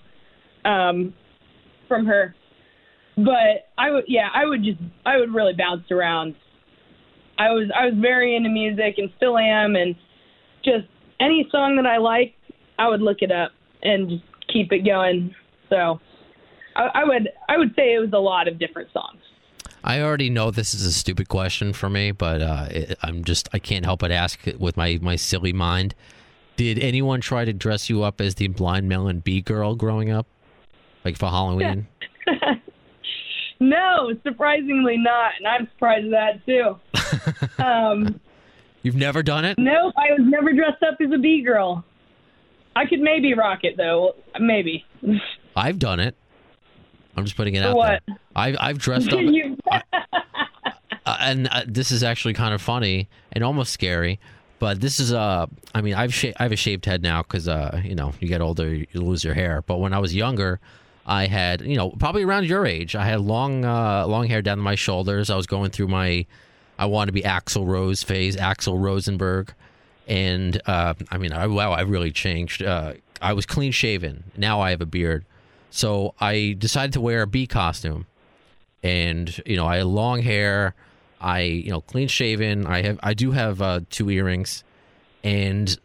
um, 0.64 1.14
from 1.88 2.04
her. 2.04 2.34
But 3.16 3.70
I 3.78 3.90
would, 3.90 4.04
yeah, 4.08 4.28
I 4.34 4.44
would 4.44 4.62
just, 4.62 4.78
I 5.06 5.18
would 5.18 5.32
really 5.32 5.54
bounce 5.56 5.90
around. 5.90 6.34
I 7.38 7.50
was, 7.50 7.70
I 7.74 7.86
was 7.86 7.94
very 7.96 8.36
into 8.36 8.48
music 8.48 8.94
and 8.98 9.10
still 9.16 9.36
am, 9.36 9.76
and 9.76 9.94
just 10.64 10.86
any 11.20 11.48
song 11.50 11.76
that 11.76 11.86
I 11.86 11.98
liked, 11.98 12.34
I 12.78 12.88
would 12.88 13.02
look 13.02 13.18
it 13.20 13.30
up 13.30 13.52
and 13.82 14.08
just 14.08 14.24
keep 14.52 14.72
it 14.72 14.80
going. 14.80 15.34
So 15.68 16.00
I, 16.74 16.90
I 16.94 17.04
would, 17.04 17.28
I 17.48 17.58
would 17.58 17.74
say 17.74 17.94
it 17.94 18.00
was 18.00 18.12
a 18.12 18.18
lot 18.18 18.48
of 18.48 18.58
different 18.58 18.92
songs. 18.92 19.20
I 19.86 20.00
already 20.00 20.30
know 20.30 20.50
this 20.50 20.74
is 20.74 20.84
a 20.84 20.92
stupid 20.92 21.28
question 21.28 21.72
for 21.72 21.88
me, 21.88 22.10
but 22.10 22.42
uh, 22.42 22.66
it, 22.70 22.98
I'm 23.02 23.22
just 23.22 23.48
I 23.52 23.60
can't 23.60 23.84
help 23.84 24.00
but 24.00 24.10
ask 24.10 24.46
it 24.48 24.58
with 24.58 24.76
my 24.76 24.98
my 25.00 25.14
silly 25.14 25.52
mind. 25.52 25.94
Did 26.56 26.78
anyone 26.80 27.20
try 27.20 27.44
to 27.44 27.52
dress 27.52 27.88
you 27.88 28.02
up 28.02 28.20
as 28.20 28.34
the 28.34 28.48
Blind 28.48 28.88
Melon 28.88 29.20
Bee 29.20 29.42
girl 29.42 29.76
growing 29.76 30.10
up, 30.10 30.26
like 31.04 31.16
for 31.16 31.28
Halloween? 31.28 31.86
No, 33.60 34.12
surprisingly 34.22 34.96
not, 34.98 35.32
and 35.38 35.46
I'm 35.46 35.68
surprised 35.72 36.12
at 36.12 36.42
that 36.46 36.46
too. 37.56 37.58
um, 37.62 38.20
You've 38.82 38.96
never 38.96 39.22
done 39.22 39.44
it? 39.44 39.58
nope, 39.58 39.94
I 39.96 40.12
was 40.12 40.20
never 40.22 40.52
dressed 40.52 40.82
up 40.82 40.98
as 41.00 41.10
a 41.12 41.18
bee 41.18 41.42
girl. 41.42 41.84
I 42.76 42.84
could 42.86 43.00
maybe 43.00 43.32
rock 43.34 43.60
it 43.64 43.76
though, 43.76 44.14
maybe. 44.38 44.84
I've 45.56 45.78
done 45.78 45.98
it. 46.00 46.14
I'm 47.16 47.24
just 47.24 47.36
putting 47.36 47.54
it 47.54 47.62
For 47.62 47.68
out 47.70 47.76
what? 47.76 48.02
there. 48.06 48.16
I've 48.36 48.56
I've 48.60 48.78
dressed 48.78 49.10
up, 49.12 49.20
you? 49.22 49.56
uh, 49.72 51.16
and 51.20 51.48
uh, 51.48 51.62
this 51.66 51.90
is 51.90 52.02
actually 52.02 52.34
kind 52.34 52.52
of 52.54 52.60
funny 52.60 53.08
and 53.32 53.42
almost 53.42 53.72
scary. 53.72 54.20
But 54.58 54.80
this 54.80 55.00
is 55.00 55.12
uh, 55.12 55.46
I 55.74 55.80
mean, 55.80 55.94
I've 55.94 56.12
sha- 56.14 56.32
I 56.38 56.42
have 56.44 56.52
a 56.52 56.56
shaved 56.56 56.84
head 56.84 57.02
now 57.02 57.22
because 57.22 57.48
uh, 57.48 57.80
you 57.84 57.94
know, 57.94 58.12
you 58.20 58.28
get 58.28 58.40
older, 58.40 58.72
you 58.74 58.86
lose 58.94 59.24
your 59.24 59.34
hair. 59.34 59.62
But 59.66 59.78
when 59.78 59.92
I 59.94 59.98
was 59.98 60.14
younger, 60.14 60.60
I 61.06 61.26
had 61.26 61.60
you 61.60 61.76
know 61.76 61.90
probably 61.90 62.24
around 62.24 62.46
your 62.46 62.66
age, 62.66 62.96
I 62.96 63.06
had 63.06 63.20
long 63.20 63.64
uh, 63.64 64.06
long 64.06 64.26
hair 64.26 64.42
down 64.42 64.58
to 64.58 64.62
my 64.62 64.74
shoulders. 64.74 65.30
I 65.30 65.36
was 65.36 65.46
going 65.46 65.70
through 65.70 65.88
my 65.88 66.26
I 66.78 66.86
wanted 66.86 67.06
to 67.06 67.12
be 67.12 67.22
Axl 67.22 67.66
Rose 67.66 68.02
phase, 68.02 68.36
Axl 68.36 68.78
Rosenberg, 68.80 69.54
and 70.06 70.60
uh, 70.66 70.94
I 71.10 71.18
mean, 71.18 71.32
I, 71.32 71.46
wow, 71.46 71.72
I 71.72 71.82
really 71.82 72.10
changed. 72.10 72.62
Uh, 72.62 72.94
I 73.20 73.32
was 73.32 73.46
clean 73.46 73.72
shaven. 73.72 74.24
Now 74.36 74.60
I 74.60 74.70
have 74.70 74.80
a 74.80 74.86
beard. 74.86 75.24
So 75.70 76.14
I 76.20 76.54
decided 76.58 76.92
to 76.94 77.00
wear 77.00 77.22
a 77.22 77.26
bee 77.26 77.46
costume, 77.46 78.06
and 78.82 79.40
you 79.46 79.56
know 79.56 79.66
I 79.66 79.78
had 79.78 79.86
long 79.86 80.22
hair, 80.22 80.74
I 81.20 81.40
you 81.40 81.70
know 81.70 81.80
clean 81.80 82.08
shaven. 82.08 82.66
I 82.66 82.82
have 82.82 83.00
I 83.02 83.14
do 83.14 83.32
have 83.32 83.62
uh, 83.62 83.80
two 83.90 84.10
earrings, 84.10 84.64
and 85.24 85.76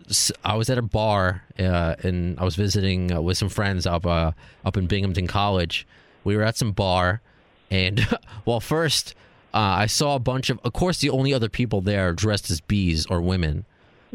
I 0.44 0.56
was 0.56 0.70
at 0.70 0.78
a 0.78 0.84
bar 0.84 1.44
uh, 1.58 1.96
and 2.04 2.40
I 2.40 2.44
was 2.44 2.56
visiting 2.56 3.12
uh, 3.12 3.22
with 3.22 3.38
some 3.38 3.50
friends 3.50 3.86
up 3.86 4.06
uh, 4.06 4.32
up 4.66 4.78
in 4.78 4.88
Binghamton 4.88 5.28
College. 5.28 5.88
We 6.24 6.36
were 6.36 6.44
at 6.44 6.58
some 6.58 6.72
bar, 6.72 7.22
and 7.70 8.08
well, 8.46 8.60
first 8.60 9.16
uh, 9.54 9.58
I 9.58 9.86
saw 9.88 10.16
a 10.16 10.20
bunch 10.20 10.50
of. 10.50 10.60
Of 10.64 10.74
course, 10.74 11.00
the 11.00 11.10
only 11.10 11.34
other 11.34 11.50
people 11.50 11.82
there 11.82 12.14
dressed 12.14 12.50
as 12.52 12.62
bees 12.62 13.06
or 13.08 13.22
women. 13.22 13.66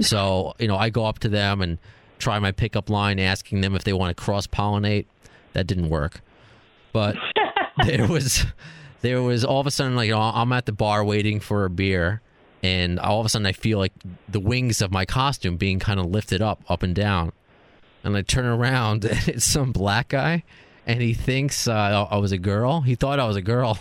So 0.00 0.55
you 0.61 0.68
know, 0.68 0.76
I 0.76 0.90
go 0.90 1.05
up 1.07 1.18
to 1.20 1.29
them 1.29 1.61
and 1.61 1.79
try 2.18 2.38
my 2.38 2.52
pickup 2.52 2.88
line, 2.88 3.18
asking 3.18 3.61
them 3.61 3.74
if 3.74 3.85
they 3.85 3.92
want 3.92 4.16
to 4.16 4.22
cross 4.22 4.46
pollinate. 4.46 5.07
That 5.52 5.66
didn't 5.66 5.88
work, 5.88 6.20
but 6.92 7.16
there 7.85 8.07
was 8.07 8.44
there 9.00 9.22
was 9.22 9.44
all 9.44 9.61
of 9.61 9.66
a 9.66 9.70
sudden 9.70 9.96
like 9.96 10.09
you 10.09 10.14
know, 10.14 10.20
I'm 10.20 10.52
at 10.52 10.66
the 10.66 10.72
bar 10.72 11.05
waiting 11.05 11.40
for 11.40 11.64
a 11.64 11.70
beer, 11.70 12.20
and 12.62 12.99
all 12.99 13.21
of 13.21 13.27
a 13.27 13.29
sudden 13.29 13.47
I 13.47 13.53
feel 13.53 13.79
like 13.79 13.92
the 14.29 14.40
wings 14.40 14.81
of 14.83 14.90
my 14.90 15.05
costume 15.05 15.57
being 15.57 15.79
kind 15.79 16.01
of 16.01 16.07
lifted 16.07 16.40
up, 16.42 16.62
up 16.69 16.83
and 16.83 16.95
down, 16.95 17.33
and 18.05 18.16
I 18.16 18.23
turn 18.23 18.45
around 18.47 19.05
and 19.07 19.29
it's 19.29 19.45
some 19.45 19.73
black 19.73 20.09
guy. 20.09 20.42
And 20.88 21.03
he 21.03 21.14
thinks 21.14 21.66
uh, 21.66 22.07
I 22.09 22.16
was 22.19 22.31
a 22.31 22.38
girl. 22.38 22.83
He 22.83 22.95
thought 22.95 23.19
I 23.19 23.27
was 23.27 23.35
a 23.35 23.42
girl, 23.42 23.77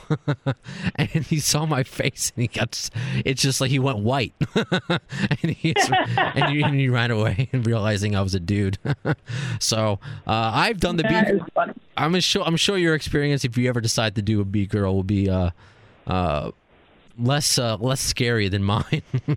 and 0.95 1.07
he 1.07 1.39
saw 1.39 1.67
my 1.67 1.83
face, 1.83 2.31
and 2.35 2.41
he 2.41 2.47
got. 2.47 2.89
It's 3.23 3.43
just 3.43 3.61
like 3.61 3.69
he 3.69 3.77
went 3.77 3.99
white, 3.99 4.33
and 4.55 5.51
he 5.51 5.75
and 6.17 6.45
he, 6.49 6.63
and 6.63 6.73
he 6.73 6.89
ran 6.89 7.11
away, 7.11 7.47
and 7.53 7.63
realizing 7.67 8.15
I 8.15 8.23
was 8.23 8.33
a 8.33 8.39
dude. 8.39 8.79
so 9.59 9.99
uh, 10.25 10.51
I've 10.55 10.79
done 10.79 10.95
the 10.95 11.03
That 11.03 11.27
beat. 11.27 11.35
is 11.35 11.41
funny. 11.53 11.73
I'm 11.95 12.19
sure. 12.21 12.41
I'm 12.43 12.57
sure 12.57 12.75
your 12.75 12.95
experience, 12.95 13.45
if 13.45 13.55
you 13.55 13.69
ever 13.69 13.81
decide 13.81 14.15
to 14.15 14.23
do 14.23 14.41
a 14.41 14.43
bee 14.45 14.65
girl, 14.65 14.95
will 14.95 15.03
be 15.03 15.29
uh, 15.29 15.51
uh, 16.07 16.49
less 17.17 17.57
uh, 17.57 17.77
less 17.77 18.01
scary 18.01 18.47
than 18.49 18.63
mine. 18.63 19.01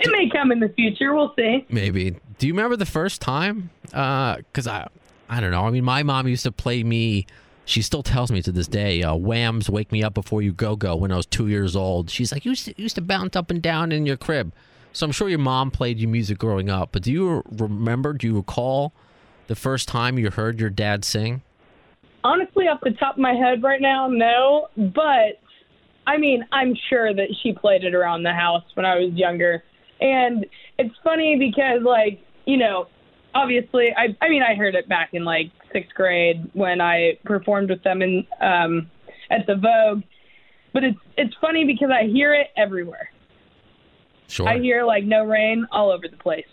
It 0.00 0.10
may 0.12 0.28
come 0.28 0.52
in 0.52 0.60
the 0.60 0.68
future. 0.68 1.14
We'll 1.14 1.32
see. 1.36 1.64
Maybe. 1.70 2.16
Do 2.38 2.46
you 2.46 2.52
remember 2.52 2.76
the 2.76 2.86
first 2.86 3.20
time? 3.22 3.70
Because 3.84 4.66
I, 4.66 4.88
I 5.28 5.40
don't 5.40 5.50
know. 5.50 5.66
I 5.66 5.70
mean, 5.70 5.84
my 5.84 6.02
mom 6.02 6.28
used 6.28 6.42
to 6.42 6.52
play 6.52 6.82
me. 6.82 7.26
She 7.64 7.80
still 7.80 8.02
tells 8.02 8.30
me 8.30 8.42
to 8.42 8.52
this 8.52 8.66
day, 8.68 9.02
uh, 9.02 9.14
"Wham's 9.14 9.70
Wake 9.70 9.90
Me 9.92 10.02
Up 10.02 10.12
Before 10.12 10.42
You 10.42 10.52
Go 10.52 10.76
Go." 10.76 10.96
When 10.96 11.10
I 11.10 11.16
was 11.16 11.26
two 11.26 11.48
years 11.48 11.74
old, 11.74 12.10
she's 12.10 12.32
like, 12.32 12.44
"You 12.44 12.50
used 12.50 12.66
to, 12.66 12.74
used 12.82 12.96
to 12.96 13.00
bounce 13.02 13.36
up 13.36 13.50
and 13.50 13.62
down 13.62 13.92
in 13.92 14.04
your 14.04 14.18
crib." 14.18 14.52
So 14.92 15.06
I'm 15.06 15.12
sure 15.12 15.28
your 15.28 15.38
mom 15.38 15.70
played 15.70 15.98
you 15.98 16.06
music 16.06 16.38
growing 16.38 16.68
up. 16.68 16.90
But 16.92 17.02
do 17.02 17.12
you 17.12 17.42
remember? 17.50 18.12
Do 18.12 18.26
you 18.26 18.36
recall 18.36 18.92
the 19.46 19.54
first 19.54 19.88
time 19.88 20.18
you 20.18 20.30
heard 20.30 20.60
your 20.60 20.70
dad 20.70 21.04
sing? 21.04 21.40
Honestly, 22.24 22.64
off 22.66 22.80
the 22.82 22.92
top 22.92 23.14
of 23.14 23.20
my 23.20 23.34
head 23.34 23.62
right 23.62 23.80
now, 23.80 24.08
no. 24.08 24.68
But 24.76 25.40
I 26.06 26.16
mean, 26.16 26.44
I'm 26.52 26.74
sure 26.88 27.14
that 27.14 27.28
she 27.42 27.52
played 27.52 27.84
it 27.84 27.94
around 27.94 28.22
the 28.22 28.32
house 28.32 28.64
when 28.74 28.86
I 28.86 28.96
was 28.96 29.12
younger. 29.14 29.62
And 30.00 30.46
it's 30.78 30.94
funny 31.04 31.36
because, 31.38 31.82
like, 31.82 32.20
you 32.46 32.56
know, 32.56 32.88
obviously, 33.34 33.90
I 33.96 34.16
I 34.24 34.28
mean, 34.28 34.42
I 34.42 34.54
heard 34.54 34.74
it 34.74 34.88
back 34.88 35.10
in 35.12 35.24
like 35.24 35.50
sixth 35.72 35.94
grade 35.94 36.50
when 36.54 36.80
I 36.80 37.18
performed 37.24 37.70
with 37.70 37.82
them 37.82 38.02
in 38.02 38.26
um, 38.40 38.90
at 39.30 39.46
the 39.46 39.56
Vogue. 39.56 40.02
But 40.72 40.84
it's 40.84 40.98
it's 41.16 41.34
funny 41.40 41.64
because 41.64 41.90
I 41.90 42.06
hear 42.06 42.34
it 42.34 42.48
everywhere. 42.56 43.10
Sure. 44.28 44.48
I 44.48 44.58
hear 44.58 44.84
like 44.84 45.04
"No 45.04 45.24
Rain" 45.24 45.66
all 45.70 45.90
over 45.90 46.08
the 46.08 46.16
place. 46.16 46.46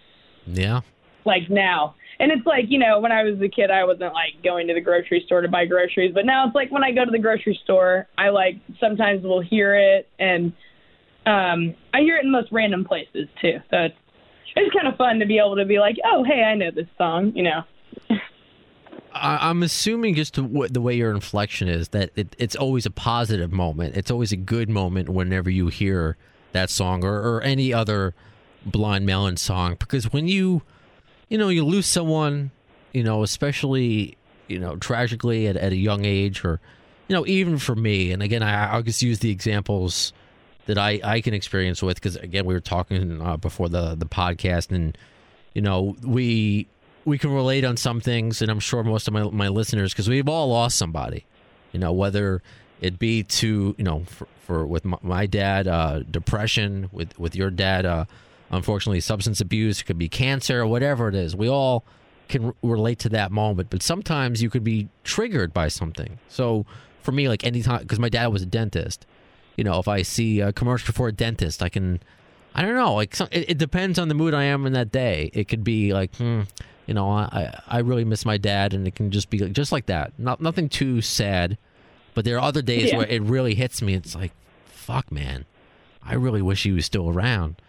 yeah. 0.45 0.81
like 1.25 1.49
now. 1.49 1.95
And 2.21 2.31
it's 2.31 2.45
like, 2.45 2.65
you 2.69 2.77
know, 2.77 2.99
when 2.99 3.11
I 3.11 3.23
was 3.23 3.41
a 3.41 3.49
kid, 3.49 3.71
I 3.71 3.83
wasn't 3.83 4.13
like 4.13 4.43
going 4.43 4.67
to 4.67 4.75
the 4.75 4.79
grocery 4.79 5.23
store 5.25 5.41
to 5.41 5.47
buy 5.47 5.65
groceries, 5.65 6.13
but 6.13 6.23
now 6.23 6.45
it's 6.45 6.53
like 6.53 6.71
when 6.71 6.83
I 6.83 6.91
go 6.91 7.03
to 7.03 7.09
the 7.09 7.19
grocery 7.19 7.59
store, 7.63 8.07
I 8.15 8.29
like 8.29 8.57
sometimes 8.79 9.23
will 9.23 9.41
hear 9.41 9.75
it 9.75 10.07
and 10.19 10.53
um 11.25 11.75
I 11.93 12.01
hear 12.01 12.17
it 12.17 12.23
in 12.23 12.31
the 12.31 12.37
most 12.37 12.51
random 12.51 12.85
places 12.85 13.27
too. 13.41 13.59
So 13.71 13.77
it's 13.77 13.95
it's 14.55 14.75
kind 14.75 14.87
of 14.87 14.97
fun 14.97 15.17
to 15.19 15.25
be 15.25 15.39
able 15.39 15.55
to 15.55 15.65
be 15.65 15.79
like, 15.79 15.95
"Oh, 16.05 16.23
hey, 16.23 16.43
I 16.43 16.55
know 16.55 16.71
this 16.71 16.87
song," 16.97 17.31
you 17.35 17.43
know. 17.43 17.63
I'm 19.13 19.61
assuming 19.63 20.15
just 20.15 20.35
the 20.35 20.81
way 20.81 20.95
your 20.95 21.11
inflection 21.11 21.67
is 21.67 21.89
that 21.89 22.11
it, 22.15 22.35
it's 22.37 22.55
always 22.55 22.85
a 22.85 22.91
positive 22.91 23.51
moment. 23.51 23.97
It's 23.97 24.09
always 24.09 24.31
a 24.31 24.37
good 24.37 24.69
moment 24.69 25.09
whenever 25.09 25.49
you 25.49 25.67
hear 25.67 26.17
that 26.53 26.69
song 26.69 27.03
or, 27.03 27.19
or 27.19 27.41
any 27.41 27.73
other 27.73 28.13
Blind 28.65 29.05
Melon 29.05 29.35
song. 29.37 29.75
Because 29.77 30.13
when 30.13 30.27
you, 30.27 30.61
you 31.31 31.37
know, 31.37 31.47
you 31.47 31.63
lose 31.63 31.85
someone, 31.85 32.51
you 32.91 33.03
know, 33.03 33.23
especially, 33.23 34.17
you 34.49 34.59
know, 34.59 34.75
tragically 34.75 35.47
at, 35.47 35.55
at 35.55 35.71
a 35.71 35.77
young 35.77 36.03
age 36.03 36.43
or, 36.43 36.59
you 37.07 37.15
know, 37.15 37.25
even 37.25 37.57
for 37.57 37.73
me, 37.73 38.11
and 38.11 38.21
again, 38.21 38.43
I, 38.43 38.73
I'll 38.73 38.83
just 38.83 39.01
use 39.01 39.19
the 39.19 39.31
examples 39.31 40.11
that 40.65 40.77
I, 40.77 40.99
I 41.03 41.21
can 41.21 41.33
experience 41.33 41.81
with 41.81 41.95
because 41.95 42.17
again 42.17 42.45
we 42.45 42.53
were 42.53 42.59
talking 42.59 43.21
uh, 43.21 43.37
before 43.37 43.69
the 43.69 43.95
the 43.95 44.05
podcast 44.05 44.71
and 44.71 44.97
you 45.53 45.61
know 45.61 45.95
we 46.03 46.67
we 47.03 47.17
can 47.17 47.33
relate 47.33 47.65
on 47.65 47.77
some 47.77 47.99
things 47.99 48.41
and 48.41 48.51
I'm 48.51 48.59
sure 48.59 48.83
most 48.83 49.07
of 49.07 49.13
my 49.13 49.23
my 49.23 49.47
listeners 49.47 49.91
because 49.91 50.07
we've 50.07 50.29
all 50.29 50.49
lost 50.49 50.77
somebody 50.77 51.25
you 51.71 51.79
know 51.79 51.91
whether 51.91 52.41
it 52.79 52.99
be 52.99 53.23
to 53.23 53.75
you 53.77 53.83
know 53.83 54.03
for, 54.05 54.27
for 54.45 54.65
with 54.65 54.85
my, 54.85 54.97
my 55.01 55.25
dad 55.25 55.67
uh, 55.67 56.03
depression 56.09 56.89
with 56.91 57.17
with 57.19 57.35
your 57.35 57.49
dad 57.49 57.85
uh, 57.85 58.05
unfortunately 58.51 58.99
substance 58.99 59.39
abuse 59.41 59.81
it 59.81 59.85
could 59.85 59.97
be 59.97 60.09
cancer 60.09 60.61
or 60.61 60.67
whatever 60.67 61.07
it 61.07 61.15
is 61.15 61.35
we 61.35 61.47
all 61.49 61.83
can 62.29 62.45
r- 62.45 62.55
relate 62.61 62.99
to 62.99 63.09
that 63.09 63.31
moment 63.31 63.69
but 63.69 63.81
sometimes 63.81 64.41
you 64.41 64.49
could 64.49 64.63
be 64.63 64.87
triggered 65.03 65.53
by 65.53 65.67
something 65.67 66.19
so 66.27 66.65
for 67.01 67.11
me 67.11 67.27
like 67.29 67.43
anytime 67.45 67.81
because 67.81 67.99
my 67.99 68.09
dad 68.09 68.27
was 68.27 68.41
a 68.41 68.45
dentist 68.45 69.05
you 69.57 69.65
know, 69.65 69.77
if 69.79 69.87
I 69.87 70.01
see 70.01 70.39
a 70.39 70.53
commercial 70.53 70.93
for 70.93 71.09
a 71.09 71.11
dentist, 71.11 71.61
I 71.61 71.67
can, 71.67 71.99
I 72.55 72.61
don't 72.61 72.73
know, 72.73 72.95
like 72.95 73.13
some, 73.13 73.27
it, 73.31 73.49
it 73.51 73.57
depends 73.57 73.99
on 73.99 74.07
the 74.07 74.15
mood 74.15 74.33
I 74.33 74.45
am 74.45 74.65
in 74.65 74.71
that 74.73 74.93
day. 74.93 75.29
It 75.33 75.49
could 75.49 75.63
be 75.63 75.93
like, 75.93 76.15
hmm, 76.15 76.43
you 76.87 76.93
know, 76.93 77.11
I 77.11 77.53
I 77.67 77.79
really 77.79 78.05
miss 78.05 78.25
my 78.25 78.37
dad, 78.37 78.73
and 78.73 78.87
it 78.87 78.95
can 78.95 79.11
just 79.11 79.29
be 79.29 79.39
like, 79.39 79.51
just 79.51 79.73
like 79.73 79.87
that, 79.87 80.13
not 80.17 80.39
nothing 80.41 80.69
too 80.69 81.01
sad. 81.01 81.57
But 82.15 82.23
there 82.23 82.37
are 82.37 82.41
other 82.41 82.61
days 82.61 82.91
Yeah. 82.91 82.97
where 82.99 83.07
it 83.07 83.21
really 83.21 83.53
hits 83.53 83.81
me. 83.81 83.93
It's 83.93 84.15
like, 84.15 84.31
fuck, 84.67 85.11
man, 85.11 85.45
I 86.01 86.13
really 86.15 86.41
wish 86.41 86.63
he 86.63 86.71
was 86.71 86.85
still 86.85 87.09
around. 87.09 87.61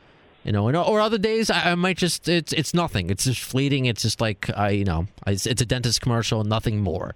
You 0.45 0.51
know, 0.53 0.67
and, 0.69 0.77
or 0.77 1.01
other 1.01 1.19
days 1.19 1.51
I, 1.51 1.71
I 1.71 1.75
might 1.77 1.97
just 1.97 2.29
it's 2.29 2.53
it's 2.53 2.75
nothing. 2.75 3.11
It's 3.11 3.25
just 3.25 3.41
fleeting. 3.41 3.87
It's 3.87 4.03
just 4.03 4.21
like 4.21 4.51
I 4.57 4.71
you 4.71 4.85
know, 4.85 5.07
I, 5.25 5.33
it's 5.33 5.47
a 5.47 5.55
dentist 5.67 6.01
commercial, 6.01 6.41
and 6.41 6.49
nothing 6.49 6.81
more. 6.81 7.15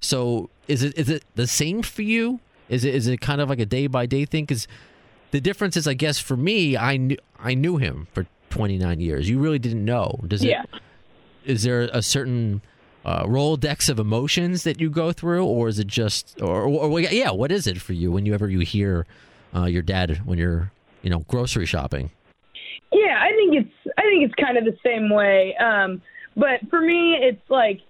So 0.00 0.48
is 0.68 0.82
it 0.82 0.96
is 0.96 1.08
it 1.08 1.24
the 1.34 1.46
same 1.46 1.82
for 1.82 2.02
you? 2.02 2.40
Is 2.68 2.84
it 2.84 2.94
is 2.94 3.06
it 3.08 3.20
kind 3.20 3.40
of 3.40 3.48
like 3.48 3.58
a 3.58 3.66
day 3.66 3.86
by 3.88 4.06
day 4.06 4.24
thing? 4.24 4.44
Because 4.44 4.68
the 5.32 5.40
difference 5.40 5.76
is, 5.76 5.88
I 5.88 5.94
guess, 5.94 6.18
for 6.18 6.36
me, 6.36 6.76
I 6.76 6.96
knew 6.96 7.16
I 7.38 7.54
knew 7.54 7.76
him 7.78 8.06
for 8.12 8.26
29 8.50 9.00
years. 9.00 9.28
You 9.28 9.38
really 9.38 9.58
didn't 9.58 9.84
know. 9.84 10.20
Does 10.26 10.42
Yeah. 10.44 10.62
it? 10.72 10.80
Is 11.44 11.62
there 11.64 11.82
a 11.92 12.02
certain 12.02 12.62
uh, 13.04 13.24
Rolodex 13.24 13.88
of 13.88 13.98
emotions 13.98 14.64
that 14.64 14.80
you 14.80 14.90
go 14.90 15.12
through, 15.12 15.44
or 15.44 15.68
is 15.68 15.78
it 15.78 15.86
just, 15.86 16.40
or, 16.42 16.64
or, 16.64 16.90
or 16.90 17.00
yeah, 17.00 17.30
what 17.30 17.50
is 17.52 17.66
it 17.66 17.80
for 17.80 17.92
you 17.94 18.12
whenever 18.12 18.48
you 18.50 18.60
hear 18.60 19.06
uh, 19.54 19.64
your 19.64 19.80
dad 19.82 20.18
when 20.26 20.38
you're, 20.38 20.72
you 21.02 21.08
know, 21.08 21.20
grocery 21.20 21.64
shopping? 21.64 22.10
Think 24.08 24.24
it's 24.24 24.34
kind 24.34 24.56
of 24.56 24.64
the 24.64 24.76
same 24.84 25.10
way. 25.10 25.54
Um, 25.56 26.00
but 26.36 26.60
for 26.70 26.80
me, 26.80 27.16
it's 27.20 27.50
like, 27.50 27.80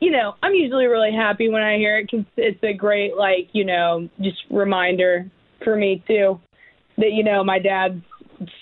you 0.00 0.10
know, 0.10 0.34
I'm 0.42 0.54
usually 0.54 0.86
really 0.86 1.12
happy 1.12 1.48
when 1.48 1.62
I 1.62 1.76
hear 1.76 1.98
it 1.98 2.08
because 2.10 2.26
it's 2.36 2.62
a 2.62 2.74
great 2.74 3.16
like, 3.16 3.48
you 3.52 3.64
know, 3.64 4.08
just 4.20 4.38
reminder 4.50 5.30
for 5.64 5.76
me 5.76 6.04
too 6.06 6.38
that 6.98 7.12
you 7.12 7.22
know 7.22 7.44
my 7.44 7.58
dad's 7.58 8.02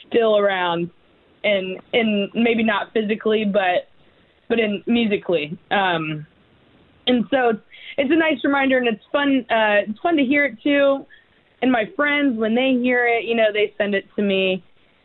still 0.07 0.39
around, 0.39 0.91
and 1.43 1.81
and 1.93 2.31
maybe 2.35 2.63
not 2.63 2.93
physically, 2.93 3.45
but 3.45 3.89
but 4.49 4.59
in 4.59 4.83
musically. 4.87 5.59
Um, 5.71 6.27
and 7.07 7.25
so 7.31 7.51
it's 7.51 7.61
it's 7.99 8.11
a 8.11 8.17
nice 8.17 8.39
reminder, 8.45 8.79
and 8.79 8.89
it's 8.89 9.05
fun. 9.13 9.47
Uh, 9.51 9.89
it's 9.89 9.99
fun 10.01 10.17
to 10.17 10.25
hear 10.25 10.45
it 10.47 10.63
too. 10.63 11.07
And 11.63 11.73
my 11.73 11.85
friends, 11.97 12.39
when 12.39 12.55
they 12.55 12.79
hear 12.81 13.07
it, 13.07 13.25
you 13.25 13.35
know, 13.35 13.53
they 13.53 13.73
send 13.79 13.95
it 13.95 14.05
to 14.17 14.23
me 14.23 14.63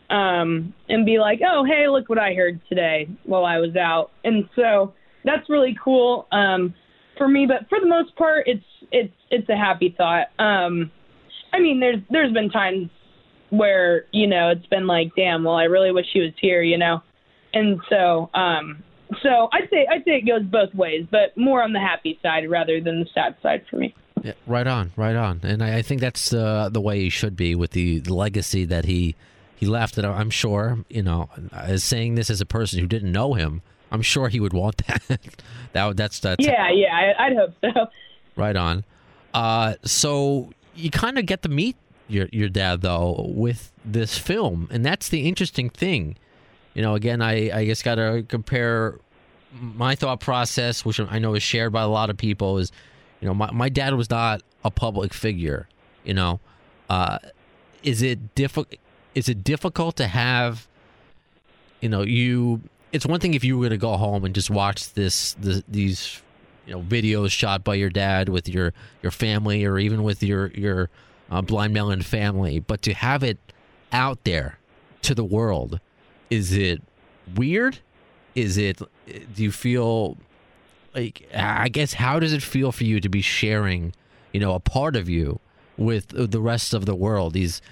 um, 0.10 0.74
and 0.88 1.06
be 1.06 1.20
like, 1.20 1.40
"Oh, 1.46 1.64
hey, 1.66 1.88
look 1.88 2.10
what 2.10 2.18
I 2.18 2.34
heard 2.34 2.60
today 2.68 3.10
while 3.24 3.46
I 3.46 3.58
was 3.58 3.76
out." 3.76 4.12
And 4.24 4.50
so 4.56 4.94
that's 5.24 5.50
really 5.50 5.78
cool 5.84 6.28
um, 6.32 6.74
for 7.18 7.28
me. 7.28 7.46
But 7.46 7.70
for 7.70 7.80
the 7.80 7.88
most 7.88 8.16
part, 8.16 8.48
it's 8.48 8.64
it's 8.92 9.14
it's 9.30 9.50
a 9.50 9.56
happy 9.56 9.94
thought. 9.98 10.28
Um, 10.40 10.92
I 11.54 11.60
mean, 11.60 11.80
there's 11.80 12.02
there's 12.10 12.34
been 12.34 12.50
times 12.50 12.90
where 13.50 14.06
you 14.12 14.28
know 14.28 14.50
it's 14.50 14.66
been 14.68 14.88
like, 14.88 15.12
"Damn, 15.16 15.44
well, 15.44 15.56
I 15.56 15.64
really 15.64 15.92
wish 15.92 16.08
he 16.12 16.22
was 16.22 16.34
here," 16.40 16.62
you 16.62 16.78
know. 16.78 17.02
And 17.54 17.80
so, 17.90 18.30
um, 18.36 18.84
so 19.24 19.50
I'd 19.52 19.70
say 19.70 19.88
I'd 19.90 20.04
say 20.06 20.18
it 20.18 20.28
goes 20.28 20.44
both 20.44 20.74
ways, 20.74 21.08
but 21.10 21.36
more 21.38 21.64
on 21.64 21.74
the 21.74 21.80
happy 21.80 22.20
side 22.22 22.50
rather 22.50 22.80
than 22.82 23.00
the 23.00 23.08
sad 23.14 23.36
side 23.42 23.64
for 23.70 23.78
me. 23.78 23.96
Yeah, 24.24 24.34
right 24.48 24.68
on, 24.68 24.92
right 24.96 25.16
on. 25.16 25.40
And 25.44 25.64
I, 25.64 25.78
I 25.78 25.82
think 25.82 26.02
that's 26.02 26.34
uh, 26.34 26.70
the 26.72 26.82
way 26.82 27.00
he 27.00 27.10
should 27.10 27.36
be 27.36 27.56
with 27.56 27.72
the, 27.72 28.00
the 28.00 28.14
legacy 28.14 28.66
that 28.66 28.86
he 28.86 29.16
he 29.60 29.66
left. 29.66 29.98
And 29.98 30.08
I'm 30.08 30.30
sure, 30.30 30.80
you 30.90 31.04
know, 31.04 31.30
as 31.52 31.84
saying 31.84 32.16
this 32.16 32.30
as 32.30 32.40
a 32.40 32.46
person 32.46 32.80
who 32.80 32.88
didn't 32.88 33.12
know 33.12 33.34
him, 33.34 33.62
I'm 33.92 34.02
sure 34.02 34.30
he 34.30 34.40
would 34.40 34.54
want 34.54 34.78
that. 34.88 35.20
that 35.74 35.98
that's 35.98 36.20
that's 36.20 36.46
Yeah, 36.46 36.72
yeah, 36.72 36.96
I, 36.96 37.26
I'd 37.26 37.36
hope 37.36 37.54
so. 37.62 37.88
right 38.38 38.56
on. 38.56 38.86
Uh, 39.34 39.76
so 39.84 40.52
you 40.76 40.90
kind 40.90 41.18
of 41.20 41.26
get 41.26 41.42
to 41.42 41.50
meet 41.50 41.76
your 42.08 42.30
your 42.32 42.48
dad 42.48 42.82
though 42.82 43.26
with 43.28 43.74
this 43.84 44.18
film, 44.18 44.70
and 44.72 44.86
that's 44.86 45.10
the 45.10 45.28
interesting 45.28 45.70
thing. 45.70 46.16
You 46.74 46.82
know, 46.82 46.96
again, 46.96 47.22
I 47.22 47.52
I 47.52 47.66
just 47.66 47.84
got 47.84 47.96
to 47.96 48.24
compare 48.30 48.98
my 49.52 49.96
thought 49.96 50.22
process, 50.22 50.86
which 50.86 51.02
I 51.02 51.20
know 51.20 51.34
is 51.36 51.44
shared 51.44 51.74
by 51.74 51.82
a 51.82 51.90
lot 51.90 52.10
of 52.10 52.16
people, 52.16 52.60
is 52.60 52.72
you 53.20 53.28
know 53.28 53.34
my 53.34 53.52
my 53.52 53.68
dad 53.68 53.94
was 53.96 54.10
not 54.10 54.42
a 54.64 54.72
public 54.72 55.14
figure. 55.14 55.68
You 56.06 56.14
know, 56.14 56.40
uh, 56.90 57.20
is 57.84 58.02
it 58.02 58.34
difficult? 58.36 58.80
Is 59.16 59.30
it 59.30 59.44
difficult 59.44 59.96
to 59.98 60.08
have? 60.08 60.68
You 61.82 61.90
know, 61.90 62.02
you. 62.02 62.62
It's 62.92 63.06
one 63.06 63.20
thing 63.20 63.36
if 63.36 63.44
you 63.44 63.58
were 63.58 63.70
to 63.70 63.78
go 63.78 63.98
home 63.98 64.26
and 64.26 64.34
just 64.34 64.50
watch 64.50 64.94
this, 64.94 65.34
this 65.34 65.62
these 65.68 66.22
you 66.70 66.76
know 66.76 66.82
videos 66.84 67.32
shot 67.32 67.64
by 67.64 67.74
your 67.74 67.90
dad 67.90 68.30
with 68.30 68.48
your 68.48 68.74
your 69.02 69.12
family 69.12 69.66
or 69.66 69.80
even 69.80 70.04
with 70.04 70.22
your 70.22 70.48
your 70.52 70.90
uh, 71.32 71.42
blind 71.42 71.74
melon 71.74 72.04
family 72.04 72.60
but 72.60 72.84
to 72.84 72.94
have 72.94 73.24
it 73.24 73.40
out 73.92 74.24
there 74.24 74.60
to 75.02 75.16
the 75.16 75.24
world 75.24 75.80
is 76.30 76.54
it 76.54 76.82
weird 77.36 77.80
is 78.36 78.56
it 78.56 78.80
do 79.34 79.44
you 79.44 79.52
feel 79.52 80.16
like 80.94 81.28
i 81.36 81.68
guess 81.70 81.94
how 81.94 82.20
does 82.20 82.34
it 82.34 82.44
feel 82.44 82.72
for 82.72 82.84
you 82.84 83.00
to 83.00 83.10
be 83.10 83.22
sharing 83.22 83.92
you 84.32 84.40
know 84.40 84.54
a 84.54 84.60
part 84.60 84.96
of 84.96 85.10
you 85.10 85.40
with 85.76 86.10
the 86.10 86.40
rest 86.40 86.74
of 86.76 86.86
the 86.86 86.96
world 86.96 87.34
these 87.34 87.64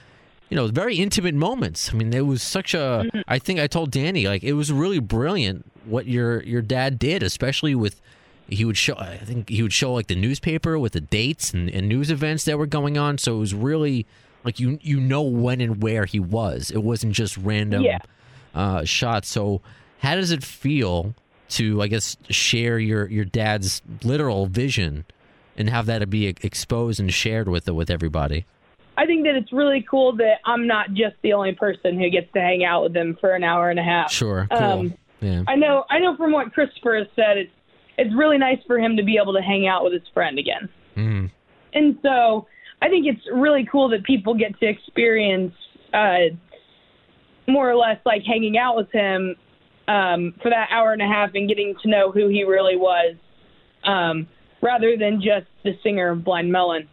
you 0.49 0.55
know 0.55 0.67
very 0.67 0.95
intimate 0.97 1.36
moments. 1.36 1.89
I 1.91 1.93
mean 1.97 2.13
it 2.13 2.25
was 2.25 2.41
such 2.41 2.73
a 2.73 3.10
i 3.27 3.38
think 3.39 3.60
i 3.60 3.67
told 3.67 3.91
danny 3.91 4.27
like 4.27 4.43
it 4.43 4.53
was 4.53 4.71
really 4.71 4.99
brilliant 4.99 5.65
what 5.86 6.07
your 6.07 6.41
your 6.43 6.62
dad 6.62 6.97
did 6.99 7.21
especially 7.23 7.75
with 7.75 8.01
he 8.49 8.63
would 8.65 8.77
show 8.77 8.95
i 8.95 9.17
think 9.17 9.49
he 9.49 9.62
would 9.62 9.73
show 9.73 9.93
like 9.93 10.07
the 10.07 10.15
newspaper 10.15 10.79
with 10.79 10.93
the 10.93 11.01
dates 11.01 11.53
and, 11.53 11.69
and 11.69 11.88
news 11.89 12.10
events 12.12 12.45
that 12.45 12.57
were 12.57 12.65
going 12.65 12.97
on. 12.97 13.17
So 13.17 13.36
it 13.36 13.39
was 13.39 13.53
really 13.53 14.05
like 14.45 14.60
you 14.60 14.79
you 14.81 14.99
know 14.99 15.21
when 15.23 15.60
and 15.62 15.81
where 15.83 16.05
he 16.05 16.19
was. 16.19 16.71
It 16.71 16.81
wasn't 16.83 17.13
just 17.13 17.36
random 17.38 17.83
Yeah. 17.83 17.99
uh, 18.55 18.86
shots. 18.86 19.27
So 19.29 19.62
how 19.99 20.15
does 20.15 20.31
it 20.31 20.43
feel 20.43 21.13
to 21.49 21.81
i 21.81 21.88
guess 21.88 22.17
share 22.29 22.77
your 22.77 23.07
your 23.07 23.23
dad's 23.23 23.81
literal 24.03 24.47
vision 24.47 25.05
and 25.57 25.69
have 25.69 25.86
that 25.86 26.10
be 26.10 26.27
exposed 26.27 26.99
and 26.99 27.13
shared 27.13 27.47
with 27.47 27.67
with 27.69 27.89
everybody 27.89 28.45
I 28.97 29.05
think 29.05 29.25
that 29.25 29.36
it's 29.36 29.53
really 29.53 29.86
cool 29.89 30.13
that 30.17 30.39
I'm 30.43 30.65
not 30.67 30.93
just 30.93 31.15
the 31.21 31.33
only 31.33 31.53
person 31.53 31.99
who 31.99 32.10
gets 32.10 32.31
to 32.33 32.41
hang 32.41 32.65
out 32.65 32.83
with 32.83 32.97
him 32.97 33.15
for 33.21 33.31
an 33.31 33.43
hour 33.43 33.69
and 33.69 33.79
a 33.79 33.83
half. 33.83 34.12
sure 34.12 34.47
cool 34.49 34.60
Um, 34.60 34.93
yeah 35.21 35.43
I 35.47 35.55
know 35.55 35.86
I 35.89 35.99
know 35.99 36.15
from 36.17 36.31
what 36.31 36.53
Christopher 36.53 36.97
has 36.97 37.07
said, 37.15 37.38
it's 37.38 37.51
it's 37.97 38.13
really 38.15 38.38
nice 38.38 38.60
for 38.67 38.77
him 38.79 38.97
to 38.97 39.03
be 39.03 39.17
able 39.17 39.33
to 39.33 39.41
hang 39.41 39.67
out 39.67 39.83
with 39.83 39.93
his 39.93 40.07
friend 40.13 40.38
again. 40.38 40.69
Mhm. 40.95 41.31
And 41.73 41.97
so 42.01 42.47
I 42.81 42.89
think 42.89 43.07
it's 43.07 43.21
really 43.31 43.65
cool 43.65 43.89
that 43.89 44.03
people 44.03 44.33
get 44.36 44.60
to 44.60 44.65
experience 44.67 45.53
uh, 45.93 46.29
more 47.47 47.69
or 47.69 47.75
less 47.75 47.99
like 48.05 48.23
hanging 48.23 48.57
out 48.57 48.75
with 48.75 48.91
him 48.91 49.36
um, 49.88 50.33
for 50.41 50.49
that 50.49 50.67
hour 50.69 50.91
and 50.91 51.01
a 51.01 51.07
half 51.07 51.31
and 51.33 51.47
getting 51.47 51.75
to 51.81 51.88
know 51.88 52.12
who 52.12 52.27
he 52.27 52.43
really 52.43 52.75
was, 52.75 53.15
um, 53.86 54.27
rather 54.62 54.97
than 54.97 55.21
just 55.21 55.47
the 55.63 55.77
singer 55.81 56.10
of 56.10 56.23
Blind 56.25 56.51
Melon. 56.51 56.88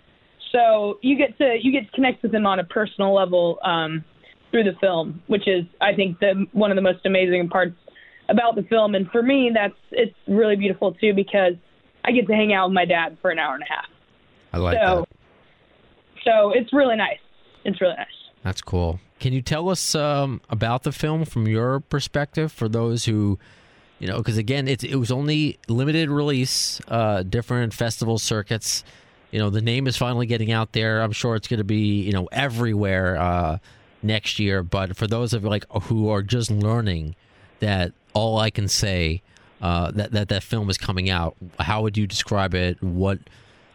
So 0.55 0.99
you 1.03 1.19
get 1.19 1.37
to 1.39 1.59
you 1.61 1.73
get 1.73 1.91
to 1.91 1.93
connect 1.95 2.23
with 2.23 2.33
him 2.33 2.47
on 2.47 2.61
a 2.61 2.65
personal 2.65 3.13
level 3.13 3.59
um, 3.65 4.05
through 4.51 4.65
the 4.65 4.75
film, 4.81 5.21
which 5.27 5.49
is 5.49 5.65
I 5.81 5.95
think 5.95 6.21
the 6.21 6.47
one 6.53 6.71
of 6.71 6.77
the 6.77 6.83
most 6.83 7.05
amazing 7.05 7.49
parts 7.49 7.75
about 8.29 8.55
the 8.55 8.63
film. 8.63 8.95
And 8.95 9.11
for 9.11 9.23
me, 9.23 9.51
that's 9.53 9.75
it's 9.91 10.15
really 10.29 10.55
beautiful 10.55 10.95
too 10.95 11.13
because 11.13 11.55
I 12.05 12.13
get 12.13 12.29
to 12.29 12.35
hang 12.35 12.53
out 12.55 12.69
with 12.69 12.75
my 12.75 12.85
dad 12.85 13.19
for 13.21 13.31
an 13.31 13.39
hour 13.41 13.55
and 13.55 13.65
a 13.65 13.73
half. 13.73 13.87
i 14.53 14.59
like 14.59 14.79
so 14.79 15.07
that 15.09 15.15
so 16.25 16.53
it's 16.55 16.73
really 16.73 16.97
nice. 16.97 17.19
It's 17.65 17.81
really 17.81 17.97
nice. 17.97 18.07
That's 18.43 18.63
cool. 18.63 19.01
Can 19.21 19.33
you 19.33 19.43
tell 19.43 19.69
us 19.69 19.95
um, 19.95 20.41
about 20.51 20.83
the 20.83 20.93
film 20.93 21.25
from 21.25 21.49
your 21.49 21.81
perspective 21.81 22.53
for 22.53 22.69
those 22.69 23.05
who, 23.07 23.39
you 23.99 24.07
know, 24.07 24.19
because 24.19 24.37
again, 24.37 24.69
it's 24.69 24.85
it 24.85 24.97
was 24.97 25.11
only 25.11 25.59
limited 25.69 26.11
release, 26.11 26.81
uh, 26.89 27.23
different 27.23 27.73
festival 27.73 28.19
circuits. 28.19 28.85
You 29.35 29.41
know, 29.41 29.51
the 29.51 29.61
name 29.61 29.89
is 29.89 29.97
finally 29.97 30.27
getting 30.27 30.53
out 30.53 30.75
there. 30.75 31.03
I'm 31.03 31.11
sure 31.11 31.35
it's 31.35 31.49
going 31.49 31.59
to 31.59 31.65
be 31.65 32.03
you 32.03 32.13
know 32.13 32.29
everywhere 32.31 33.17
uh, 33.17 33.59
next 34.01 34.39
year. 34.39 34.63
But 34.63 34.97
for 34.97 35.09
those 35.09 35.33
of 35.33 35.43
you 35.43 35.49
like 35.49 35.65
who 35.83 36.09
are 36.09 36.23
just 36.23 36.53
learning 36.53 37.17
that, 37.59 37.91
all 38.13 38.39
I 38.39 38.51
can 38.51 38.69
say 38.69 39.23
uh, 39.61 39.91
that 39.91 40.13
that 40.13 40.29
that 40.29 40.45
film 40.45 40.71
is 40.71 40.79
coming 40.79 41.11
out. 41.11 41.35
How 41.59 41.83
would 41.83 41.99
you 41.99 42.07
describe 42.07 42.55
it? 42.55 42.81
What? 42.81 43.19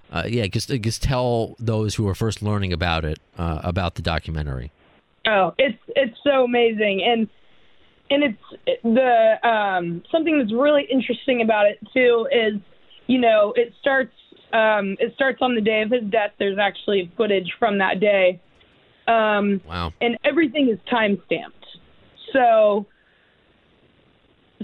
Uh, 0.09 0.23
yeah, 0.29 0.47
just 0.47 0.69
just 0.69 1.03
tell 1.03 1.57
those 1.59 1.93
who 1.95 2.07
are 2.07 2.15
first 2.15 2.41
learning 2.41 2.71
about 2.71 3.03
it 3.03 3.19
uh, 3.37 3.59
about 3.61 3.95
the 3.95 4.01
documentary. 4.01 4.71
Oh, 5.27 5.53
it's 5.57 5.77
it's 5.89 6.15
so 6.23 6.45
amazing, 6.45 7.03
and 7.03 7.27
and 8.09 8.23
it's 8.23 8.81
the 8.83 9.45
um, 9.45 10.03
something 10.09 10.39
that's 10.39 10.53
really 10.53 10.87
interesting 10.89 11.41
about 11.41 11.65
it 11.65 11.79
too 11.93 12.29
is, 12.31 12.61
you 13.07 13.19
know, 13.19 13.51
it 13.57 13.73
starts 13.81 14.13
um, 14.53 14.97
it 14.99 15.13
starts 15.15 15.39
on 15.41 15.55
the 15.55 15.61
day 15.61 15.81
of 15.81 15.91
his 15.91 16.03
death. 16.09 16.31
There's 16.39 16.57
actually 16.57 17.11
footage 17.17 17.53
from 17.59 17.77
that 17.79 17.99
day, 17.99 18.39
um, 19.07 19.61
Wow. 19.67 19.93
and 20.01 20.17
everything 20.23 20.69
is 20.69 20.79
time 20.89 21.21
stamped. 21.25 21.65
So 22.33 22.85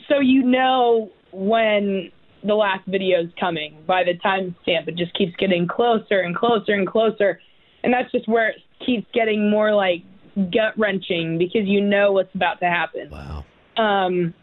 so 0.07 0.19
you 0.19 0.43
know 0.43 1.09
when 1.31 2.11
the 2.45 2.53
last 2.53 2.85
video 2.87 3.21
is 3.21 3.29
coming 3.39 3.75
by 3.87 4.03
the 4.03 4.13
time 4.15 4.55
stamp. 4.61 4.87
It 4.87 4.95
just 4.95 5.13
keeps 5.15 5.35
getting 5.37 5.67
closer 5.67 6.19
and 6.19 6.35
closer 6.35 6.73
and 6.73 6.87
closer, 6.87 7.39
and 7.83 7.93
that's 7.93 8.11
just 8.11 8.27
where 8.27 8.49
it 8.49 8.57
keeps 8.85 9.07
getting 9.13 9.49
more 9.49 9.73
like 9.73 10.03
gut 10.35 10.77
wrenching 10.77 11.37
because 11.37 11.65
you 11.65 11.81
know 11.81 12.11
what's 12.11 12.33
about 12.35 12.59
to 12.59 12.65
happen. 12.65 13.09
Wow. 13.09 13.45
Um, 13.77 14.33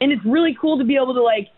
and 0.00 0.12
it's 0.12 0.24
really 0.24 0.56
cool 0.60 0.78
to 0.78 0.84
be 0.84 0.96
able 0.96 1.14
to 1.14 1.22
like 1.22 1.48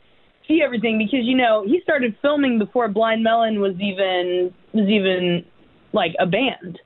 see 0.49 0.63
everything 0.63 0.99
because 0.99 1.25
you 1.25 1.37
know 1.37 1.65
he 1.67 1.81
started 1.83 2.17
filming 2.23 2.59
before 2.59 2.89
Blind 2.89 3.23
Melon 3.23 3.61
was 3.61 3.75
even 3.81 4.53
was 4.73 4.89
even 4.89 5.45
like 5.93 6.15
a 6.19 6.27
band, 6.27 6.79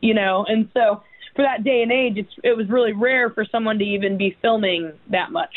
you 0.00 0.14
know, 0.14 0.44
and 0.48 0.68
so 0.74 1.02
for 1.34 1.42
that 1.42 1.64
day 1.64 1.82
and 1.82 1.92
age, 1.92 2.14
it's 2.16 2.32
it 2.42 2.56
was 2.56 2.68
really 2.68 2.92
rare 2.92 3.30
for 3.30 3.44
someone 3.44 3.78
to 3.78 3.84
even 3.84 4.16
be 4.16 4.36
filming 4.42 4.92
that 5.10 5.30
much. 5.30 5.54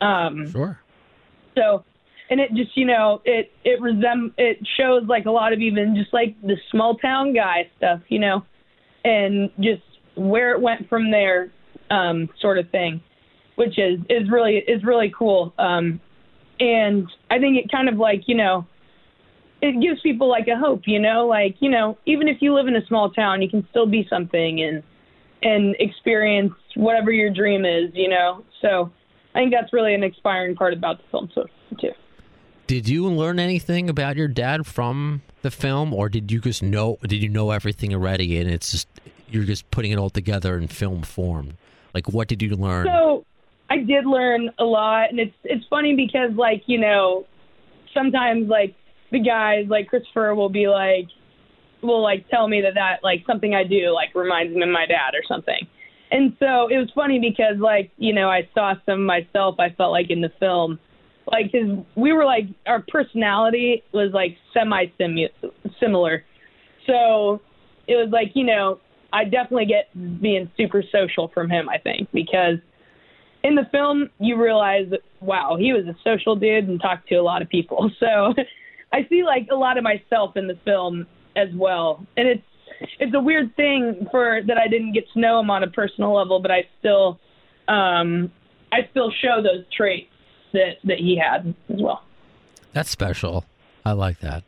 Um, 0.00 0.50
Sure. 0.50 0.78
so, 1.56 1.84
and 2.30 2.40
it 2.40 2.52
just 2.54 2.76
you 2.76 2.84
know 2.86 3.22
it 3.24 3.52
it 3.64 3.80
resem 3.80 4.32
it 4.36 4.58
shows 4.76 5.04
like 5.06 5.26
a 5.26 5.30
lot 5.30 5.52
of 5.52 5.60
even 5.60 5.96
just 5.96 6.12
like 6.12 6.40
the 6.42 6.56
small 6.70 6.96
town 6.96 7.32
guy 7.34 7.70
stuff, 7.78 8.00
you 8.08 8.18
know, 8.18 8.44
and 9.04 9.50
just 9.60 9.82
where 10.14 10.52
it 10.52 10.60
went 10.60 10.88
from 10.88 11.10
there, 11.10 11.50
um, 11.90 12.28
sort 12.40 12.58
of 12.58 12.68
thing, 12.70 13.00
which 13.56 13.78
is 13.78 13.98
is 14.10 14.30
really 14.30 14.56
is 14.56 14.84
really 14.84 15.12
cool. 15.16 15.54
Um, 15.58 16.00
and 16.60 17.08
I 17.30 17.38
think 17.38 17.56
it 17.56 17.70
kind 17.70 17.88
of 17.88 17.96
like 17.96 18.22
you 18.26 18.34
know, 18.34 18.66
it 19.60 19.80
gives 19.80 20.00
people 20.00 20.28
like 20.28 20.48
a 20.48 20.56
hope, 20.56 20.82
you 20.86 20.98
know, 20.98 21.26
like 21.26 21.56
you 21.60 21.70
know, 21.70 21.98
even 22.06 22.28
if 22.28 22.38
you 22.40 22.54
live 22.54 22.66
in 22.66 22.76
a 22.76 22.86
small 22.86 23.10
town, 23.10 23.42
you 23.42 23.48
can 23.48 23.66
still 23.70 23.86
be 23.86 24.06
something 24.08 24.60
and 24.60 24.82
and 25.42 25.74
experience 25.78 26.52
whatever 26.76 27.10
your 27.10 27.30
dream 27.30 27.64
is, 27.64 27.90
you 27.94 28.08
know. 28.08 28.44
So 28.60 28.90
I 29.34 29.40
think 29.40 29.52
that's 29.52 29.72
really 29.72 29.94
an 29.94 30.02
inspiring 30.02 30.54
part 30.54 30.72
about 30.72 30.98
the 30.98 31.04
film 31.10 31.30
so 31.34 31.46
too. 31.80 31.92
Did 32.66 32.88
you 32.88 33.06
learn 33.08 33.38
anything 33.38 33.90
about 33.90 34.16
your 34.16 34.28
dad 34.28 34.66
from 34.66 35.22
the 35.42 35.50
film, 35.50 35.92
or 35.92 36.08
did 36.08 36.30
you 36.30 36.40
just 36.40 36.62
know? 36.62 36.96
Did 37.02 37.22
you 37.22 37.28
know 37.28 37.50
everything 37.50 37.92
already, 37.92 38.38
and 38.38 38.48
it's 38.48 38.70
just 38.70 38.88
you're 39.28 39.44
just 39.44 39.70
putting 39.70 39.92
it 39.92 39.98
all 39.98 40.10
together 40.10 40.56
in 40.56 40.68
film 40.68 41.02
form? 41.02 41.58
Like, 41.92 42.08
what 42.08 42.28
did 42.28 42.40
you 42.40 42.56
learn? 42.56 42.86
So 42.86 43.26
I 43.72 43.78
did 43.78 44.04
learn 44.04 44.50
a 44.58 44.64
lot, 44.64 45.08
and 45.10 45.18
it's 45.18 45.34
it's 45.44 45.64
funny 45.70 45.96
because 45.96 46.36
like 46.36 46.62
you 46.66 46.78
know, 46.78 47.24
sometimes 47.94 48.48
like 48.50 48.74
the 49.10 49.18
guys 49.18 49.64
like 49.66 49.88
Christopher 49.88 50.34
will 50.34 50.50
be 50.50 50.68
like, 50.68 51.06
will 51.82 52.02
like 52.02 52.28
tell 52.28 52.48
me 52.48 52.60
that 52.60 52.74
that 52.74 52.98
like 53.02 53.24
something 53.26 53.54
I 53.54 53.64
do 53.64 53.90
like 53.94 54.14
reminds 54.14 54.54
him 54.54 54.60
of 54.60 54.68
my 54.68 54.84
dad 54.84 55.14
or 55.14 55.22
something, 55.26 55.66
and 56.10 56.36
so 56.38 56.68
it 56.68 56.76
was 56.76 56.90
funny 56.94 57.18
because 57.18 57.58
like 57.58 57.90
you 57.96 58.12
know 58.12 58.28
I 58.28 58.46
saw 58.52 58.74
some 58.84 59.06
myself 59.06 59.54
I 59.58 59.70
felt 59.70 59.90
like 59.90 60.10
in 60.10 60.20
the 60.20 60.32
film, 60.38 60.78
like 61.32 61.50
because 61.50 61.78
we 61.96 62.12
were 62.12 62.26
like 62.26 62.44
our 62.66 62.84
personality 62.88 63.84
was 63.94 64.10
like 64.12 64.36
semi 64.52 64.84
similar, 65.80 66.24
so 66.86 67.40
it 67.88 67.96
was 67.96 68.10
like 68.12 68.32
you 68.34 68.44
know 68.44 68.80
I 69.14 69.24
definitely 69.24 69.64
get 69.64 69.88
being 70.20 70.50
super 70.58 70.82
social 70.92 71.28
from 71.32 71.48
him. 71.48 71.70
I 71.70 71.78
think 71.78 72.10
because 72.12 72.58
in 73.44 73.54
the 73.54 73.66
film 73.70 74.08
you 74.18 74.40
realize 74.40 74.86
wow 75.20 75.56
he 75.58 75.72
was 75.72 75.86
a 75.86 75.96
social 76.04 76.36
dude 76.36 76.68
and 76.68 76.80
talked 76.80 77.08
to 77.08 77.16
a 77.16 77.22
lot 77.22 77.42
of 77.42 77.48
people. 77.48 77.90
So 78.00 78.34
I 78.92 79.06
see 79.08 79.22
like 79.24 79.48
a 79.50 79.54
lot 79.54 79.78
of 79.78 79.84
myself 79.84 80.36
in 80.36 80.48
the 80.48 80.58
film 80.64 81.06
as 81.36 81.48
well, 81.54 82.04
and 82.16 82.28
it's 82.28 82.42
it's 82.98 83.14
a 83.14 83.20
weird 83.20 83.54
thing 83.56 84.06
for 84.10 84.40
that 84.46 84.58
I 84.58 84.68
didn't 84.68 84.92
get 84.92 85.04
to 85.12 85.20
know 85.20 85.40
him 85.40 85.50
on 85.50 85.62
a 85.62 85.70
personal 85.70 86.12
level, 86.14 86.40
but 86.40 86.50
I 86.50 86.68
still 86.78 87.18
um 87.68 88.30
I 88.72 88.88
still 88.90 89.10
show 89.10 89.42
those 89.42 89.64
traits 89.74 90.10
that 90.52 90.76
that 90.84 90.98
he 90.98 91.16
had 91.16 91.54
as 91.72 91.80
well. 91.80 92.02
That's 92.72 92.90
special. 92.90 93.44
I 93.84 93.92
like 93.92 94.20
that. 94.20 94.44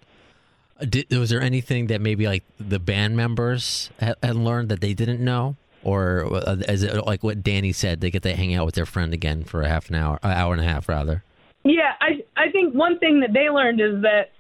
Did, 0.81 1.11
was 1.17 1.31
there 1.31 1.41
anything 1.41 1.87
that 1.87 2.01
maybe 2.01 2.27
like 2.27 2.43
the 2.59 2.79
band 2.79 3.17
members 3.17 3.91
had, 3.99 4.17
had 4.23 4.37
learned 4.37 4.69
that 4.71 4.81
they 4.81 4.95
didn't 4.95 5.21
know, 5.21 5.57
or 5.85 6.27
uh, 6.35 6.57
is 6.69 6.83
it 6.83 7.07
like 7.07 7.23
what 7.23 7.43
Danny 7.43 7.73
said? 7.73 8.01
They 8.01 8.11
get 8.11 8.23
to 8.25 8.35
hang 8.35 8.55
out 8.55 8.67
with 8.67 8.75
their 8.75 8.87
friend 8.87 9.13
again 9.13 9.45
for 9.45 9.63
a 9.63 9.69
half 9.69 9.89
an 9.89 9.97
hour, 9.97 10.19
an 10.23 10.33
hour 10.33 10.53
and 10.53 10.63
a 10.63 10.65
half 10.65 10.89
rather. 10.89 11.23
Yeah, 11.65 11.93
I 12.01 12.25
I 12.37 12.51
think 12.51 12.75
one 12.75 12.99
thing 12.99 13.21
that 13.21 13.33
they 13.33 13.49
learned 13.51 13.81
is 13.81 14.03
that 14.03 14.31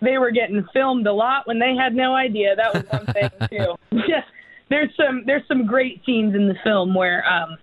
they 0.00 0.18
were 0.18 0.30
getting 0.30 0.66
filmed 0.72 1.06
a 1.06 1.12
lot 1.12 1.46
when 1.46 1.58
they 1.58 1.74
had 1.74 1.94
no 1.94 2.14
idea. 2.14 2.56
That 2.56 2.74
was 2.74 2.84
one 2.90 3.06
thing 3.06 3.30
too. 3.50 3.74
Yeah, 4.08 4.22
there's 4.68 4.90
some 4.96 5.22
there's 5.26 5.46
some 5.48 5.66
great 5.66 6.02
scenes 6.04 6.34
in 6.34 6.48
the 6.48 6.56
film 6.64 6.94
where 6.94 7.24
um 7.26 7.56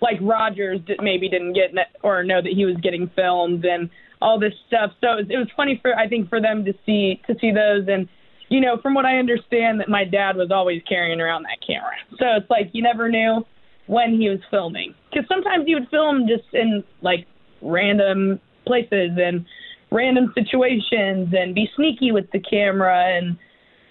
like 0.00 0.18
Rogers 0.20 0.80
maybe 1.00 1.28
didn't 1.28 1.52
get 1.52 1.70
or 2.02 2.24
know 2.24 2.42
that 2.42 2.52
he 2.52 2.64
was 2.64 2.76
getting 2.82 3.10
filmed 3.14 3.64
and 3.64 3.88
all 4.20 4.38
this 4.38 4.54
stuff. 4.66 4.92
So 5.00 5.12
it 5.12 5.16
was, 5.16 5.26
it 5.30 5.36
was 5.36 5.48
funny 5.56 5.78
for 5.80 5.96
I 5.96 6.08
think 6.08 6.28
for 6.28 6.40
them 6.40 6.64
to 6.64 6.72
see 6.86 7.20
to 7.26 7.36
see 7.40 7.50
those 7.50 7.86
and 7.88 8.08
you 8.52 8.60
know 8.60 8.76
from 8.82 8.92
what 8.92 9.06
I 9.06 9.16
understand 9.16 9.80
that 9.80 9.88
my 9.88 10.04
dad 10.04 10.36
was 10.36 10.50
always 10.50 10.82
carrying 10.86 11.22
around 11.22 11.44
that 11.44 11.66
camera. 11.66 11.94
So 12.18 12.26
it's 12.36 12.50
like 12.50 12.68
you 12.74 12.82
never 12.82 13.08
knew 13.08 13.46
when 13.86 14.20
he 14.20 14.28
was 14.28 14.40
filming. 14.50 14.94
Because 15.10 15.26
sometimes 15.26 15.64
he 15.66 15.74
would 15.74 15.88
film 15.88 16.28
just 16.28 16.52
in 16.52 16.84
like 17.00 17.26
random 17.62 18.38
places 18.66 19.12
and 19.16 19.46
random 19.90 20.34
situations 20.34 21.32
and 21.32 21.54
be 21.54 21.66
sneaky 21.76 22.12
with 22.12 22.30
the 22.32 22.40
camera. 22.40 23.16
And 23.16 23.38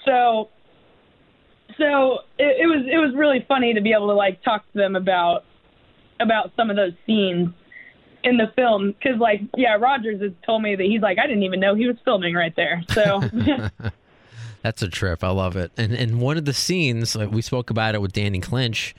so 0.06 0.50
so 1.80 2.20
it, 2.38 2.62
it 2.62 2.68
was 2.68 2.86
it 2.86 3.00
was 3.00 3.16
really 3.16 3.44
funny 3.48 3.74
to 3.74 3.82
be 3.82 3.94
able 3.94 4.10
to 4.10 4.14
like 4.14 4.44
talk 4.44 4.62
to 4.74 4.78
them 4.78 4.96
about 4.96 5.44
about 6.20 6.52
some 6.56 6.70
of 6.70 6.76
those 6.76 6.94
scenes 7.08 7.50
in 8.24 8.38
the 8.38 8.52
film. 8.56 8.92
Because 8.92 9.20
like 9.20 9.42
yeah 9.58 9.74
rogers 9.74 10.22
has 10.22 10.34
told 10.46 10.62
me 10.62 10.76
that 10.76 10.84
he's 10.84 11.02
like 11.02 11.18
i 11.18 11.26
didn't 11.26 11.42
even 11.42 11.60
know 11.60 11.74
he 11.74 11.88
was 11.88 11.98
filming 12.06 12.36
right 12.36 12.56
there. 12.56 12.84
So 12.92 13.22
That's 14.62 14.82
a 14.82 14.88
trip. 14.88 15.24
I 15.24 15.30
love 15.30 15.56
it. 15.56 15.72
And 15.78 15.94
and 15.94 16.22
one 16.22 16.38
of 16.38 16.46
the 16.46 16.54
scenes 16.54 17.16
like 17.16 17.32
we 17.32 17.42
spoke 17.42 17.70
about 17.70 17.96
it 17.96 18.02
with 18.02 18.14
Danny 18.14 18.40
Clinch. 18.40 18.96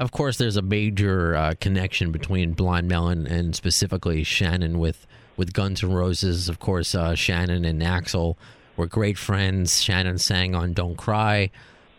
Of 0.00 0.10
course, 0.10 0.38
there's 0.38 0.56
a 0.56 0.62
major 0.62 1.36
uh, 1.36 1.54
connection 1.60 2.10
between 2.10 2.52
Blind 2.52 2.88
Melon 2.88 3.28
and 3.28 3.54
specifically 3.54 4.24
Shannon 4.24 4.78
with 4.78 5.06
with 5.36 5.52
Guns 5.52 5.84
N' 5.84 5.92
Roses. 5.92 6.48
Of 6.48 6.58
course, 6.58 6.94
uh, 6.94 7.14
Shannon 7.14 7.64
and 7.64 7.80
Axl 7.80 8.36
were 8.76 8.86
great 8.86 9.18
friends. 9.18 9.80
Shannon 9.80 10.18
sang 10.18 10.54
on 10.54 10.72
"Don't 10.72 10.96
Cry," 10.96 11.50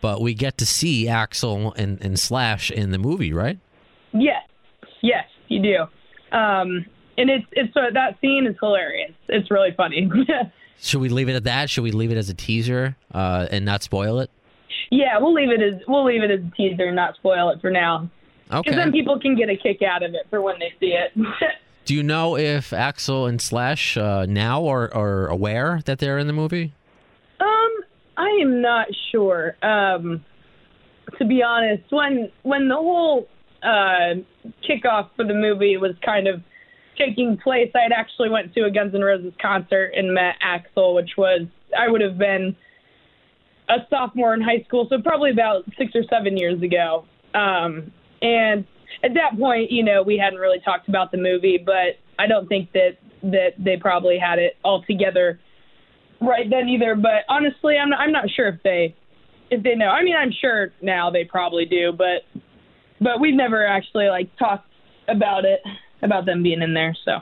but 0.02 0.20
we 0.20 0.34
get 0.34 0.58
to 0.58 0.66
see 0.66 1.06
Axl 1.06 1.72
and, 1.76 1.98
and 2.02 2.18
Slash 2.18 2.70
in 2.70 2.90
the 2.90 2.98
movie, 2.98 3.32
right? 3.32 3.58
yes 4.12 4.42
yes 5.02 5.24
you 5.48 5.60
do 5.60 5.82
um 6.36 6.84
and 7.18 7.30
it's 7.30 7.46
it's 7.52 7.72
so 7.74 7.80
that 7.92 8.16
scene 8.20 8.46
is 8.46 8.56
hilarious 8.60 9.12
it's 9.28 9.50
really 9.50 9.72
funny 9.76 10.10
Should 10.80 11.00
we 11.00 11.08
leave 11.08 11.28
it 11.28 11.34
at 11.34 11.44
that? 11.44 11.70
Should 11.70 11.84
we 11.84 11.90
leave 11.90 12.10
it 12.12 12.16
as 12.16 12.28
a 12.28 12.34
teaser 12.34 12.96
uh, 13.12 13.46
and 13.50 13.64
not 13.64 13.82
spoil 13.82 14.20
it? 14.20 14.30
yeah 14.90 15.18
we'll 15.18 15.32
leave 15.34 15.50
it 15.50 15.60
as 15.60 15.80
we'll 15.88 16.04
leave 16.04 16.22
it 16.22 16.30
as 16.30 16.38
a 16.40 16.50
teaser 16.56 16.84
and 16.86 16.94
not 16.94 17.16
spoil 17.16 17.50
it 17.50 17.60
for 17.60 17.70
now 17.70 18.08
because 18.48 18.60
Okay. 18.66 18.76
then 18.76 18.92
people 18.92 19.18
can 19.18 19.34
get 19.34 19.48
a 19.50 19.56
kick 19.56 19.82
out 19.82 20.04
of 20.04 20.14
it 20.14 20.26
for 20.30 20.40
when 20.40 20.60
they 20.60 20.72
see 20.78 20.92
it 20.94 21.12
Do 21.86 21.94
you 21.94 22.02
know 22.04 22.36
if 22.36 22.70
Axl 22.70 23.28
and 23.28 23.40
Slash 23.40 23.96
uh, 23.96 24.26
now 24.28 24.66
are, 24.66 24.92
are 24.94 25.26
aware 25.28 25.80
that 25.86 25.98
they're 26.00 26.18
in 26.18 26.26
the 26.26 26.32
movie? 26.32 26.72
Um, 27.40 27.70
I 28.16 28.28
am 28.42 28.60
not 28.60 28.88
sure. 29.12 29.56
Um, 29.62 30.24
to 31.18 31.24
be 31.24 31.42
honest, 31.44 31.84
when 31.90 32.30
when 32.42 32.68
the 32.68 32.74
whole 32.74 33.28
uh, 33.62 34.14
kickoff 34.68 35.10
for 35.16 35.24
the 35.24 35.34
movie 35.34 35.76
was 35.76 35.92
kind 36.04 36.26
of 36.26 36.42
taking 36.96 37.36
place, 37.36 37.70
I'd 37.74 37.92
actually 37.92 38.30
went 38.30 38.54
to 38.54 38.64
a 38.64 38.70
Guns 38.70 38.94
N' 38.94 39.02
Roses 39.02 39.32
concert 39.40 39.92
and 39.96 40.12
met 40.14 40.34
Axl, 40.44 40.94
which 40.94 41.10
was 41.16 41.42
I 41.76 41.88
would 41.88 42.00
have 42.00 42.18
been 42.18 42.56
a 43.68 43.78
sophomore 43.90 44.34
in 44.34 44.40
high 44.40 44.62
school, 44.66 44.86
so 44.88 45.00
probably 45.02 45.30
about 45.30 45.64
six 45.76 45.92
or 45.94 46.02
seven 46.10 46.36
years 46.36 46.62
ago. 46.62 47.04
Um, 47.34 47.92
and 48.22 48.64
at 49.02 49.14
that 49.14 49.38
point, 49.38 49.70
you 49.70 49.82
know, 49.82 50.02
we 50.02 50.16
hadn't 50.16 50.38
really 50.38 50.60
talked 50.64 50.88
about 50.88 51.10
the 51.10 51.18
movie, 51.18 51.58
but 51.64 51.98
I 52.18 52.26
don't 52.26 52.48
think 52.48 52.72
that 52.72 52.98
that 53.22 53.50
they 53.58 53.76
probably 53.76 54.18
had 54.18 54.38
it 54.38 54.56
all 54.64 54.82
together 54.82 55.40
right 56.20 56.48
then 56.48 56.68
either. 56.68 56.94
But 56.94 57.24
honestly, 57.28 57.76
I'm 57.76 57.90
not, 57.90 58.00
I'm 58.00 58.12
not 58.12 58.30
sure 58.30 58.48
if 58.48 58.62
they 58.62 58.94
if 59.50 59.62
they 59.62 59.74
know. 59.74 59.88
I 59.88 60.02
mean, 60.02 60.16
I'm 60.16 60.32
sure 60.40 60.72
now 60.82 61.10
they 61.10 61.24
probably 61.24 61.64
do, 61.64 61.92
but 61.92 62.22
but 63.00 63.20
we've 63.20 63.34
never 63.34 63.66
actually 63.66 64.08
like 64.08 64.34
talked 64.38 64.68
about 65.08 65.44
it 65.44 65.60
about 66.02 66.26
them 66.26 66.42
being 66.42 66.62
in 66.62 66.74
there. 66.74 66.96
So 67.04 67.18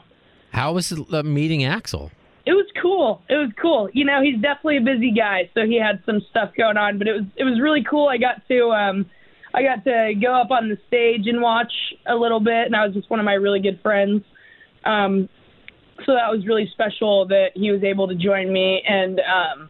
How 0.53 0.73
was 0.73 0.93
uh, 0.93 1.23
meeting 1.23 1.61
Axl? 1.61 2.11
it 2.47 2.53
was 2.53 2.67
cool. 2.81 3.23
It 3.31 3.37
was 3.37 3.51
cool. 3.61 3.89
You 3.95 4.05
know, 4.05 4.21
he's 4.23 4.41
definitely 4.41 4.77
a 4.77 4.83
busy 4.83 5.11
guy, 5.13 5.49
so 5.55 5.65
he 5.65 5.81
had 5.81 6.03
some 6.05 6.21
stuff 6.31 6.51
going 6.57 6.77
on, 6.77 6.99
but 6.99 7.09
it 7.09 7.13
was 7.13 7.25
it 7.37 7.45
was 7.45 7.59
really 7.61 7.85
cool. 7.89 8.09
I 8.09 8.19
got 8.19 8.47
to 8.49 8.71
um 8.71 9.07
I 9.55 9.63
got 9.63 9.85
to 9.85 10.15
go 10.21 10.35
up 10.35 10.51
on 10.51 10.69
the 10.69 10.77
stage 10.89 11.27
and 11.27 11.41
watch 11.41 11.73
a 12.07 12.15
little 12.15 12.41
bit, 12.41 12.67
and 12.67 12.75
I 12.77 12.85
was 12.85 12.95
just 12.95 13.09
one 13.09 13.21
of 13.21 13.25
my 13.25 13.35
really 13.35 13.61
good 13.61 13.81
friends. 13.83 14.23
Um, 14.85 15.29
so 16.05 16.13
that 16.13 16.29
was 16.29 16.45
really 16.45 16.69
special 16.73 17.27
that 17.29 17.51
he 17.55 17.71
was 17.71 17.85
able 17.85 18.09
to 18.09 18.17
join 18.17 18.53
me. 18.53 18.83
And 18.87 19.21
um, 19.21 19.69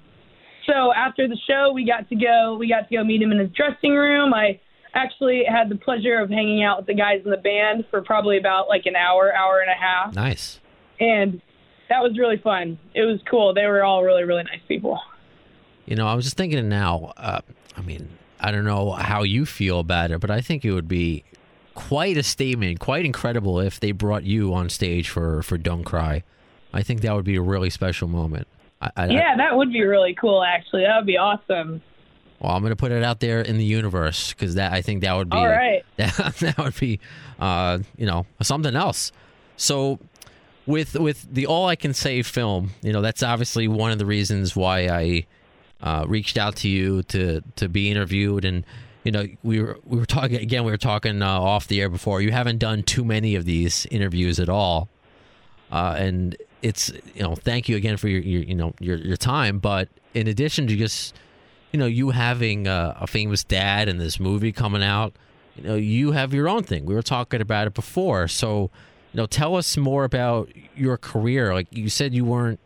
so 0.66 0.92
after 0.94 1.28
the 1.28 1.36
show, 1.46 1.70
we 1.72 1.84
got 1.86 2.08
to 2.08 2.16
go. 2.16 2.56
We 2.58 2.66
got 2.66 2.88
to 2.88 2.96
go 2.96 3.04
meet 3.04 3.20
him 3.20 3.30
in 3.30 3.38
his 3.38 3.50
dressing 3.50 3.92
room. 3.92 4.32
I 4.32 4.58
actually 4.94 5.44
had 5.48 5.68
the 5.68 5.76
pleasure 5.76 6.18
of 6.18 6.30
hanging 6.30 6.62
out 6.62 6.78
with 6.78 6.86
the 6.86 6.94
guys 6.94 7.20
in 7.24 7.30
the 7.30 7.36
band 7.36 7.84
for 7.90 8.00
probably 8.02 8.38
about 8.38 8.68
like 8.68 8.86
an 8.86 8.96
hour, 8.96 9.34
hour 9.34 9.60
and 9.60 9.70
a 9.70 9.74
half, 9.74 10.14
Nice. 10.14 10.60
and 11.00 11.40
that 11.88 12.02
was 12.02 12.16
really 12.18 12.38
fun. 12.38 12.78
It 12.94 13.02
was 13.02 13.20
cool. 13.28 13.52
They 13.54 13.66
were 13.66 13.84
all 13.84 14.02
really, 14.02 14.24
really 14.24 14.44
nice 14.44 14.60
people. 14.68 14.98
You 15.86 15.96
know, 15.96 16.06
I 16.06 16.14
was 16.14 16.24
just 16.24 16.36
thinking 16.36 16.68
now. 16.68 17.12
Uh, 17.16 17.40
I 17.76 17.80
mean, 17.82 18.08
I 18.40 18.50
don't 18.50 18.64
know 18.64 18.92
how 18.92 19.22
you 19.22 19.44
feel 19.44 19.80
about 19.80 20.10
it, 20.10 20.20
but 20.20 20.30
I 20.30 20.40
think 20.40 20.64
it 20.64 20.72
would 20.72 20.88
be 20.88 21.24
quite 21.74 22.16
a 22.16 22.22
statement, 22.22 22.78
quite 22.80 23.04
incredible 23.04 23.60
if 23.60 23.80
they 23.80 23.92
brought 23.92 24.22
you 24.24 24.54
on 24.54 24.70
stage 24.70 25.08
for 25.10 25.42
for 25.42 25.58
Don't 25.58 25.84
Cry. 25.84 26.22
I 26.72 26.82
think 26.82 27.02
that 27.02 27.14
would 27.14 27.24
be 27.24 27.36
a 27.36 27.42
really 27.42 27.70
special 27.70 28.08
moment. 28.08 28.46
I, 28.80 28.90
I, 28.96 29.06
Yeah, 29.08 29.36
that 29.36 29.56
would 29.56 29.72
be 29.72 29.82
really 29.84 30.14
cool. 30.14 30.42
Actually, 30.42 30.82
that 30.84 30.96
would 30.96 31.06
be 31.06 31.18
awesome. 31.18 31.82
Well, 32.44 32.54
I'm 32.54 32.60
going 32.60 32.72
to 32.72 32.76
put 32.76 32.92
it 32.92 33.02
out 33.02 33.20
there 33.20 33.40
in 33.40 33.56
the 33.56 33.64
universe 33.64 34.34
because 34.34 34.56
that 34.56 34.74
I 34.74 34.82
think 34.82 35.00
that 35.00 35.16
would 35.16 35.30
be 35.30 35.36
All 35.36 35.48
right. 35.48 35.82
that, 35.96 36.14
that 36.40 36.58
would 36.58 36.78
be 36.78 37.00
uh, 37.40 37.78
you 37.96 38.04
know 38.04 38.26
something 38.42 38.76
else. 38.76 39.12
So 39.56 39.98
with 40.66 40.94
with 40.94 41.26
the 41.32 41.46
All 41.46 41.66
I 41.66 41.74
Can 41.74 41.94
Say 41.94 42.22
film, 42.22 42.72
you 42.82 42.92
know 42.92 43.00
that's 43.00 43.22
obviously 43.22 43.66
one 43.66 43.92
of 43.92 43.98
the 43.98 44.04
reasons 44.04 44.54
why 44.54 44.88
I 44.88 45.26
uh, 45.82 46.04
reached 46.06 46.36
out 46.36 46.56
to 46.56 46.68
you 46.68 47.02
to 47.04 47.42
to 47.56 47.68
be 47.68 47.90
interviewed 47.90 48.44
and. 48.44 48.64
You 49.06 49.12
know, 49.12 49.26
we 49.42 49.60
were 49.60 49.78
we 49.84 49.98
were 49.98 50.06
talking 50.06 50.36
again. 50.36 50.64
We 50.64 50.70
were 50.70 50.78
talking 50.78 51.20
uh, 51.20 51.28
off 51.28 51.66
the 51.68 51.78
air 51.82 51.90
before. 51.90 52.22
You 52.22 52.32
haven't 52.32 52.56
done 52.56 52.82
too 52.82 53.04
many 53.04 53.34
of 53.34 53.44
these 53.44 53.84
interviews 53.90 54.40
at 54.40 54.48
all, 54.48 54.88
uh, 55.70 55.94
and 55.98 56.34
it's 56.62 56.90
you 57.14 57.22
know 57.22 57.34
thank 57.34 57.68
you 57.68 57.76
again 57.76 57.98
for 57.98 58.08
your, 58.08 58.22
your 58.22 58.42
you 58.44 58.54
know 58.54 58.72
your 58.80 58.96
your 58.96 59.18
time. 59.18 59.58
But 59.58 59.90
in 60.14 60.26
addition 60.26 60.66
to 60.68 60.74
just 60.74 61.14
you 61.74 61.78
know 61.78 61.86
you 61.86 62.10
having 62.10 62.68
a, 62.68 62.96
a 63.00 63.06
famous 63.08 63.42
dad 63.42 63.88
and 63.88 64.00
this 64.00 64.20
movie 64.20 64.52
coming 64.52 64.80
out, 64.80 65.12
you 65.56 65.64
know 65.64 65.74
you 65.74 66.12
have 66.12 66.32
your 66.32 66.48
own 66.48 66.62
thing. 66.62 66.86
We 66.86 66.94
were 66.94 67.02
talking 67.02 67.40
about 67.40 67.66
it 67.66 67.74
before, 67.74 68.28
so 68.28 68.70
you 69.12 69.16
know 69.16 69.26
tell 69.26 69.56
us 69.56 69.76
more 69.76 70.04
about 70.04 70.52
your 70.76 70.96
career. 70.96 71.52
Like 71.52 71.66
you 71.72 71.88
said, 71.88 72.14
you 72.14 72.24
weren't 72.24 72.60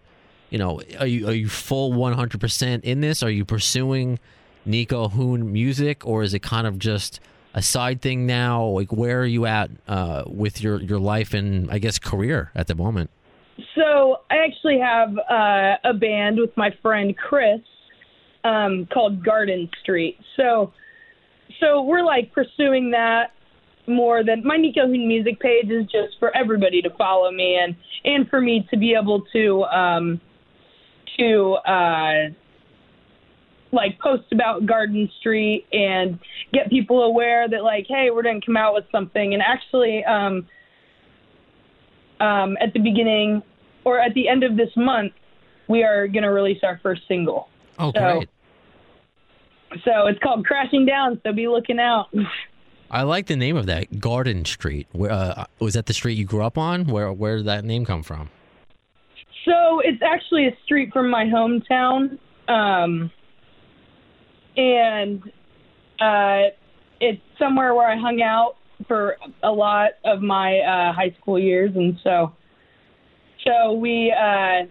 you 0.51 0.59
know 0.59 0.83
are 1.01 1.07
you 1.07 1.27
are 1.27 1.33
you 1.33 1.49
full 1.49 1.95
one 1.95 2.13
hundred 2.13 2.43
percent 2.43 2.85
in 2.85 3.01
this? 3.01 3.23
Are 3.23 3.31
you 3.31 3.47
pursuing 3.47 4.19
Nico 4.67 5.09
Hoon 5.09 5.55
music, 5.55 6.07
or 6.07 6.23
is 6.23 6.35
it 6.35 6.43
kind 6.43 6.67
of 6.67 6.79
just 6.79 7.19
a 7.55 7.63
side 7.63 8.03
thing 8.03 8.27
now? 8.27 8.67
Like 8.67 8.93
where 8.93 9.23
are 9.23 9.27
you 9.27 9.47
at 9.47 9.71
uh, 9.89 10.25
with 10.27 10.61
your 10.63 10.83
your 10.83 10.99
life 10.99 11.33
and 11.33 11.71
I 11.71 11.79
guess 11.79 11.99
career 11.99 12.51
at 12.55 12.67
the 12.67 12.75
moment? 12.75 13.09
So 13.75 14.19
I 14.31 14.37
actually 14.37 14.79
have 14.81 15.17
uh, 15.17 15.77
a 15.83 15.95
band 15.95 16.39
with 16.39 16.55
my 16.59 16.77
friend 16.83 17.17
Chris 17.17 17.61
um, 18.45 18.87
called 18.93 19.25
Garden 19.25 19.69
Street. 19.83 20.19
So 20.37 20.73
so 21.61 21.83
we're 21.83 22.05
like 22.05 22.33
pursuing 22.33 22.91
that 22.93 23.33
more 23.87 24.23
than 24.23 24.43
my 24.45 24.57
Nico 24.57 24.87
Hoon 24.87 25.09
music 25.09 25.41
page 25.41 25.71
is 25.71 25.85
just 25.85 26.19
for 26.19 26.35
everybody 26.37 26.83
to 26.83 26.91
follow 26.97 27.31
me 27.31 27.59
and 27.61 27.75
and 28.05 28.29
for 28.29 28.41
me 28.41 28.67
to 28.71 28.77
be 28.77 28.95
able 29.01 29.23
to 29.33 29.65
um, 29.65 30.21
to 31.19 31.53
uh, 31.67 32.31
like 33.73 33.99
post 33.99 34.25
about 34.33 34.67
Garden 34.67 35.11
Street 35.21 35.67
and 35.73 36.19
get 36.53 36.71
people 36.71 37.03
aware 37.03 37.49
that 37.49 37.63
like 37.63 37.87
hey 37.89 38.11
we're 38.13 38.23
to 38.41 38.47
come 38.47 38.57
out 38.57 38.75
with 38.75 38.85
something 38.93 39.35
and 39.35 39.43
actually 39.43 40.05
um, 40.05 40.47
um, 42.21 42.57
at 42.61 42.73
the 42.73 42.81
beginning 42.81 43.43
or 43.85 44.01
at 44.01 44.15
the 44.15 44.29
end 44.29 44.43
of 44.43 44.57
this 44.57 44.71
month, 44.77 45.13
we 45.69 45.83
are 45.83 46.07
to 46.25 46.31
release 46.31 46.59
our 46.63 46.79
first 46.83 47.03
single. 47.09 47.49
Oh, 47.79 47.93
So- 47.95 48.19
great! 48.19 48.29
So 49.85 50.07
it's 50.07 50.19
called 50.21 50.47
Crashing 50.47 50.87
Down, 50.87 51.21
so 51.25 51.33
be 51.33 51.47
looking 51.47 51.79
out. 51.79 52.07
I 52.91 53.03
like 53.03 53.27
the 53.27 53.37
name 53.37 53.57
of 53.57 53.67
that 53.67 54.01
Garden 54.01 54.47
Street. 54.47 54.87
Where 54.93 55.13
uh, 55.13 55.45
was 55.59 55.75
that 55.75 55.85
the 55.87 55.93
street 55.93 56.17
you 56.17 56.25
grew 56.25 56.43
up 56.43 56.57
on? 56.57 56.87
Where 56.87 57.13
where 57.13 57.37
did 57.37 57.47
that 57.47 57.65
name 57.65 57.85
come 57.85 58.03
from? 58.03 58.31
So 59.45 59.81
it's 59.81 60.03
actually 60.03 60.47
a 60.47 60.57
street 60.65 60.91
from 60.93 61.11
my 61.11 61.25
hometown. 61.25 62.19
um, 62.49 63.11
and 64.57 65.23
uh, 66.01 66.51
it's 67.01 67.23
somewhere 67.39 67.75
where 67.75 67.89
I 67.89 67.97
hung 67.97 68.21
out 68.23 68.57
for 68.87 69.17
a 69.43 69.51
lot 69.53 69.91
of 70.05 70.21
my 70.23 70.59
uh, 70.59 70.93
high 70.93 71.15
school 71.21 71.39
years, 71.39 71.71
and 71.77 71.99
so 72.03 72.33
so 73.45 73.73
we, 73.73 74.13
uh, 74.13 74.67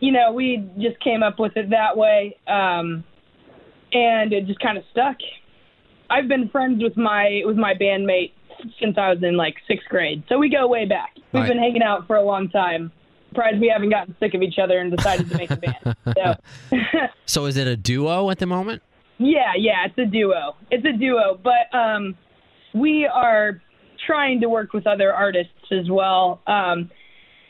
you 0.00 0.12
know, 0.12 0.32
we 0.32 0.64
just 0.78 0.98
came 1.00 1.22
up 1.22 1.38
with 1.38 1.56
it 1.56 1.70
that 1.70 1.96
way, 1.96 2.36
um, 2.46 3.04
and 3.92 4.32
it 4.32 4.46
just 4.46 4.60
kind 4.60 4.78
of 4.78 4.84
stuck. 4.90 5.16
I've 6.10 6.28
been 6.28 6.48
friends 6.48 6.82
with 6.82 6.96
my 6.96 7.42
with 7.44 7.56
my 7.56 7.74
bandmate 7.74 8.32
since 8.80 8.96
I 8.98 9.10
was 9.10 9.22
in 9.22 9.36
like 9.36 9.56
sixth 9.66 9.88
grade, 9.88 10.22
so 10.28 10.38
we 10.38 10.48
go 10.48 10.66
way 10.68 10.84
back. 10.86 11.10
We've 11.32 11.42
Right. 11.42 11.48
been 11.48 11.58
hanging 11.58 11.82
out 11.82 12.06
for 12.06 12.16
a 12.16 12.22
long 12.22 12.48
time. 12.48 12.90
Surprised 13.28 13.60
we 13.60 13.68
haven't 13.68 13.90
gotten 13.90 14.16
sick 14.18 14.32
of 14.34 14.40
each 14.42 14.58
other 14.58 14.78
and 14.78 14.90
decided 14.90 15.28
to 15.28 15.36
make 15.36 15.50
a 15.50 15.56
band. 15.56 15.96
So. 16.16 16.34
So 17.26 17.44
is 17.44 17.58
it 17.58 17.66
a 17.66 17.76
duo 17.76 18.30
at 18.30 18.38
the 18.38 18.46
moment? 18.46 18.82
Yeah, 19.18 19.52
yeah, 19.54 19.84
it's 19.84 19.98
a 19.98 20.06
duo. 20.06 20.56
It's 20.70 20.84
a 20.86 20.92
duo, 20.96 21.38
but 21.44 21.76
um, 21.78 22.16
we 22.72 23.04
are 23.06 23.60
trying 24.06 24.40
to 24.40 24.48
work 24.48 24.72
with 24.72 24.86
other 24.86 25.12
artists 25.12 25.52
as 25.70 25.90
well, 25.90 26.40
um, 26.46 26.90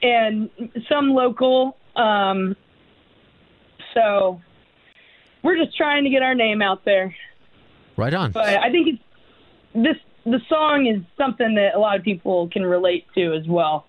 and 0.02 0.50
some 0.88 1.10
local. 1.10 1.76
Um, 1.98 2.56
so 3.94 4.40
we're 5.42 5.56
just 5.56 5.76
trying 5.76 6.04
to 6.04 6.10
get 6.10 6.22
our 6.22 6.34
name 6.34 6.62
out 6.62 6.84
there. 6.84 7.14
Right 7.96 8.14
on. 8.14 8.32
But 8.32 8.48
I 8.48 8.70
think 8.70 8.88
it's 8.88 9.02
this. 9.74 9.96
The 10.24 10.40
song 10.48 10.86
is 10.86 11.02
something 11.16 11.54
that 11.54 11.74
a 11.74 11.78
lot 11.78 11.96
of 11.96 12.02
people 12.02 12.48
can 12.48 12.64
relate 12.64 13.06
to 13.14 13.34
as 13.34 13.46
well. 13.48 13.86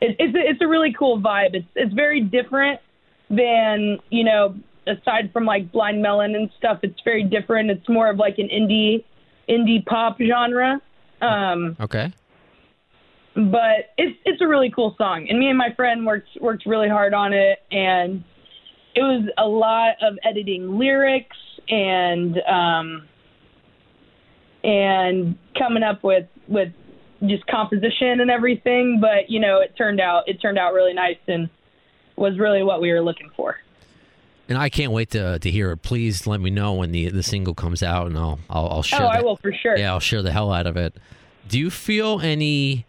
It, 0.00 0.16
it's 0.18 0.34
a, 0.34 0.50
it's 0.50 0.60
a 0.62 0.66
really 0.68 0.92
cool 0.92 1.20
vibe. 1.20 1.54
It's 1.54 1.66
it's 1.74 1.92
very 1.92 2.20
different 2.20 2.80
than 3.28 3.98
you 4.10 4.24
know 4.24 4.54
aside 4.86 5.32
from 5.32 5.44
like 5.44 5.70
Blind 5.70 6.00
Melon 6.00 6.34
and 6.34 6.50
stuff. 6.56 6.80
It's 6.82 7.00
very 7.04 7.24
different. 7.24 7.70
It's 7.70 7.88
more 7.88 8.08
of 8.08 8.16
like 8.16 8.38
an 8.38 8.48
indie 8.48 9.04
indie 9.48 9.84
pop 9.84 10.18
genre. 10.20 10.80
Um, 11.20 11.76
Okay. 11.80 12.12
But 13.34 13.92
it's 13.96 14.18
it's 14.24 14.40
a 14.40 14.46
really 14.46 14.70
cool 14.70 14.94
song, 14.98 15.26
and 15.28 15.38
me 15.38 15.48
and 15.48 15.56
my 15.56 15.72
friend 15.74 16.04
worked 16.04 16.28
worked 16.40 16.66
really 16.66 16.88
hard 16.88 17.14
on 17.14 17.32
it, 17.32 17.60
and 17.70 18.22
it 18.94 19.00
was 19.00 19.28
a 19.38 19.46
lot 19.46 19.94
of 20.02 20.18
editing 20.22 20.78
lyrics 20.78 21.36
and 21.68 22.38
um, 22.42 23.08
and 24.62 25.38
coming 25.58 25.82
up 25.82 26.04
with 26.04 26.26
with 26.46 26.72
just 27.26 27.46
composition 27.46 28.20
and 28.20 28.30
everything. 28.30 28.98
But 29.00 29.30
you 29.30 29.40
know, 29.40 29.60
it 29.60 29.74
turned 29.76 30.00
out 30.00 30.28
it 30.28 30.40
turned 30.42 30.58
out 30.58 30.74
really 30.74 30.92
nice 30.92 31.18
and 31.26 31.48
was 32.16 32.38
really 32.38 32.62
what 32.62 32.80
we 32.80 32.92
were 32.92 33.00
looking 33.00 33.30
for. 33.34 33.56
And 34.48 34.58
I 34.58 34.68
can't 34.68 34.92
wait 34.92 35.10
to 35.12 35.38
to 35.38 35.50
hear 35.50 35.72
it. 35.72 35.78
Please 35.78 36.26
let 36.26 36.40
me 36.40 36.50
know 36.50 36.74
when 36.74 36.92
the 36.92 37.08
the 37.08 37.22
single 37.22 37.54
comes 37.54 37.82
out, 37.82 38.08
and 38.08 38.18
I'll 38.18 38.38
I'll, 38.50 38.68
I'll 38.68 38.82
share. 38.82 39.02
oh, 39.02 39.06
I 39.06 39.22
will 39.22 39.36
for 39.36 39.52
sure. 39.52 39.78
Yeah, 39.78 39.92
I'll 39.92 40.00
share 40.00 40.20
the 40.20 40.32
hell 40.32 40.52
out 40.52 40.66
of 40.66 40.76
it. 40.76 40.94
Do 41.48 41.58
you 41.58 41.70
feel 41.70 42.20
any 42.20 42.84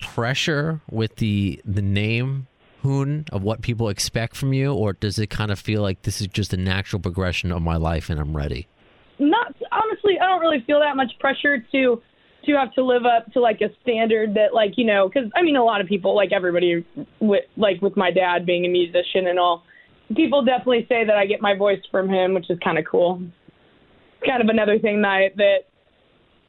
pressure 0.00 0.80
with 0.90 1.16
the 1.16 1.60
the 1.64 1.82
name 1.82 2.46
Hoon 2.82 3.26
of 3.30 3.44
what 3.44 3.62
people 3.62 3.88
expect 3.88 4.34
from 4.34 4.52
you, 4.52 4.74
or 4.74 4.92
does 4.94 5.16
it 5.18 5.30
kind 5.30 5.52
of 5.52 5.58
feel 5.58 5.82
like 5.82 6.02
this 6.02 6.20
is 6.20 6.26
just 6.26 6.52
a 6.52 6.56
natural 6.56 7.00
progression 7.00 7.52
of 7.52 7.62
my 7.62 7.76
life 7.76 8.10
and 8.10 8.18
I'm 8.18 8.36
ready? 8.36 8.66
not 9.18 9.54
honestly 9.70 10.18
i 10.20 10.26
don't 10.26 10.40
really 10.40 10.62
feel 10.66 10.80
that 10.80 10.96
much 10.96 11.12
pressure 11.20 11.58
to 11.72 12.00
to 12.44 12.52
have 12.52 12.72
to 12.72 12.84
live 12.84 13.04
up 13.06 13.32
to 13.32 13.40
like 13.40 13.60
a 13.60 13.68
standard 13.82 14.34
that 14.34 14.52
like 14.52 14.72
you 14.76 14.84
know 14.84 15.08
because 15.08 15.30
i 15.34 15.42
mean 15.42 15.56
a 15.56 15.64
lot 15.64 15.80
of 15.80 15.86
people 15.86 16.14
like 16.14 16.32
everybody 16.32 16.84
with 17.20 17.44
like 17.56 17.80
with 17.80 17.96
my 17.96 18.10
dad 18.10 18.44
being 18.44 18.64
a 18.64 18.68
musician 18.68 19.26
and 19.28 19.38
all 19.38 19.62
people 20.16 20.44
definitely 20.44 20.84
say 20.88 21.04
that 21.04 21.16
i 21.16 21.24
get 21.26 21.40
my 21.40 21.54
voice 21.54 21.80
from 21.90 22.08
him 22.08 22.34
which 22.34 22.50
is 22.50 22.58
kind 22.62 22.78
of 22.78 22.84
cool 22.90 23.22
It's 23.22 24.28
kind 24.28 24.42
of 24.42 24.48
another 24.48 24.78
thing 24.78 25.02
that 25.02 25.08
I, 25.08 25.30
that 25.36 25.58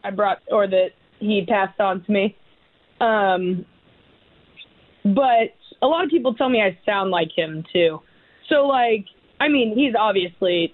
i 0.04 0.10
brought 0.10 0.40
or 0.52 0.68
that 0.68 0.90
he 1.20 1.46
passed 1.48 1.80
on 1.80 2.04
to 2.06 2.12
me 2.12 2.36
um 3.02 3.66
but 5.04 5.54
a 5.82 5.88
lot 5.88 6.04
of 6.04 6.10
people 6.10 6.34
tell 6.34 6.50
me 6.50 6.62
i 6.62 6.78
sound 6.86 7.12
like 7.12 7.30
him 7.36 7.64
too 7.74 8.00
so 8.50 8.68
like 8.68 9.06
i 9.40 9.48
mean 9.48 9.78
he's 9.78 9.94
obviously 9.98 10.74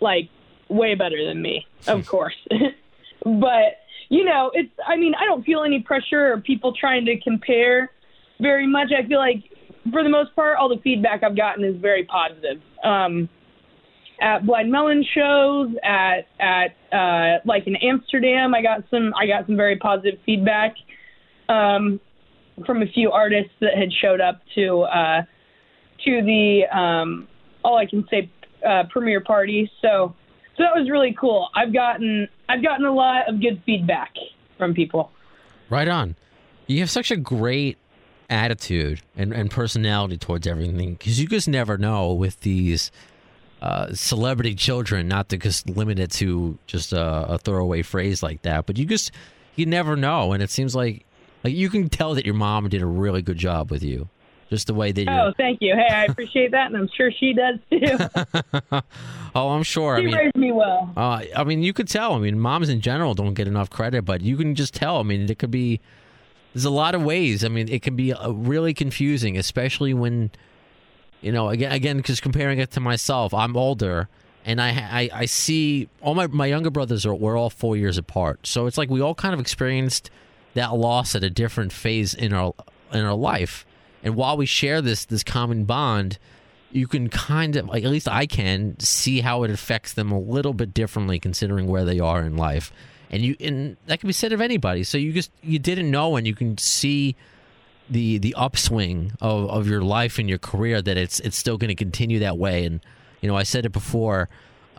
like 0.00 0.28
way 0.70 0.94
better 0.94 1.24
than 1.24 1.42
me, 1.42 1.66
of 1.86 2.06
course. 2.06 2.36
but 3.24 3.80
you 4.08 4.24
know, 4.24 4.50
it's 4.54 4.72
I 4.86 4.96
mean, 4.96 5.14
I 5.14 5.24
don't 5.24 5.44
feel 5.44 5.62
any 5.62 5.80
pressure 5.80 6.32
or 6.32 6.40
people 6.40 6.72
trying 6.72 7.04
to 7.06 7.18
compare 7.20 7.90
very 8.40 8.66
much. 8.66 8.88
I 8.96 9.06
feel 9.06 9.18
like 9.18 9.44
for 9.92 10.02
the 10.02 10.08
most 10.08 10.34
part 10.34 10.56
all 10.58 10.68
the 10.68 10.80
feedback 10.82 11.22
I've 11.22 11.36
gotten 11.36 11.64
is 11.64 11.76
very 11.80 12.04
positive. 12.04 12.60
Um 12.82 13.28
at 14.22 14.44
Blind 14.44 14.70
Melon 14.70 15.04
shows, 15.14 15.68
at 15.82 16.26
at 16.38 16.76
uh 16.92 17.40
like 17.44 17.66
in 17.66 17.76
Amsterdam, 17.76 18.54
I 18.54 18.62
got 18.62 18.84
some 18.90 19.12
I 19.20 19.26
got 19.26 19.46
some 19.46 19.56
very 19.56 19.76
positive 19.76 20.18
feedback 20.24 20.74
um 21.50 22.00
from 22.66 22.82
a 22.82 22.86
few 22.86 23.10
artists 23.10 23.52
that 23.60 23.74
had 23.76 23.92
showed 23.92 24.20
up 24.20 24.40
to 24.54 24.82
uh 24.82 25.22
to 26.04 26.22
the 26.22 26.62
um 26.72 27.28
all 27.64 27.76
I 27.76 27.86
can 27.86 28.06
say 28.10 28.30
uh 28.66 28.84
premiere 28.90 29.20
party. 29.20 29.70
So 29.82 30.14
so 30.56 30.62
that 30.62 30.74
was 30.78 30.88
really 30.90 31.14
cool. 31.18 31.48
I've 31.54 31.72
gotten 31.72 32.28
I've 32.48 32.62
gotten 32.62 32.86
a 32.86 32.94
lot 32.94 33.28
of 33.28 33.40
good 33.40 33.62
feedback 33.64 34.12
from 34.58 34.74
people. 34.74 35.10
Right 35.68 35.88
on. 35.88 36.16
You 36.66 36.80
have 36.80 36.90
such 36.90 37.10
a 37.10 37.16
great 37.16 37.78
attitude 38.28 39.00
and, 39.16 39.32
and 39.32 39.50
personality 39.50 40.16
towards 40.16 40.46
everything 40.46 40.94
because 40.94 41.20
you 41.20 41.26
just 41.26 41.48
never 41.48 41.76
know 41.76 42.12
with 42.12 42.40
these 42.40 42.92
uh, 43.60 43.92
celebrity 43.92 44.54
children, 44.54 45.08
not 45.08 45.28
to 45.30 45.36
just 45.36 45.68
limit 45.68 45.98
it 45.98 46.10
to 46.12 46.56
just 46.66 46.92
a, 46.92 47.34
a 47.34 47.38
throwaway 47.38 47.82
phrase 47.82 48.22
like 48.22 48.42
that, 48.42 48.66
but 48.66 48.78
you 48.78 48.84
just 48.84 49.10
you 49.56 49.66
never 49.66 49.96
know, 49.96 50.32
and 50.32 50.42
it 50.42 50.50
seems 50.50 50.74
like 50.74 51.04
like 51.44 51.54
you 51.54 51.68
can 51.70 51.88
tell 51.88 52.14
that 52.14 52.24
your 52.24 52.34
mom 52.34 52.68
did 52.68 52.82
a 52.82 52.86
really 52.86 53.22
good 53.22 53.38
job 53.38 53.70
with 53.70 53.82
you, 53.82 54.08
just 54.48 54.66
the 54.66 54.74
way 54.74 54.92
that 54.92 55.02
you. 55.02 55.08
Oh, 55.08 55.32
thank 55.36 55.58
you. 55.62 55.74
Hey, 55.74 55.94
I 55.94 56.04
appreciate 56.04 56.50
that, 56.50 56.66
and 56.66 56.76
I'm 56.76 56.88
sure 56.94 57.10
she 57.10 57.32
does 57.32 57.58
too. 57.70 58.80
oh, 59.34 59.48
I'm 59.50 59.62
sure. 59.62 59.96
she 59.96 60.02
I 60.02 60.06
mean, 60.06 60.14
raised 60.14 60.36
me 60.36 60.52
well. 60.52 60.92
Uh, 60.96 61.22
I 61.36 61.44
mean, 61.44 61.62
you 61.62 61.72
could 61.72 61.88
tell. 61.88 62.14
I 62.14 62.18
mean, 62.18 62.38
moms 62.38 62.68
in 62.68 62.80
general 62.80 63.14
don't 63.14 63.34
get 63.34 63.48
enough 63.48 63.70
credit, 63.70 64.04
but 64.04 64.20
you 64.20 64.36
can 64.36 64.54
just 64.54 64.74
tell. 64.74 64.98
I 64.98 65.02
mean, 65.02 65.30
it 65.30 65.38
could 65.38 65.50
be. 65.50 65.80
There's 66.52 66.64
a 66.64 66.70
lot 66.70 66.94
of 66.94 67.02
ways. 67.02 67.44
I 67.44 67.48
mean, 67.48 67.68
it 67.68 67.80
can 67.80 67.94
be 67.94 68.12
uh, 68.12 68.30
really 68.30 68.74
confusing, 68.74 69.38
especially 69.38 69.94
when, 69.94 70.32
you 71.20 71.30
know, 71.30 71.48
again, 71.48 71.70
again, 71.70 71.96
because 71.98 72.18
comparing 72.18 72.58
it 72.58 72.72
to 72.72 72.80
myself, 72.80 73.32
I'm 73.32 73.56
older, 73.56 74.08
and 74.44 74.60
I, 74.60 74.70
I, 74.70 75.10
I 75.20 75.24
see 75.26 75.88
all 76.02 76.14
my 76.14 76.26
my 76.26 76.46
younger 76.46 76.70
brothers 76.70 77.06
are 77.06 77.14
we're 77.14 77.38
all 77.38 77.50
four 77.50 77.76
years 77.76 77.96
apart, 77.96 78.46
so 78.46 78.66
it's 78.66 78.76
like 78.76 78.90
we 78.90 79.00
all 79.00 79.14
kind 79.14 79.32
of 79.32 79.40
experienced 79.40 80.10
that 80.54 80.74
loss 80.74 81.14
at 81.14 81.24
a 81.24 81.30
different 81.30 81.72
phase 81.72 82.14
in 82.14 82.32
our 82.32 82.54
in 82.92 83.04
our 83.04 83.14
life, 83.14 83.64
and 84.02 84.16
while 84.16 84.36
we 84.36 84.46
share 84.46 84.80
this 84.82 85.04
this 85.04 85.22
common 85.22 85.64
bond, 85.64 86.18
you 86.72 86.86
can 86.86 87.08
kind 87.08 87.56
of 87.56 87.68
at 87.68 87.84
least 87.84 88.08
I 88.08 88.26
can 88.26 88.78
see 88.80 89.20
how 89.20 89.42
it 89.42 89.50
affects 89.50 89.92
them 89.92 90.10
a 90.10 90.18
little 90.18 90.54
bit 90.54 90.72
differently 90.74 91.18
considering 91.18 91.66
where 91.66 91.84
they 91.84 92.00
are 92.00 92.22
in 92.22 92.36
life. 92.36 92.72
And 93.10 93.22
you 93.22 93.36
and 93.40 93.76
that 93.86 94.00
can 94.00 94.06
be 94.06 94.12
said 94.12 94.32
of 94.32 94.40
anybody. 94.40 94.84
So 94.84 94.98
you 94.98 95.12
just 95.12 95.30
you 95.42 95.58
didn't 95.58 95.90
know 95.90 96.16
and 96.16 96.26
you 96.26 96.34
can 96.34 96.58
see 96.58 97.16
the 97.90 98.18
the 98.18 98.34
upswing 98.34 99.12
of, 99.20 99.50
of 99.50 99.66
your 99.66 99.82
life 99.82 100.18
and 100.18 100.28
your 100.28 100.38
career 100.38 100.80
that 100.80 100.96
it's 100.96 101.18
it's 101.20 101.36
still 101.36 101.58
going 101.58 101.68
to 101.68 101.74
continue 101.74 102.20
that 102.20 102.38
way 102.38 102.64
and 102.64 102.80
you 103.20 103.28
know 103.28 103.36
I 103.36 103.42
said 103.42 103.66
it 103.66 103.72
before 103.72 104.28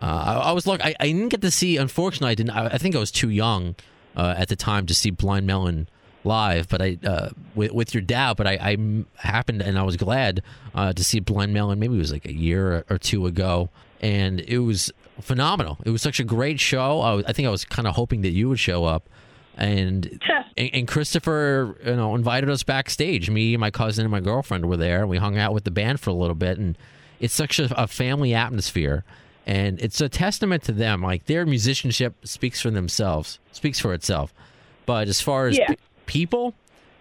uh, 0.00 0.24
I, 0.26 0.32
I 0.48 0.52
was 0.52 0.66
look 0.66 0.82
I, 0.82 0.94
I 0.98 1.08
didn't 1.08 1.28
get 1.28 1.42
to 1.42 1.50
see 1.50 1.76
unfortunately 1.76 2.30
I 2.30 2.34
didn't 2.34 2.50
I, 2.50 2.66
I 2.68 2.78
think 2.78 2.96
I 2.96 2.98
was 2.98 3.10
too 3.10 3.28
young 3.28 3.74
uh, 4.16 4.34
at 4.36 4.48
the 4.48 4.56
time 4.56 4.86
to 4.86 4.94
see 4.94 5.10
Blind 5.10 5.46
Melon 5.46 5.88
live 6.24 6.68
but 6.68 6.80
I 6.80 6.98
uh, 7.04 7.30
with, 7.54 7.72
with 7.72 7.94
your 7.94 8.00
dad 8.00 8.36
but 8.36 8.46
I 8.46 8.76
happened 9.16 9.60
and 9.60 9.78
I 9.78 9.82
was 9.82 9.96
glad 9.96 10.42
uh, 10.74 10.92
to 10.92 11.04
see 11.04 11.20
Blind 11.20 11.52
Melon 11.52 11.78
maybe 11.78 11.94
it 11.94 11.98
was 11.98 12.12
like 12.12 12.26
a 12.26 12.32
year 12.32 12.84
or 12.88 12.98
two 12.98 13.26
ago 13.26 13.70
and 14.00 14.40
it 14.40 14.58
was 14.58 14.92
phenomenal 15.20 15.78
it 15.84 15.90
was 15.90 16.00
such 16.00 16.20
a 16.20 16.24
great 16.24 16.60
show 16.60 17.00
I, 17.00 17.14
was, 17.14 17.24
I 17.26 17.32
think 17.32 17.48
I 17.48 17.50
was 17.50 17.64
kind 17.64 17.88
of 17.88 17.96
hoping 17.96 18.22
that 18.22 18.30
you 18.30 18.48
would 18.48 18.60
show 18.60 18.84
up 18.84 19.08
and 19.56 20.20
and, 20.56 20.70
and 20.72 20.88
Christopher, 20.88 21.76
you 21.84 21.96
know, 21.96 22.14
invited 22.14 22.50
us 22.50 22.62
backstage. 22.62 23.30
Me, 23.30 23.56
my 23.56 23.70
cousin, 23.70 24.04
and 24.04 24.12
my 24.12 24.20
girlfriend 24.20 24.66
were 24.66 24.76
there. 24.76 25.06
We 25.06 25.18
hung 25.18 25.38
out 25.38 25.52
with 25.52 25.64
the 25.64 25.70
band 25.70 26.00
for 26.00 26.10
a 26.10 26.14
little 26.14 26.34
bit, 26.34 26.58
and 26.58 26.76
it's 27.20 27.34
such 27.34 27.58
a, 27.58 27.80
a 27.80 27.86
family 27.86 28.34
atmosphere. 28.34 29.04
And 29.46 29.80
it's 29.80 30.00
a 30.00 30.08
testament 30.08 30.62
to 30.64 30.72
them. 30.72 31.02
Like 31.02 31.26
their 31.26 31.44
musicianship 31.44 32.14
speaks 32.26 32.60
for 32.60 32.70
themselves, 32.70 33.38
speaks 33.52 33.80
for 33.80 33.92
itself. 33.94 34.32
But 34.86 35.08
as 35.08 35.20
far 35.20 35.48
as 35.48 35.58
Yeah. 35.58 35.68
p- 35.68 35.76
people, 36.06 36.54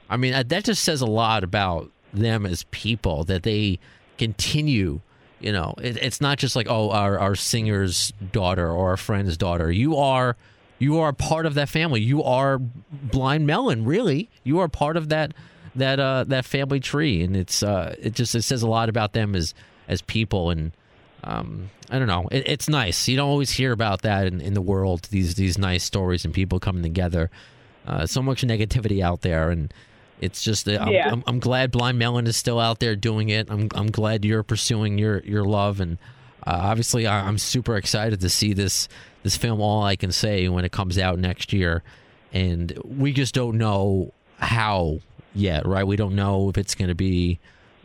I 0.09 0.17
mean, 0.17 0.31
that- 0.33 0.49
that 0.49 0.63
just 0.65 0.83
says 0.83 1.01
a 1.01 1.05
lot 1.05 1.43
about 1.43 1.91
them 2.13 2.45
as 2.45 2.63
people 2.71 3.23
that 3.25 3.43
they 3.43 3.79
continue. 4.17 5.01
You 5.39 5.51
know, 5.51 5.73
it, 5.81 5.97
it's 5.97 6.21
not 6.21 6.37
just 6.37 6.55
like 6.55 6.67
oh, 6.69 6.91
our 6.91 7.17
our 7.17 7.35
singer's 7.35 8.13
daughter 8.31 8.69
or 8.69 8.89
our 8.89 8.97
friend's 8.97 9.37
daughter. 9.37 9.71
You 9.71 9.97
are 9.97 10.35
you 10.77 10.99
are 10.99 11.13
part 11.13 11.45
of 11.45 11.53
that 11.55 11.69
family. 11.69 12.01
You 12.01 12.23
are 12.23 12.59
Blind 12.59 13.45
Melon, 13.47 13.85
really. 13.85 14.29
You 14.43 14.59
are 14.59 14.67
part 14.67 14.97
of 14.97 15.09
that 15.09 15.33
that 15.75 15.99
uh, 15.99 16.25
that 16.27 16.45
family 16.45 16.79
tree, 16.79 17.23
and 17.23 17.35
it's 17.35 17.63
uh, 17.63 17.95
it 17.99 18.13
just 18.13 18.35
it 18.35 18.43
says 18.43 18.61
a 18.61 18.67
lot 18.67 18.87
about 18.89 19.13
them 19.13 19.35
as 19.35 19.53
as 19.87 20.01
people, 20.03 20.49
and 20.51 20.71
um, 21.23 21.69
I 21.89 21.99
don't 21.99 22.07
know. 22.07 22.27
It, 22.31 22.47
it's 22.47 22.69
nice. 22.69 23.07
You 23.07 23.17
don't 23.17 23.29
always 23.29 23.51
hear 23.51 23.71
about 23.71 24.01
that 24.01 24.25
in, 24.27 24.41
in 24.41 24.53
the 24.53 24.61
world. 24.61 25.07
These 25.11 25.35
these 25.35 25.57
nice 25.57 25.83
stories 25.83 26.25
and 26.25 26.33
people 26.33 26.59
coming 26.59 26.83
together. 26.83 27.29
Uh, 27.85 28.05
so 28.05 28.21
much 28.21 28.43
negativity 28.43 29.01
out 29.03 29.21
there, 29.21 29.49
and 29.49 29.73
it's 30.19 30.41
just 30.43 30.67
uh, 30.67 30.77
I'm, 30.79 30.89
Yeah. 30.89 31.11
I'm, 31.11 31.23
I'm 31.27 31.39
glad 31.39 31.71
Blind 31.71 31.97
Melon 31.99 32.27
is 32.27 32.37
still 32.37 32.59
out 32.59 32.79
there 32.79 32.95
doing 32.95 33.29
it. 33.29 33.49
I'm 33.49 33.69
I'm 33.75 33.91
glad 33.91 34.25
you're 34.25 34.43
pursuing 34.43 34.97
your 34.97 35.19
your 35.21 35.45
love, 35.45 35.79
and 35.79 35.97
uh, 36.45 36.59
obviously 36.61 37.07
I, 37.07 37.27
I'm 37.27 37.37
super 37.37 37.75
excited 37.77 38.21
to 38.21 38.29
see 38.29 38.53
this 38.53 38.87
this 39.23 39.37
film. 39.37 39.61
All 39.61 39.83
I 39.83 39.95
can 39.95 40.11
say 40.11 40.47
when 40.49 40.65
it 40.65 40.71
comes 40.71 40.97
out 40.97 41.19
next 41.19 41.53
year, 41.53 41.83
and 42.33 42.77
we 42.83 43.13
just 43.13 43.33
don't 43.33 43.57
know 43.57 44.13
how 44.39 44.99
yet, 45.35 45.65
right? 45.65 45.85
We 45.85 45.95
don't 45.95 46.15
know 46.15 46.49
if 46.49 46.57
it's 46.57 46.75
going 46.75 46.89
to 46.89 46.95
be 46.95 47.39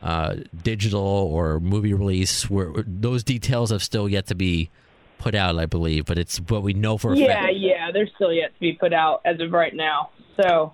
uh, 0.07 0.37
digital 0.63 1.01
or 1.01 1.61
movie 1.61 1.93
release. 1.95 2.49
Where 2.49 2.73
those 2.87 3.25
details 3.25 3.71
have 3.71 3.83
still 3.83 4.09
yet 4.09 4.27
to 4.27 4.35
be 4.35 4.71
put 5.19 5.35
out, 5.35 5.59
I 5.59 5.67
believe. 5.67 6.05
But 6.07 6.19
it's 6.19 6.39
what 6.39 6.63
we 6.63 6.73
know 6.75 6.97
for 6.99 7.13
a 7.13 7.17
Yeah, 7.17 7.27
fact. 7.27 7.55
yeah, 7.57 7.91
they're 7.93 8.09
still 8.15 8.33
yet 8.33 8.55
to 8.55 8.61
be 8.61 8.73
put 8.75 8.93
out 8.93 9.21
as 9.25 9.41
of 9.41 9.53
right 9.53 9.75
now. 9.75 10.11
So 10.41 10.73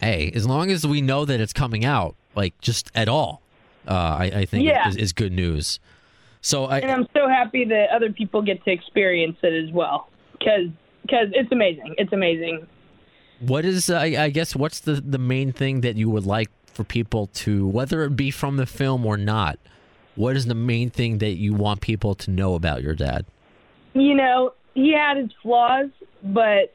Hey, 0.00 0.32
as 0.34 0.46
long 0.46 0.70
as 0.70 0.84
we 0.86 1.00
know 1.00 1.24
that 1.24 1.40
it's 1.40 1.52
coming 1.52 1.84
out, 1.84 2.16
like 2.34 2.58
just 2.60 2.90
at 2.94 3.08
all, 3.08 3.42
uh, 3.86 3.92
I, 3.92 4.24
I 4.34 4.44
think 4.46 4.66
Yeah. 4.66 4.88
is, 4.88 4.96
is 4.96 5.12
good 5.12 5.32
news. 5.32 5.78
So 6.40 6.66
and 6.66 6.90
I, 6.90 6.94
I'm 6.94 7.06
so 7.16 7.28
happy 7.28 7.64
that 7.66 7.90
other 7.94 8.10
people 8.10 8.42
get 8.42 8.64
to 8.64 8.70
experience 8.72 9.36
it 9.42 9.52
as 9.52 9.72
well 9.72 10.08
because 10.32 10.70
it's 11.08 11.52
amazing. 11.52 11.94
It's 11.98 12.12
amazing. 12.12 12.66
what 13.38 13.64
is 13.64 13.90
uh, 13.90 13.96
I, 13.96 14.24
I 14.24 14.30
guess 14.30 14.56
what's 14.56 14.80
the 14.80 14.94
the 14.94 15.18
main 15.18 15.52
thing 15.52 15.82
that 15.82 15.96
you 15.96 16.10
would 16.10 16.26
like 16.26 16.50
for 16.72 16.84
people 16.84 17.26
to, 17.28 17.66
whether 17.66 18.02
it 18.04 18.16
be 18.16 18.30
from 18.30 18.56
the 18.56 18.66
film 18.66 19.04
or 19.06 19.16
not, 19.16 19.58
what 20.14 20.36
is 20.36 20.46
the 20.46 20.54
main 20.54 20.90
thing 20.90 21.18
that 21.18 21.36
you 21.36 21.54
want 21.54 21.80
people 21.80 22.14
to 22.16 22.30
know 22.30 22.54
about 22.54 22.82
your 22.82 22.94
dad? 22.94 23.24
You 23.94 24.14
know, 24.14 24.52
he 24.74 24.92
had 24.92 25.16
his 25.16 25.30
flaws, 25.42 25.90
but 26.22 26.74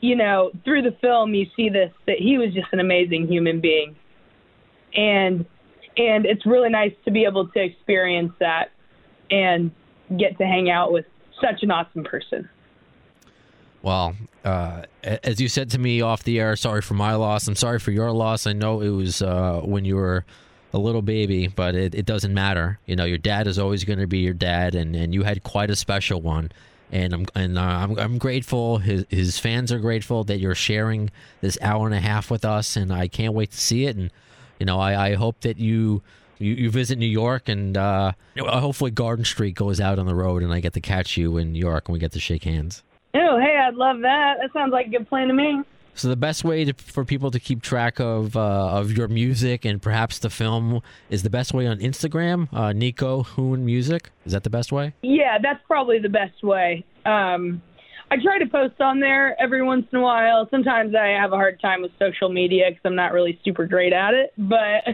you 0.00 0.16
know, 0.16 0.50
through 0.64 0.82
the 0.82 0.96
film 1.00 1.34
you 1.34 1.46
see 1.56 1.68
this 1.68 1.92
that 2.06 2.16
he 2.18 2.36
was 2.36 2.52
just 2.52 2.66
an 2.72 2.80
amazing 2.80 3.28
human 3.28 3.60
being. 3.60 3.96
And 4.94 5.46
and 5.96 6.26
it's 6.26 6.44
really 6.46 6.70
nice 6.70 6.92
to 7.04 7.10
be 7.10 7.24
able 7.24 7.48
to 7.48 7.62
experience 7.62 8.32
that 8.40 8.72
and 9.30 9.70
get 10.18 10.38
to 10.38 10.44
hang 10.44 10.70
out 10.70 10.92
with 10.92 11.06
such 11.40 11.62
an 11.62 11.70
awesome 11.70 12.04
person. 12.04 12.48
Well, 13.82 14.14
uh, 14.44 14.82
as 15.02 15.40
you 15.40 15.48
said 15.48 15.70
to 15.70 15.78
me 15.78 16.00
off 16.00 16.22
the 16.22 16.38
air, 16.38 16.54
sorry 16.56 16.82
for 16.82 16.94
my 16.94 17.14
loss. 17.14 17.48
I'm 17.48 17.56
sorry 17.56 17.78
for 17.78 17.90
your 17.90 18.12
loss. 18.12 18.46
I 18.46 18.52
know 18.52 18.80
it 18.80 18.90
was 18.90 19.22
uh, 19.22 19.60
when 19.64 19.84
you 19.84 19.96
were 19.96 20.24
a 20.72 20.78
little 20.78 21.02
baby, 21.02 21.48
but 21.48 21.74
it, 21.74 21.94
it 21.94 22.06
doesn't 22.06 22.32
matter. 22.32 22.78
You 22.86 22.96
know, 22.96 23.04
your 23.04 23.18
dad 23.18 23.46
is 23.46 23.58
always 23.58 23.84
going 23.84 23.98
to 23.98 24.06
be 24.06 24.18
your 24.18 24.34
dad, 24.34 24.74
and, 24.74 24.94
and 24.94 25.12
you 25.12 25.24
had 25.24 25.42
quite 25.42 25.70
a 25.70 25.76
special 25.76 26.22
one. 26.22 26.52
And 26.90 27.14
I'm 27.14 27.26
and 27.34 27.58
uh, 27.58 27.62
I'm 27.62 27.98
I'm 27.98 28.18
grateful. 28.18 28.76
His 28.78 29.06
his 29.08 29.38
fans 29.38 29.72
are 29.72 29.78
grateful 29.78 30.24
that 30.24 30.38
you're 30.38 30.54
sharing 30.54 31.10
this 31.40 31.56
hour 31.62 31.86
and 31.86 31.94
a 31.94 32.00
half 32.00 32.30
with 32.30 32.44
us, 32.44 32.76
and 32.76 32.92
I 32.92 33.08
can't 33.08 33.32
wait 33.32 33.50
to 33.52 33.58
see 33.58 33.86
it. 33.86 33.96
And 33.96 34.10
you 34.60 34.66
know, 34.66 34.78
I, 34.78 35.08
I 35.08 35.14
hope 35.14 35.40
that 35.40 35.58
you. 35.58 36.02
You, 36.38 36.54
you 36.54 36.70
visit 36.70 36.98
New 36.98 37.06
York, 37.06 37.48
and 37.48 37.76
uh, 37.76 38.12
hopefully 38.36 38.90
Garden 38.90 39.24
Street 39.24 39.54
goes 39.54 39.80
out 39.80 40.00
on 40.00 40.06
the 40.06 40.14
road, 40.14 40.42
and 40.42 40.52
I 40.52 40.58
get 40.58 40.72
to 40.72 40.80
catch 40.80 41.16
you 41.16 41.36
in 41.36 41.52
New 41.52 41.60
York, 41.60 41.86
and 41.86 41.92
we 41.92 42.00
get 42.00 42.10
to 42.12 42.18
shake 42.18 42.42
hands. 42.42 42.82
Oh, 43.14 43.38
hey, 43.38 43.58
I'd 43.58 43.74
love 43.74 44.00
that. 44.00 44.36
That 44.40 44.52
sounds 44.52 44.72
like 44.72 44.86
a 44.86 44.90
good 44.90 45.08
plan 45.08 45.28
to 45.28 45.34
me. 45.34 45.62
So 45.94 46.08
the 46.08 46.16
best 46.16 46.42
way 46.42 46.64
to, 46.64 46.72
for 46.72 47.04
people 47.04 47.30
to 47.30 47.38
keep 47.38 47.60
track 47.60 48.00
of 48.00 48.34
uh, 48.34 48.40
of 48.78 48.92
your 48.92 49.08
music 49.08 49.66
and 49.66 49.80
perhaps 49.80 50.18
the 50.20 50.30
film 50.30 50.80
is 51.10 51.22
the 51.22 51.28
best 51.28 51.52
way 51.52 51.66
on 51.66 51.78
Instagram. 51.80 52.48
Uh, 52.52 52.72
Nico 52.72 53.24
Hoon 53.24 53.66
Music 53.66 54.10
is 54.24 54.32
that 54.32 54.42
the 54.42 54.50
best 54.50 54.72
way? 54.72 54.94
Yeah, 55.02 55.36
that's 55.42 55.60
probably 55.66 55.98
the 55.98 56.08
best 56.08 56.42
way. 56.42 56.86
Um, 57.04 57.60
I 58.10 58.16
try 58.22 58.38
to 58.38 58.46
post 58.46 58.80
on 58.80 59.00
there 59.00 59.40
every 59.40 59.62
once 59.62 59.86
in 59.92 59.98
a 59.98 60.02
while. 60.02 60.48
Sometimes 60.50 60.94
I 60.94 61.08
have 61.08 61.32
a 61.32 61.36
hard 61.36 61.60
time 61.60 61.82
with 61.82 61.92
social 61.98 62.30
media 62.30 62.66
because 62.68 62.82
I'm 62.84 62.94
not 62.94 63.12
really 63.12 63.40
super 63.44 63.66
great 63.66 63.92
at 63.92 64.14
it. 64.14 64.32
But, 64.36 64.86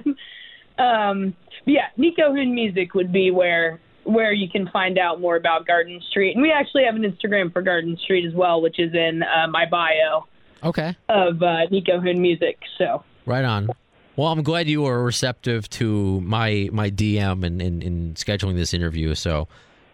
um, 0.82 1.34
but 1.64 1.72
yeah, 1.72 1.88
Nico 1.96 2.32
Hoon 2.32 2.54
Music 2.54 2.94
would 2.94 3.12
be 3.12 3.30
where 3.30 3.80
where 4.08 4.32
you 4.32 4.48
can 4.48 4.68
find 4.70 4.98
out 4.98 5.20
more 5.20 5.36
about 5.36 5.66
Garden 5.66 6.00
Street. 6.10 6.32
And 6.34 6.42
we 6.42 6.50
actually 6.50 6.84
have 6.84 6.96
an 6.96 7.02
Instagram 7.02 7.52
for 7.52 7.62
Garden 7.62 7.96
Street 8.02 8.26
as 8.26 8.34
well, 8.34 8.60
which 8.62 8.78
is 8.78 8.94
in 8.94 9.22
uh, 9.22 9.46
my 9.48 9.66
bio 9.66 10.26
Okay, 10.64 10.96
of 11.08 11.42
uh, 11.42 11.66
Nico 11.70 12.00
Hoon 12.00 12.20
Music. 12.20 12.58
So 12.78 13.04
right 13.26 13.44
on. 13.44 13.68
Well, 14.16 14.28
I'm 14.28 14.42
glad 14.42 14.66
you 14.66 14.82
were 14.82 15.04
receptive 15.04 15.70
to 15.70 16.20
my 16.22 16.68
my 16.72 16.90
DM 16.90 17.44
and 17.44 17.62
in, 17.62 17.82
in, 17.82 18.14
scheduling 18.14 18.56
this 18.56 18.74
interview. 18.74 19.14
So, 19.14 19.46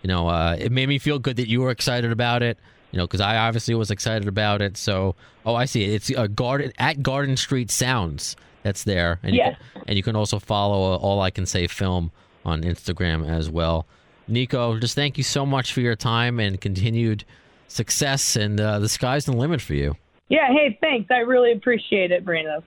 you 0.03 0.09
know, 0.09 0.29
uh, 0.29 0.57
it 0.59 0.73
made 0.73 0.89
me 0.89 0.99
feel 0.99 1.19
good 1.19 1.37
that 1.37 1.49
you 1.49 1.61
were 1.61 1.71
excited 1.71 2.11
about 2.11 2.43
it. 2.43 2.57
You 2.91 2.99
know, 2.99 3.07
because 3.07 3.21
I 3.21 3.37
obviously 3.37 3.75
was 3.75 3.91
excited 3.91 4.29
about 4.29 4.63
it. 4.63 4.77
So, 4.79 5.17
oh, 5.45 5.57
I 5.57 5.65
see. 5.67 5.85
It's 5.85 6.09
a 6.11 6.29
garden 6.29 6.73
at 6.79 7.03
Garden 7.03 7.37
Street 7.37 7.71
Sounds. 7.71 8.37
That's 8.63 8.85
there, 8.85 9.19
and 9.23 9.35
Yes. 9.35 9.57
you 9.59 9.81
can, 9.81 9.83
and 9.89 9.97
you 9.99 10.03
can 10.03 10.17
also 10.17 10.39
follow 10.39 10.95
uh, 10.95 10.97
All 10.97 11.21
I 11.21 11.31
Can 11.31 11.45
Say 11.45 11.67
Film 11.67 12.11
on 12.47 12.63
Instagram 12.63 13.29
as 13.29 13.51
well. 13.51 13.87
Nico, 14.29 14.79
just 14.79 14.95
thank 14.95 15.19
you 15.19 15.25
so 15.25 15.45
much 15.45 15.73
for 15.73 15.81
your 15.81 15.97
time 15.97 16.41
and 16.41 16.61
continued 16.61 17.25
success. 17.69 18.37
And 18.37 18.61
uh, 18.61 18.79
the 18.79 18.89
sky's 18.89 19.25
the 19.27 19.33
limit 19.33 19.61
for 19.61 19.75
you. 19.75 19.97
yeah, 20.29 20.49
hey, 20.49 20.79
thanks. 20.81 21.11
I 21.11 21.19
really 21.19 21.53
appreciate 21.53 22.11
it, 22.11 22.25
Brando. 22.25 22.63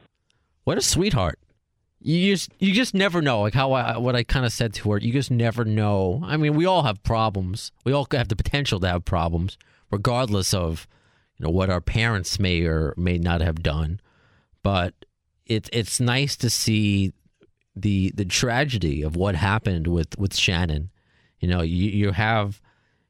What 0.64 0.78
a 0.78 0.82
sweetheart. 0.82 1.40
You 2.00 2.34
just 2.34 2.52
you 2.60 2.74
just 2.74 2.94
never 2.94 3.22
know. 3.22 3.42
Like 3.42 3.56
how 3.56 3.72
I 3.72 3.98
what 3.98 4.16
I 4.16 4.24
kind 4.24 4.46
of 4.46 4.54
said 4.54 4.74
to 4.76 4.92
her. 4.92 4.98
You 5.00 5.12
just 5.12 5.32
never 5.32 5.66
know. 5.66 6.22
I 6.26 6.38
mean, 6.38 6.54
we 6.56 6.66
all 6.66 6.84
have 6.84 7.02
problems. 7.04 7.72
We 7.86 7.92
all 7.92 8.08
have 8.12 8.28
the 8.28 8.36
potential 8.36 8.80
to 8.82 8.88
have 8.88 9.04
problems, 9.04 9.58
regardless 9.90 10.54
of 10.54 10.88
you 11.38 11.46
know 11.46 11.50
what 11.50 11.70
our 11.70 11.82
parents 11.82 12.40
may 12.40 12.64
or 12.66 12.94
may 12.98 13.18
not 13.18 13.42
have 13.42 13.64
done. 13.64 14.00
But 14.62 14.94
it's 15.48 15.70
it's 15.74 16.00
nice 16.00 16.36
to 16.38 16.50
see 16.50 17.14
the 17.76 18.12
the 18.14 18.26
tragedy 18.26 19.02
of 19.02 19.16
what 19.16 19.36
happened 19.36 19.88
with 19.88 20.18
with 20.20 20.36
Shannon. 20.36 20.92
You 21.40 21.48
know, 21.48 21.62
you 21.62 21.90
you 21.90 22.12
have 22.12 22.62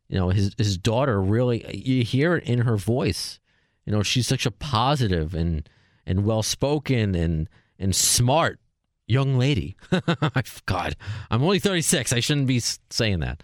you 0.10 0.18
know 0.18 0.30
his 0.30 0.54
his 0.58 0.78
daughter 0.78 1.22
really 1.22 1.66
you 1.76 2.04
hear 2.04 2.36
it 2.36 2.44
in 2.44 2.60
her 2.60 2.78
voice. 2.78 3.40
You 3.86 3.94
know, 3.94 4.04
she's 4.04 4.28
such 4.28 4.46
a 4.46 4.52
positive 4.52 5.34
and 5.34 5.68
and 6.06 6.26
well 6.26 6.44
spoken 6.44 7.16
and 7.16 7.50
and 7.80 7.96
smart 7.96 8.60
young 9.08 9.38
lady. 9.38 9.76
God, 10.66 10.96
I'm 11.32 11.44
only 11.44 11.60
36. 11.60 12.12
I 12.14 12.20
shouldn't 12.20 12.48
be 12.48 12.60
saying 12.60 13.20
that. 13.22 13.42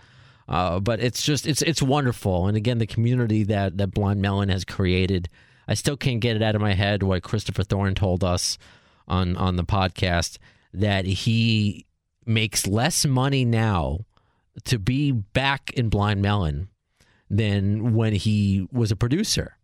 Uh, 0.47 0.79
but 0.79 0.99
it's 0.99 1.23
just 1.23 1.47
it's 1.47 1.61
it's 1.61 1.81
wonderful, 1.81 2.47
and 2.47 2.57
again, 2.57 2.77
the 2.77 2.85
community 2.85 3.43
that 3.45 3.77
that 3.77 3.93
Blind 3.93 4.21
Melon 4.21 4.49
has 4.49 4.65
created. 4.65 5.29
I 5.65 5.75
still 5.75 5.95
can't 5.95 6.19
get 6.19 6.35
it 6.35 6.41
out 6.41 6.55
of 6.55 6.61
my 6.61 6.73
head 6.73 7.03
what 7.03 7.23
Christopher 7.23 7.63
Thorn 7.63 7.95
told 7.95 8.23
us 8.23 8.57
on 9.07 9.37
on 9.37 9.55
the 9.55 9.63
podcast 9.63 10.37
that 10.73 11.05
he 11.05 11.85
makes 12.25 12.67
less 12.67 13.05
money 13.05 13.45
now 13.45 13.99
to 14.65 14.79
be 14.79 15.11
back 15.11 15.71
in 15.73 15.89
Blind 15.89 16.21
Melon 16.21 16.69
than 17.29 17.95
when 17.95 18.13
he 18.13 18.67
was 18.71 18.91
a 18.91 18.95
producer. 18.95 19.57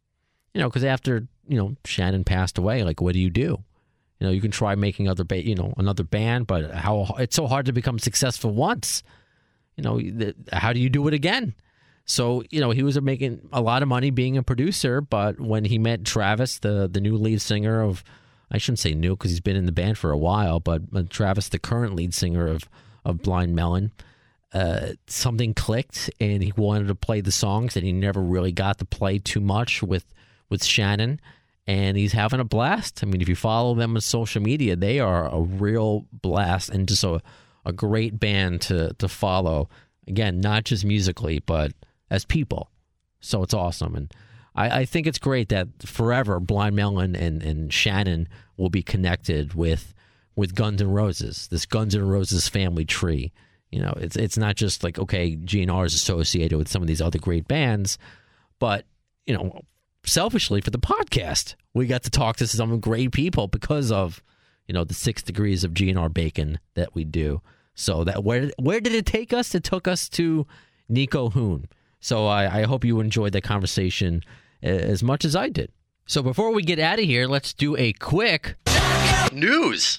You 0.54 0.62
know, 0.62 0.70
because 0.70 0.84
after 0.84 1.28
you 1.48 1.58
know 1.58 1.76
Shannon 1.86 2.24
passed 2.24 2.58
away, 2.58 2.84
like 2.84 3.02
what 3.02 3.14
do 3.14 3.20
you 3.20 3.30
do? 3.30 3.64
You 4.20 4.28
know, 4.28 4.32
you 4.32 4.42
can 4.42 4.52
try 4.52 4.76
making 4.76 5.08
other, 5.08 5.24
ba- 5.24 5.48
you 5.48 5.56
know, 5.56 5.74
another 5.78 6.04
band, 6.04 6.48
but 6.48 6.72
how 6.72 7.16
it's 7.20 7.36
so 7.36 7.48
hard 7.48 7.68
to 7.68 7.72
become 7.72 8.00
successful 8.00 8.52
once. 8.52 9.02
You 9.78 9.84
know, 9.84 9.98
the, 9.98 10.36
how 10.52 10.74
do 10.74 10.80
you 10.80 10.90
do 10.90 11.08
it 11.08 11.14
again? 11.14 11.56
So 12.06 12.44
you 12.50 12.60
know, 12.60 12.72
he 12.72 12.84
was 12.84 13.00
making 13.00 13.48
a 13.54 13.62
lot 13.62 13.84
of 13.84 13.88
money 13.88 14.10
being 14.10 14.36
a 14.36 14.44
producer, 14.44 15.00
but 15.00 15.40
when 15.40 15.64
he 15.64 15.78
met 15.78 16.04
Travis, 16.04 16.60
the 16.60 16.90
the 16.92 17.00
new 17.00 17.16
lead 17.16 17.40
singer 17.42 17.82
of, 17.82 18.04
I 18.52 18.58
shouldn't 18.58 18.80
say 18.80 18.94
new 18.96 19.16
because 19.16 19.32
he's 19.32 19.40
been 19.40 19.56
in 19.56 19.68
the 19.68 19.72
band 19.72 19.98
for 19.98 20.12
a 20.12 20.18
while, 20.18 20.60
but 20.60 21.10
Travis, 21.12 21.50
the 21.50 21.60
current 21.60 21.96
lead 21.96 22.14
singer 22.14 22.48
of 22.48 22.68
of 23.06 23.22
Blind 23.22 23.56
Melon, 23.56 23.92
uh, 24.54 24.94
something 25.08 25.54
clicked, 25.54 26.10
and 26.20 26.42
he 26.44 26.54
wanted 26.56 26.88
to 26.88 26.96
play 26.96 27.22
the 27.22 27.32
songs, 27.32 27.76
and 27.76 27.86
he 27.86 27.92
never 27.92 28.22
really 28.22 28.52
got 28.52 28.80
to 28.80 28.86
play 28.86 29.20
too 29.20 29.42
much 29.42 29.82
with 29.84 30.06
with 30.50 30.64
Shannon 30.64 31.20
and 31.70 31.98
he's 31.98 32.14
having 32.14 32.40
a 32.40 32.44
blast. 32.44 33.04
I 33.04 33.06
mean, 33.06 33.22
if 33.22 33.30
you 33.30 33.36
follow 33.36 33.76
them 33.76 33.96
on 33.96 34.02
social 34.02 34.42
media, 34.42 34.76
they 34.76 35.00
are 35.00 35.32
a 35.32 35.40
real 35.40 36.08
blast 36.12 36.70
and 36.70 36.88
just 36.88 37.04
a, 37.04 37.22
a 37.64 37.72
great 37.72 38.20
band 38.20 38.62
to, 38.62 38.96
to 38.96 39.08
follow. 39.08 39.70
Again, 40.08 40.42
not 40.42 40.64
just 40.64 40.84
musically, 40.84 41.38
but 41.38 41.74
as 42.10 42.26
people. 42.26 42.72
So 43.20 43.44
it's 43.44 43.54
awesome. 43.54 43.94
And 43.94 44.12
I, 44.56 44.80
I 44.80 44.86
think 44.86 45.06
it's 45.06 45.20
great 45.20 45.50
that 45.50 45.68
forever 45.86 46.40
Blind 46.40 46.76
Melon 46.76 47.16
and, 47.16 47.44
and 47.44 47.72
Shannon 47.72 48.28
will 48.58 48.72
be 48.72 48.82
connected 48.82 49.54
with 49.54 49.94
with 50.36 50.56
Guns 50.56 50.82
N' 50.82 50.90
Roses, 50.90 51.50
this 51.52 51.68
Guns 51.68 51.94
N' 51.94 52.08
Roses 52.08 52.48
family 52.48 52.86
tree. 52.86 53.32
You 53.72 53.82
know, 53.82 53.94
it's 53.98 54.16
it's 54.16 54.38
not 54.38 54.56
just 54.56 54.84
like, 54.84 54.98
okay, 54.98 55.36
GNR 55.36 55.86
is 55.86 55.94
associated 55.94 56.58
with 56.58 56.68
some 56.68 56.82
of 56.82 56.88
these 56.88 57.02
other 57.02 57.20
great 57.20 57.48
bands, 57.48 57.98
but, 58.58 58.86
you 59.26 59.34
know, 59.34 59.62
selfishly 60.06 60.62
for 60.62 60.72
the 60.72 60.80
podcast. 60.80 61.56
We 61.74 61.86
got 61.86 62.04
to 62.04 62.10
talk 62.10 62.38
to 62.38 62.48
some 62.48 62.80
great 62.80 63.12
people 63.12 63.48
because 63.48 63.92
of, 63.92 64.24
you 64.68 64.74
know, 64.74 64.84
the 64.84 64.94
six 64.94 65.22
degrees 65.22 65.64
of 65.64 65.74
GNR 65.74 66.12
bacon 66.14 66.60
that 66.74 66.96
we 66.96 67.04
do. 67.04 67.42
So 67.76 68.04
that 68.04 68.24
where 68.24 68.52
where 68.58 68.82
did 68.82 68.94
it 68.94 69.06
take 69.06 69.34
us? 69.34 69.54
It 69.54 69.64
took 69.64 69.88
us 69.88 70.10
to 70.10 70.48
Nico 70.90 71.30
Hoon. 71.30 71.68
So 72.00 72.28
I, 72.28 72.62
I 72.62 72.64
hope 72.64 72.84
you 72.84 73.00
enjoyed 73.00 73.34
that 73.34 73.44
conversation 73.44 74.24
as 74.62 75.04
much 75.04 75.26
as 75.26 75.36
I 75.36 75.50
did. 75.50 75.72
So 76.06 76.24
before 76.24 76.52
we 76.52 76.64
get 76.64 76.80
out 76.80 76.98
of 76.98 77.06
here, 77.06 77.28
let's 77.28 77.54
do 77.54 77.78
a 77.78 77.94
quick 77.94 78.56
news. 79.32 79.96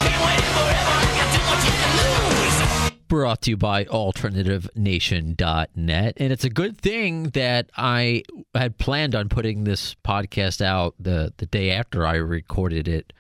Brought 3.11 3.43
to 3.43 3.51
you 3.51 3.57
by 3.57 3.85
AlternativeNation.net. 3.87 6.15
And 6.17 6.33
it's 6.33 6.45
a 6.45 6.49
good 6.49 6.79
thing 6.79 7.25
that 7.31 7.69
I 7.77 8.23
had 8.55 8.79
planned 8.79 9.17
on 9.17 9.29
putting 9.29 9.65
this 9.65 9.97
podcast 10.05 10.65
out 10.65 10.95
the, 11.01 11.35
the 11.39 11.47
day 11.47 11.73
after 11.73 12.07
I 12.07 12.15
recorded 12.15 12.87
it 12.87 13.13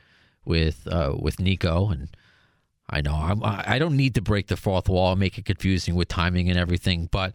with 0.44 0.86
uh, 0.86 1.16
with 1.18 1.40
Nico. 1.40 1.88
And 1.88 2.08
I 2.88 3.00
know 3.00 3.16
I'm, 3.16 3.42
I 3.42 3.80
don't 3.80 3.96
need 3.96 4.14
to 4.14 4.22
break 4.22 4.46
the 4.46 4.56
fourth 4.56 4.88
wall 4.88 5.10
and 5.10 5.18
make 5.18 5.38
it 5.38 5.44
confusing 5.44 5.96
with 5.96 6.06
timing 6.06 6.48
and 6.48 6.56
everything, 6.56 7.08
but 7.10 7.32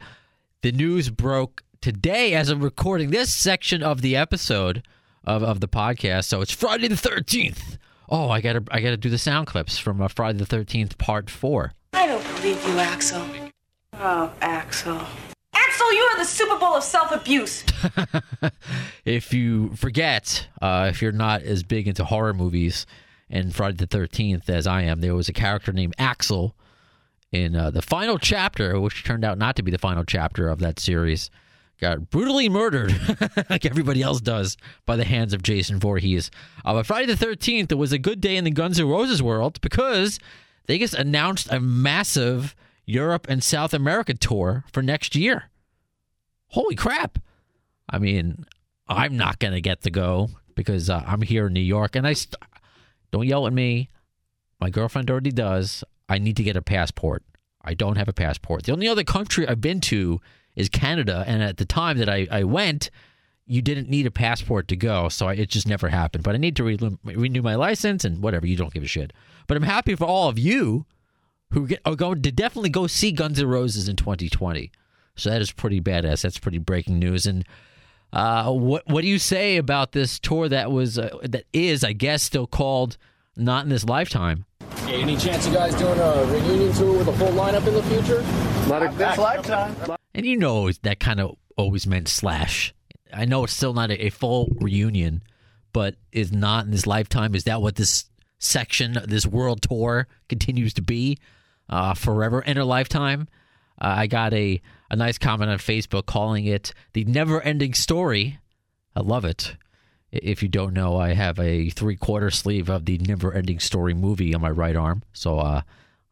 the 0.61 0.71
news 0.71 1.09
broke 1.09 1.61
today 1.81 2.35
as 2.35 2.47
I'm 2.47 2.61
recording 2.61 3.09
this 3.09 3.35
section 3.35 3.83
of 3.83 4.01
the 4.01 4.15
episode 4.15 4.81
of, 5.25 5.43
of 5.43 5.59
the 5.59 5.67
podcast. 5.67 6.23
So 6.25 6.39
it's 6.39 6.53
Friday 6.53 6.87
the 6.87 6.95
13th. 6.95 7.79
Oh, 8.07 8.29
I 8.29 8.39
gotta 8.39 8.63
I 8.71 8.79
gotta 8.79 8.95
do 8.95 9.09
the 9.09 9.17
sound 9.17 9.47
clips 9.47 9.77
from 9.77 10.01
uh, 10.01 10.07
Friday 10.07 10.37
the 10.37 10.45
13th, 10.45 10.97
part 10.97 11.29
four. 11.29 11.73
I 11.95 12.07
don't 12.07 12.23
believe 12.35 12.61
you, 12.67 12.77
Axel. 12.77 13.25
Oh, 13.93 14.31
Axel. 14.41 15.01
Axel, 15.53 15.93
you 15.93 16.01
are 16.01 16.17
the 16.17 16.25
Super 16.25 16.59
Bowl 16.59 16.75
of 16.75 16.83
self 16.83 17.11
abuse. 17.11 17.63
if 19.05 19.33
you 19.33 19.73
forget, 19.75 20.47
uh, 20.61 20.87
if 20.89 21.01
you're 21.01 21.13
not 21.13 21.41
as 21.43 21.63
big 21.63 21.87
into 21.87 22.03
horror 22.03 22.33
movies 22.33 22.85
and 23.29 23.55
Friday 23.55 23.77
the 23.77 23.87
13th 23.87 24.49
as 24.49 24.67
I 24.67 24.81
am, 24.81 24.99
there 24.99 25.15
was 25.15 25.29
a 25.29 25.33
character 25.33 25.71
named 25.71 25.95
Axel 25.97 26.53
in 27.31 27.55
uh, 27.55 27.71
the 27.71 27.81
final 27.81 28.19
chapter, 28.19 28.79
which 28.79 29.05
turned 29.05 29.23
out 29.23 29.37
not 29.37 29.55
to 29.55 29.63
be 29.63 29.71
the 29.71 29.77
final 29.77 30.03
chapter 30.03 30.49
of 30.49 30.59
that 30.59 30.79
series 30.79 31.31
got 31.79 32.09
brutally 32.09 32.49
murdered, 32.49 32.93
like 33.49 33.65
everybody 33.65 34.01
else 34.01 34.21
does, 34.21 34.57
by 34.85 34.95
the 34.95 35.03
hands 35.03 35.33
of 35.33 35.43
Jason 35.43 35.79
Voorhees. 35.79 36.29
Uh, 36.63 36.73
but 36.73 36.85
Friday 36.85 37.13
the 37.13 37.25
13th, 37.25 37.71
it 37.71 37.75
was 37.75 37.91
a 37.91 37.97
good 37.97 38.21
day 38.21 38.35
in 38.35 38.43
the 38.43 38.51
Guns 38.51 38.79
N' 38.79 38.87
Roses 38.87 39.21
world 39.21 39.59
because 39.61 40.19
they 40.67 40.77
just 40.77 40.93
announced 40.93 41.51
a 41.51 41.59
massive 41.59 42.55
Europe 42.85 43.27
and 43.29 43.43
South 43.43 43.73
America 43.73 44.13
tour 44.13 44.63
for 44.71 44.81
next 44.81 45.15
year. 45.15 45.49
Holy 46.49 46.75
crap. 46.75 47.19
I 47.89 47.99
mean, 47.99 48.45
I'm 48.87 49.17
not 49.17 49.39
going 49.39 49.53
to 49.53 49.61
get 49.61 49.81
to 49.81 49.91
go 49.91 50.29
because 50.55 50.89
uh, 50.89 51.03
I'm 51.05 51.21
here 51.21 51.47
in 51.47 51.53
New 51.53 51.59
York. 51.59 51.95
And 51.95 52.07
I 52.07 52.13
st- 52.13 52.35
don't 53.11 53.27
yell 53.27 53.47
at 53.47 53.53
me. 53.53 53.89
My 54.59 54.69
girlfriend 54.69 55.09
already 55.09 55.31
does. 55.31 55.83
I 56.07 56.17
need 56.17 56.37
to 56.37 56.43
get 56.43 56.55
a 56.55 56.61
passport. 56.61 57.23
I 57.63 57.73
don't 57.73 57.97
have 57.97 58.07
a 58.07 58.13
passport. 58.13 58.63
The 58.63 58.71
only 58.71 58.87
other 58.87 59.03
country 59.03 59.47
I've 59.47 59.61
been 59.61 59.81
to 59.81 60.21
is 60.55 60.69
Canada. 60.69 61.23
And 61.27 61.43
at 61.43 61.57
the 61.57 61.65
time 61.65 61.97
that 61.97 62.09
I, 62.09 62.27
I 62.31 62.43
went, 62.43 62.89
you 63.45 63.61
didn't 63.61 63.89
need 63.89 64.05
a 64.05 64.11
passport 64.11 64.67
to 64.69 64.75
go. 64.75 65.09
So 65.09 65.27
I, 65.27 65.33
it 65.33 65.49
just 65.49 65.67
never 65.67 65.89
happened. 65.89 66.23
But 66.23 66.35
I 66.35 66.37
need 66.37 66.55
to 66.55 66.63
re- 66.63 66.97
renew 67.03 67.41
my 67.41 67.55
license 67.55 68.05
and 68.05 68.21
whatever. 68.21 68.47
You 68.47 68.55
don't 68.55 68.73
give 68.73 68.83
a 68.83 68.87
shit. 68.87 69.13
But 69.47 69.57
I'm 69.57 69.63
happy 69.63 69.95
for 69.95 70.05
all 70.05 70.29
of 70.29 70.39
you 70.39 70.85
who 71.51 71.67
get, 71.67 71.81
are 71.85 71.95
going 71.95 72.21
to 72.21 72.31
definitely 72.31 72.69
go 72.69 72.87
see 72.87 73.11
Guns 73.11 73.39
N' 73.39 73.47
Roses 73.47 73.87
in 73.87 73.95
2020. 73.95 74.71
So 75.15 75.29
that 75.29 75.41
is 75.41 75.51
pretty 75.51 75.79
badass. 75.79 76.21
That's 76.21 76.39
pretty 76.39 76.57
breaking 76.57 76.99
news. 76.99 77.25
And 77.25 77.45
uh, 78.11 78.51
what 78.51 78.83
what 78.87 79.01
do 79.01 79.07
you 79.07 79.19
say 79.19 79.57
about 79.57 79.91
this 79.91 80.19
tour 80.19 80.49
that 80.49 80.71
was 80.71 80.97
uh, 80.97 81.17
that 81.23 81.45
is, 81.53 81.83
I 81.83 81.93
guess, 81.93 82.23
still 82.23 82.47
called 82.47 82.97
Not 83.35 83.63
in 83.63 83.69
This 83.69 83.85
Lifetime? 83.85 84.45
Any 84.87 85.17
chance 85.17 85.47
you 85.47 85.53
guys 85.53 85.75
doing 85.75 85.99
a 85.99 86.25
reunion 86.25 86.73
tour 86.73 86.97
with 86.97 87.07
a 87.07 87.13
full 87.13 87.31
lineup 87.31 87.65
in 87.67 87.73
the 87.73 87.83
future? 87.83 88.21
Not 88.67 88.83
a 88.83 88.95
this 88.95 89.17
lifetime. 89.17 89.75
And 90.13 90.25
you 90.25 90.37
know 90.37 90.71
that 90.71 90.99
kind 90.99 91.19
of 91.19 91.35
always 91.57 91.87
meant 91.87 92.07
Slash. 92.07 92.73
I 93.13 93.25
know 93.25 93.43
it's 93.43 93.53
still 93.53 93.73
not 93.73 93.91
a, 93.91 94.05
a, 94.07 94.09
full 94.09 94.49
reunion, 94.59 95.23
but 95.71 95.95
is 96.11 96.31
not 96.31 96.65
in 96.65 96.71
this 96.71 96.85
lifetime. 96.85 97.35
Is 97.35 97.45
that 97.45 97.61
what 97.61 97.75
this 97.75 98.05
section, 98.45 98.97
this 99.05 99.25
world 99.25 99.61
tour, 99.61 100.07
continues 100.29 100.73
to 100.75 100.81
be 100.81 101.17
uh, 101.69 101.93
forever 101.93 102.41
in 102.41 102.57
a 102.57 102.65
lifetime? 102.65 103.27
Uh, 103.79 103.93
I 103.97 104.07
got 104.07 104.33
a, 104.33 104.61
a 104.89 104.95
nice 104.95 105.17
comment 105.17 105.51
on 105.51 105.57
Facebook 105.57 106.05
calling 106.05 106.45
it 106.45 106.73
the 106.93 107.03
never 107.05 107.41
ending 107.41 107.73
story. 107.73 108.39
I 108.95 109.01
love 109.01 109.25
it. 109.25 109.55
If 110.11 110.41
you 110.41 110.47
don't 110.47 110.73
know, 110.73 110.97
I 110.97 111.13
have 111.13 111.39
a 111.39 111.69
three 111.69 111.97
quarter 111.97 112.31
sleeve 112.31 112.69
of 112.69 112.85
the 112.85 112.97
never 112.99 113.33
ending 113.33 113.59
story 113.59 113.93
movie 113.93 114.33
on 114.33 114.41
my 114.41 114.49
right 114.49 114.75
arm. 114.75 115.03
So 115.11 115.39
uh, 115.39 115.61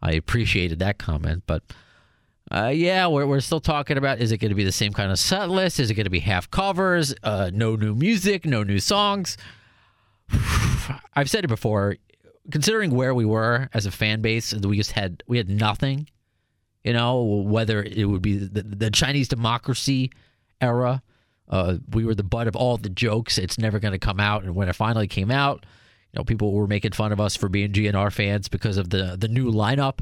I 0.01 0.11
appreciated 0.11 0.79
that 0.79 0.97
comment. 0.97 1.43
But 1.47 1.63
uh, 2.51 2.71
yeah, 2.73 3.07
we're, 3.07 3.25
we're 3.25 3.39
still 3.39 3.61
talking 3.61 3.97
about 3.97 4.19
is 4.19 4.31
it 4.31 4.37
going 4.37 4.49
to 4.49 4.55
be 4.55 4.65
the 4.65 4.71
same 4.71 4.91
kind 4.91 5.11
of 5.11 5.19
set 5.19 5.49
list? 5.49 5.79
Is 5.79 5.89
it 5.89 5.93
going 5.93 6.03
to 6.03 6.09
be 6.09 6.19
half 6.19 6.51
covers? 6.51 7.15
Uh, 7.23 7.49
no 7.53 7.75
new 7.75 7.95
music, 7.95 8.45
no 8.45 8.63
new 8.63 8.79
songs? 8.79 9.37
I've 11.15 11.29
said 11.29 11.45
it 11.45 11.47
before. 11.49 11.95
Considering 12.51 12.91
where 12.91 13.13
we 13.13 13.25
were 13.25 13.69
as 13.73 13.85
a 13.85 13.91
fan 13.91 14.21
base, 14.21 14.53
we 14.53 14.77
just 14.77 14.91
had 14.91 15.23
we 15.27 15.37
had 15.37 15.49
nothing. 15.49 16.09
You 16.83 16.91
know, 16.91 17.21
whether 17.21 17.81
it 17.81 18.05
would 18.05 18.21
be 18.21 18.35
the, 18.35 18.61
the 18.61 18.91
Chinese 18.91 19.29
democracy 19.29 20.11
era, 20.59 21.01
uh, 21.47 21.77
we 21.91 22.03
were 22.03 22.13
the 22.13 22.23
butt 22.23 22.47
of 22.47 22.57
all 22.57 22.75
the 22.75 22.89
jokes. 22.89 23.37
It's 23.37 23.57
never 23.57 23.79
going 23.79 23.93
to 23.93 23.99
come 23.99 24.19
out, 24.19 24.43
and 24.43 24.53
when 24.53 24.67
it 24.67 24.75
finally 24.75 25.07
came 25.07 25.31
out, 25.31 25.65
you 26.11 26.19
know, 26.19 26.25
people 26.25 26.51
were 26.51 26.67
making 26.67 26.91
fun 26.91 27.13
of 27.13 27.21
us 27.21 27.37
for 27.37 27.47
being 27.47 27.71
GNR 27.71 28.11
fans 28.11 28.49
because 28.49 28.75
of 28.77 28.89
the 28.89 29.15
the 29.17 29.29
new 29.29 29.49
lineup 29.49 29.99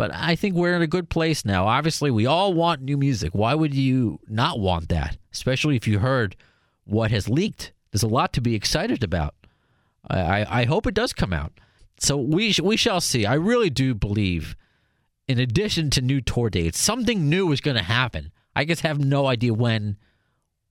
but 0.00 0.14
I 0.14 0.34
think 0.34 0.54
we're 0.54 0.74
in 0.74 0.80
a 0.80 0.86
good 0.86 1.10
place 1.10 1.44
now. 1.44 1.66
Obviously, 1.66 2.10
we 2.10 2.24
all 2.24 2.54
want 2.54 2.80
new 2.80 2.96
music. 2.96 3.34
Why 3.34 3.54
would 3.54 3.74
you 3.74 4.18
not 4.28 4.58
want 4.58 4.88
that? 4.88 5.18
Especially 5.30 5.76
if 5.76 5.86
you 5.86 5.98
heard 5.98 6.36
what 6.84 7.10
has 7.10 7.28
leaked. 7.28 7.74
There's 7.90 8.02
a 8.02 8.08
lot 8.08 8.32
to 8.32 8.40
be 8.40 8.54
excited 8.54 9.04
about. 9.04 9.34
I, 10.08 10.60
I 10.60 10.64
hope 10.64 10.86
it 10.86 10.94
does 10.94 11.12
come 11.12 11.32
out. 11.32 11.52
So 11.98 12.16
we 12.16 12.54
we 12.62 12.76
shall 12.76 13.00
see. 13.00 13.26
I 13.26 13.34
really 13.34 13.68
do 13.68 13.94
believe, 13.94 14.56
in 15.28 15.38
addition 15.38 15.90
to 15.90 16.00
new 16.00 16.20
tour 16.20 16.48
dates, 16.48 16.80
something 16.80 17.28
new 17.28 17.52
is 17.52 17.60
going 17.60 17.76
to 17.76 17.82
happen. 17.82 18.32
I 18.56 18.64
just 18.64 18.82
have 18.82 18.98
no 18.98 19.26
idea 19.26 19.52
when, 19.52 19.96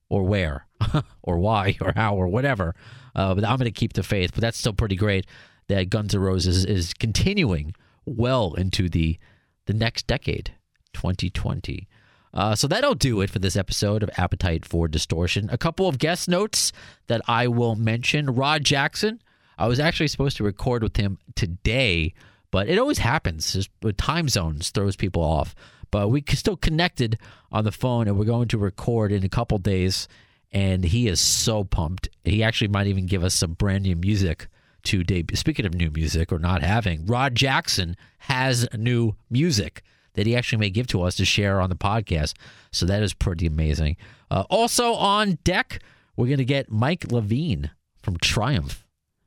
or 0.09 0.23
where, 0.23 0.67
or 1.21 1.37
why, 1.37 1.77
or 1.81 1.93
how, 1.95 2.15
or 2.15 2.27
whatever. 2.27 2.75
Uh, 3.15 3.35
but 3.35 3.43
I'm 3.43 3.57
going 3.57 3.65
to 3.65 3.71
keep 3.71 3.93
the 3.93 4.03
faith. 4.03 4.31
But 4.33 4.41
that's 4.41 4.57
still 4.57 4.73
pretty 4.73 4.95
great 4.95 5.27
that 5.67 5.89
Guns 5.89 6.15
N' 6.15 6.21
Roses 6.21 6.65
is 6.65 6.93
continuing 6.93 7.75
well 8.05 8.53
into 8.55 8.89
the 8.89 9.17
the 9.65 9.73
next 9.73 10.07
decade, 10.07 10.55
2020. 10.93 11.87
Uh, 12.33 12.55
so 12.55 12.67
that'll 12.67 12.95
do 12.95 13.21
it 13.21 13.29
for 13.29 13.39
this 13.39 13.55
episode 13.55 14.03
of 14.03 14.09
Appetite 14.17 14.65
for 14.65 14.87
Distortion. 14.87 15.49
A 15.51 15.57
couple 15.57 15.87
of 15.87 15.97
guest 15.97 16.29
notes 16.29 16.71
that 17.07 17.21
I 17.27 17.47
will 17.47 17.75
mention. 17.75 18.27
Rod 18.27 18.63
Jackson. 18.63 19.21
I 19.57 19.67
was 19.67 19.79
actually 19.79 20.07
supposed 20.07 20.37
to 20.37 20.43
record 20.43 20.83
with 20.83 20.95
him 20.95 21.17
today, 21.35 22.13
but 22.51 22.69
it 22.69 22.77
always 22.79 22.99
happens. 22.99 23.53
Just 23.53 23.69
time 23.97 24.29
zones 24.29 24.69
throws 24.69 24.95
people 24.95 25.23
off. 25.23 25.53
But 25.91 26.09
we 26.09 26.23
still 26.29 26.55
connected 26.55 27.17
on 27.51 27.63
the 27.63 27.71
phone, 27.71 28.07
and 28.07 28.17
we're 28.17 28.25
going 28.25 28.47
to 28.49 28.57
record 28.57 29.11
in 29.11 29.23
a 29.23 29.29
couple 29.29 29.57
days. 29.57 30.07
And 30.51 30.83
he 30.83 31.07
is 31.07 31.19
so 31.19 31.63
pumped. 31.63 32.09
He 32.23 32.43
actually 32.43 32.69
might 32.69 32.87
even 32.87 33.05
give 33.05 33.23
us 33.23 33.33
some 33.33 33.53
brand 33.53 33.83
new 33.83 33.95
music 33.95 34.47
to 34.83 35.03
debut. 35.03 35.35
Speaking 35.35 35.65
of 35.65 35.73
new 35.73 35.91
music 35.91 36.31
or 36.31 36.39
not 36.39 36.63
having, 36.63 37.05
Rod 37.05 37.35
Jackson 37.35 37.97
has 38.19 38.67
new 38.73 39.15
music 39.29 39.83
that 40.13 40.25
he 40.25 40.35
actually 40.35 40.59
may 40.59 40.69
give 40.69 40.87
to 40.87 41.01
us 41.01 41.15
to 41.15 41.25
share 41.25 41.61
on 41.61 41.69
the 41.69 41.75
podcast. 41.75 42.33
So 42.71 42.85
that 42.85 43.03
is 43.03 43.13
pretty 43.13 43.45
amazing. 43.45 43.97
Uh, 44.29 44.43
also 44.49 44.93
on 44.93 45.37
deck, 45.43 45.81
we're 46.15 46.27
going 46.27 46.37
to 46.37 46.45
get 46.45 46.71
Mike 46.71 47.11
Levine 47.11 47.71
from 48.01 48.17
Triumph, 48.17 48.85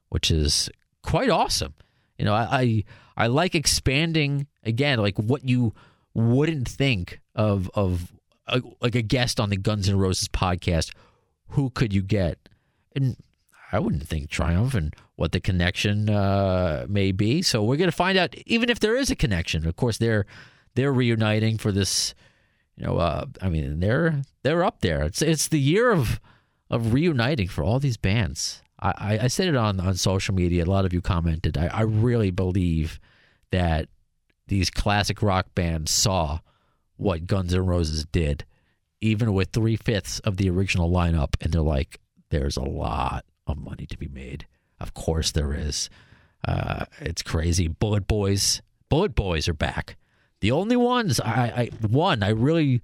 which 0.09 0.30
is 0.30 0.70
quite 1.03 1.30
awesome. 1.30 1.74
You 2.18 2.24
know, 2.26 2.35
I, 2.35 2.49
I, 2.51 2.85
I 3.16 3.26
like 3.26 3.55
expanding 3.55 4.47
again, 4.62 4.99
like 4.99 5.18
what 5.18 5.49
you 5.49 5.74
wouldn't 6.14 6.68
think 6.68 7.20
of 7.35 7.70
of 7.74 8.12
a, 8.47 8.61
like 8.80 8.95
a 8.95 9.03
guest 9.03 9.41
on 9.41 9.51
the 9.51 9.57
Guns 9.57 9.89
N' 9.89 9.99
Roses 9.99 10.28
podcast. 10.28 10.93
Who 11.49 11.70
could 11.70 11.93
you 11.93 12.03
get? 12.03 12.49
And 12.95 13.16
I 13.72 13.78
wouldn't 13.78 14.07
think 14.07 14.28
Triumph 14.28 14.74
and 14.74 14.95
what 15.16 15.33
the 15.33 15.41
connection 15.41 16.11
uh, 16.11 16.87
may 16.89 17.12
be. 17.12 17.41
So 17.41 17.62
we're 17.62 17.76
going 17.76 17.91
to 17.91 17.97
find 17.97 18.18
out, 18.18 18.35
even 18.47 18.68
if 18.68 18.80
there 18.80 18.97
is 18.97 19.11
a 19.11 19.16
connection. 19.16 19.66
Of 19.66 19.76
course, 19.76 19.97
they're 19.97 20.26
they're 20.75 20.93
reuniting 20.93 21.59
for 21.59 21.73
this. 21.73 22.14
You 22.77 22.87
know, 22.87 22.99
uh, 22.99 23.27
I 23.41 23.49
mean, 23.49 23.81
they're 23.81 24.23
they're 24.43 24.64
up 24.64 24.81
there. 24.81 25.03
It's 25.03 25.23
it's 25.23 25.49
the 25.49 25.61
year 25.61 25.91
of 25.91 26.20
of 26.70 26.93
reuniting 26.93 27.49
for 27.49 27.62
all 27.62 27.79
these 27.79 27.97
bands. 27.97 28.62
I, 28.81 29.20
I 29.23 29.27
said 29.29 29.49
it 29.49 29.57
on 29.57 29.79
on 29.79 29.95
social 29.95 30.35
media. 30.35 30.64
A 30.64 30.66
lot 30.66 30.85
of 30.85 30.93
you 30.93 31.01
commented. 31.01 31.57
I, 31.57 31.66
I 31.66 31.83
really 31.83 32.31
believe 32.31 32.99
that 33.51 33.89
these 34.49 34.70
classic 34.70 35.23
rock 35.23 35.55
bands 35.55 35.93
saw 35.93 36.41
what 36.97 37.27
Guns 37.27 37.55
N' 37.55 37.64
Roses 37.64 38.05
did, 38.07 38.45
even 39.01 39.35
with 39.35 39.51
three 39.51 39.77
fifths 39.77 40.18
of 40.20 40.37
the 40.37 40.51
original 40.51 40.91
lineup, 40.91 41.35
and 41.41 41.53
they're 41.53 41.61
like, 41.61 42.01
"There's 42.31 42.57
a 42.57 42.64
lot 42.64 43.25
of 43.47 43.59
money 43.59 43.87
to 43.87 43.99
be 43.99 44.09
made. 44.09 44.47
Of 44.81 44.95
course 44.95 45.31
there 45.31 45.55
is. 45.55 45.89
Uh, 46.47 46.87
it's 47.01 47.23
crazy. 47.23 47.68
Bullet 47.68 48.09
Boys. 48.09 48.62
Bullet 48.89 49.14
Boys 49.14 49.49
are 49.49 49.55
back. 49.55 49.97
The 50.43 50.51
only 50.51 50.74
ones 50.74 51.20
I, 51.20 51.70
I 51.82 51.86
one 51.86 52.24
I 52.24 52.30
really, 52.30 52.82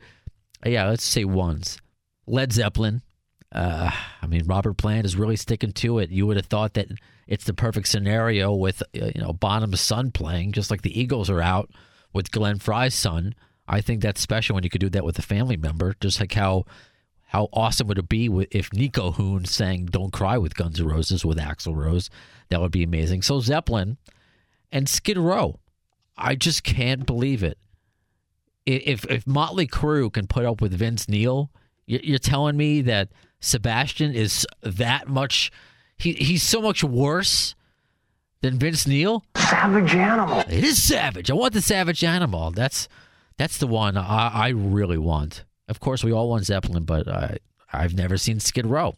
yeah, 0.64 0.86
let's 0.86 1.04
say 1.04 1.24
ones. 1.24 1.80
Led 2.24 2.52
Zeppelin. 2.52 3.02
Uh, 3.50 3.90
I 4.22 4.26
mean, 4.28 4.46
Robert 4.46 4.74
Plant 4.74 5.04
is 5.04 5.16
really 5.16 5.34
sticking 5.34 5.72
to 5.72 5.98
it. 5.98 6.10
You 6.10 6.24
would 6.28 6.36
have 6.36 6.46
thought 6.46 6.74
that 6.74 6.86
it's 7.26 7.44
the 7.44 7.54
perfect 7.54 7.88
scenario 7.88 8.54
with 8.54 8.80
uh, 8.94 9.06
you 9.06 9.20
know 9.20 9.32
Bonham's 9.32 9.80
son 9.80 10.12
playing, 10.12 10.52
just 10.52 10.70
like 10.70 10.82
the 10.82 11.00
Eagles 11.00 11.28
are 11.28 11.42
out 11.42 11.68
with 12.12 12.30
Glenn 12.30 12.60
Frey's 12.60 12.94
son. 12.94 13.34
I 13.66 13.80
think 13.80 14.02
that's 14.02 14.20
special 14.20 14.54
when 14.54 14.62
you 14.62 14.70
could 14.70 14.80
do 14.80 14.90
that 14.90 15.04
with 15.04 15.18
a 15.18 15.22
family 15.22 15.56
member. 15.56 15.96
Just 16.00 16.20
like 16.20 16.34
how 16.34 16.64
how 17.26 17.48
awesome 17.52 17.88
would 17.88 17.98
it 17.98 18.08
be 18.08 18.26
if 18.52 18.72
Nico 18.72 19.10
Hoon 19.10 19.46
sang 19.46 19.86
"Don't 19.86 20.12
Cry" 20.12 20.38
with 20.38 20.54
Guns 20.54 20.78
N' 20.78 20.86
Roses 20.86 21.24
with 21.24 21.38
Axl 21.38 21.74
Rose? 21.74 22.08
That 22.50 22.60
would 22.60 22.70
be 22.70 22.84
amazing. 22.84 23.22
So 23.22 23.40
Zeppelin 23.40 23.96
and 24.70 24.88
Skid 24.88 25.18
Row. 25.18 25.58
I 26.18 26.34
just 26.34 26.64
can't 26.64 27.06
believe 27.06 27.42
it. 27.42 27.58
If 28.66 29.04
if 29.06 29.26
Motley 29.26 29.66
Crue 29.66 30.12
can 30.12 30.26
put 30.26 30.44
up 30.44 30.60
with 30.60 30.74
Vince 30.74 31.08
Neil, 31.08 31.50
you're 31.86 32.18
telling 32.18 32.56
me 32.56 32.82
that 32.82 33.08
Sebastian 33.40 34.12
is 34.12 34.46
that 34.62 35.08
much. 35.08 35.50
He 35.96 36.12
he's 36.12 36.42
so 36.42 36.60
much 36.60 36.84
worse 36.84 37.54
than 38.42 38.58
Vince 38.58 38.86
Neil. 38.86 39.24
Savage 39.36 39.94
animal. 39.94 40.40
It 40.40 40.64
is 40.64 40.82
savage. 40.82 41.30
I 41.30 41.34
want 41.34 41.54
the 41.54 41.62
savage 41.62 42.04
animal. 42.04 42.50
That's 42.50 42.88
that's 43.38 43.56
the 43.58 43.66
one 43.66 43.96
I, 43.96 44.28
I 44.28 44.48
really 44.48 44.98
want. 44.98 45.44
Of 45.68 45.80
course, 45.80 46.04
we 46.04 46.12
all 46.12 46.28
want 46.28 46.44
Zeppelin, 46.44 46.84
but 46.84 47.08
I 47.08 47.38
I've 47.72 47.94
never 47.94 48.16
seen 48.16 48.40
Skid 48.40 48.66
Row. 48.66 48.96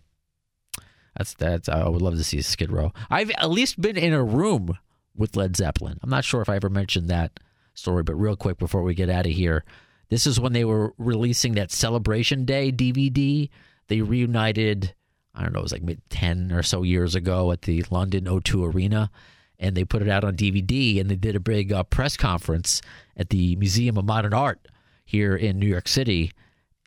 That's 1.17 1.35
that's. 1.35 1.69
I 1.69 1.89
would 1.89 2.03
love 2.03 2.17
to 2.17 2.25
see 2.25 2.41
Skid 2.43 2.73
Row. 2.73 2.93
I've 3.09 3.31
at 3.31 3.51
least 3.51 3.81
been 3.81 3.97
in 3.97 4.13
a 4.13 4.23
room 4.23 4.79
with 5.21 5.37
Led 5.37 5.55
Zeppelin. 5.55 5.99
I'm 6.03 6.11
not 6.11 6.25
sure 6.25 6.41
if 6.41 6.49
I 6.49 6.57
ever 6.57 6.71
mentioned 6.71 7.09
that 7.11 7.39
story, 7.75 8.03
but 8.03 8.15
real 8.15 8.35
quick 8.35 8.59
before 8.59 8.83
we 8.83 8.95
get 8.95 9.11
out 9.11 9.27
of 9.27 9.33
here, 9.33 9.65
this 10.09 10.27
is 10.27 10.41
when 10.41 10.53
they 10.53 10.65
were 10.65 10.93
releasing 10.99 11.55
that 11.55 11.71
Celebration 11.71 12.45
Day 12.45 12.73
DVD. 12.73 13.49
They 13.87 14.01
reunited, 14.01 14.95
I 15.35 15.43
don't 15.43 15.53
know, 15.53 15.61
it 15.61 15.63
was 15.63 15.73
like 15.73 15.99
10 16.09 16.51
or 16.51 16.63
so 16.63 16.83
years 16.83 17.15
ago 17.15 17.53
at 17.53 17.63
the 17.63 17.85
London 17.91 18.25
O2 18.25 18.75
Arena, 18.75 19.11
and 19.59 19.77
they 19.77 19.85
put 19.85 20.03
it 20.03 20.09
out 20.09 20.25
on 20.25 20.37
DVD, 20.37 21.01
and 21.01 21.11
they 21.11 21.17
did 21.17 21.37
a 21.37 21.41
big 21.41 21.73
uh, 21.73 21.85
press 21.85 22.17
conference 22.17 22.81
at 23.17 23.29
the 23.29 23.55
Museum 23.57 23.99
of 23.99 24.07
Modern 24.07 24.35
Art 24.35 24.67
here 25.05 25.37
in 25.37 25.59
New 25.59 25.67
York 25.67 25.87
City. 25.87 26.33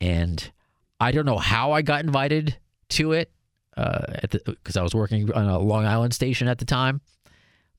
And 0.02 0.52
I 1.00 1.12
don't 1.12 1.26
know 1.26 1.38
how 1.38 1.72
I 1.72 1.82
got 1.82 2.04
invited 2.04 2.58
to 2.90 3.14
it 3.14 3.32
because 3.76 4.78
uh, 4.78 4.80
I 4.80 4.84
was 4.84 4.94
working 4.94 5.32
on 5.32 5.46
a 5.46 5.60
Long 5.60 5.86
Island 5.86 6.14
station 6.14 6.48
at 6.48 6.58
the 6.58 6.66
time 6.66 7.02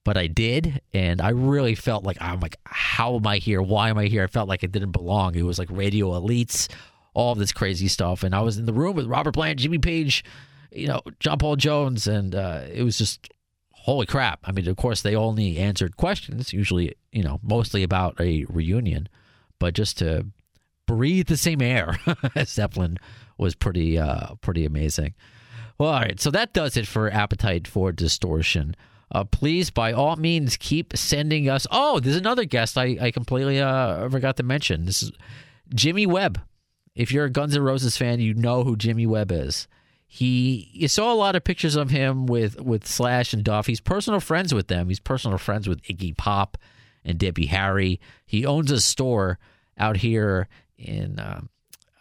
but 0.04 0.18
I 0.18 0.26
did, 0.26 0.82
and 0.92 1.20
I 1.20 1.30
really 1.30 1.74
felt 1.74 2.04
like 2.04 2.18
I'm 2.20 2.40
like, 2.40 2.56
how 2.64 3.16
am 3.16 3.26
I 3.26 3.38
here? 3.38 3.62
Why 3.62 3.88
am 3.88 3.96
I 3.96 4.06
here? 4.06 4.22
I 4.22 4.26
felt 4.26 4.48
like 4.48 4.62
I 4.62 4.66
didn't 4.66 4.92
belong. 4.92 5.34
It 5.34 5.42
was 5.42 5.58
like 5.58 5.68
radio 5.70 6.10
elites, 6.10 6.68
all 7.14 7.34
this 7.34 7.52
crazy 7.52 7.88
stuff, 7.88 8.22
and 8.22 8.34
I 8.34 8.42
was 8.42 8.58
in 8.58 8.66
the 8.66 8.72
room 8.72 8.96
with 8.96 9.06
Robert 9.06 9.32
Plant, 9.32 9.58
Jimmy 9.58 9.78
Page, 9.78 10.22
you 10.70 10.86
know, 10.86 11.00
John 11.20 11.38
Paul 11.38 11.56
Jones, 11.56 12.06
and 12.06 12.34
uh, 12.34 12.62
it 12.70 12.82
was 12.82 12.98
just 12.98 13.30
holy 13.70 14.04
crap. 14.04 14.40
I 14.44 14.52
mean, 14.52 14.68
of 14.68 14.76
course, 14.76 15.00
they 15.00 15.16
only 15.16 15.56
answered 15.56 15.96
questions, 15.96 16.52
usually, 16.52 16.94
you 17.10 17.22
know, 17.22 17.40
mostly 17.42 17.82
about 17.82 18.20
a 18.20 18.44
reunion, 18.48 19.08
but 19.58 19.74
just 19.74 19.98
to 19.98 20.26
breathe 20.86 21.28
the 21.28 21.38
same 21.38 21.62
air 21.62 21.98
as 22.34 22.50
Zeppelin 22.50 22.98
was 23.38 23.54
pretty, 23.54 23.98
uh, 23.98 24.34
pretty 24.42 24.66
amazing. 24.66 25.14
Well, 25.78 25.90
all 25.90 26.00
right, 26.00 26.20
so 26.20 26.30
that 26.30 26.52
does 26.52 26.76
it 26.76 26.86
for 26.86 27.10
Appetite 27.10 27.66
for 27.66 27.90
Distortion 27.90 28.76
uh, 29.14 29.22
please, 29.22 29.70
by 29.70 29.92
all 29.92 30.16
means, 30.16 30.56
keep 30.56 30.96
sending 30.96 31.48
us. 31.48 31.68
Oh, 31.70 32.00
there's 32.00 32.16
another 32.16 32.44
guest 32.44 32.76
I, 32.76 32.98
I 33.00 33.10
completely 33.12 33.60
uh, 33.60 34.08
forgot 34.08 34.36
to 34.38 34.42
mention. 34.42 34.86
This 34.86 35.04
is 35.04 35.12
Jimmy 35.72 36.04
Webb. 36.04 36.40
If 36.96 37.12
you're 37.12 37.26
a 37.26 37.30
Guns 37.30 37.54
N' 37.56 37.62
Roses 37.62 37.96
fan, 37.96 38.18
you 38.18 38.34
know 38.34 38.64
who 38.64 38.76
Jimmy 38.76 39.06
Webb 39.06 39.30
is. 39.30 39.68
He, 40.06 40.68
you 40.72 40.88
saw 40.88 41.12
a 41.12 41.14
lot 41.14 41.36
of 41.36 41.44
pictures 41.44 41.76
of 41.76 41.90
him 41.90 42.26
with 42.26 42.60
with 42.60 42.86
Slash 42.86 43.32
and 43.32 43.44
Duff. 43.44 43.66
He's 43.66 43.80
personal 43.80 44.20
friends 44.20 44.52
with 44.52 44.66
them. 44.66 44.88
He's 44.88 45.00
personal 45.00 45.38
friends 45.38 45.68
with 45.68 45.82
Iggy 45.82 46.16
Pop 46.16 46.58
and 47.04 47.18
Debbie 47.18 47.46
Harry. 47.46 48.00
He 48.26 48.44
owns 48.44 48.70
a 48.72 48.80
store 48.80 49.38
out 49.78 49.98
here 49.98 50.48
in. 50.76 51.20
Uh, 51.20 51.42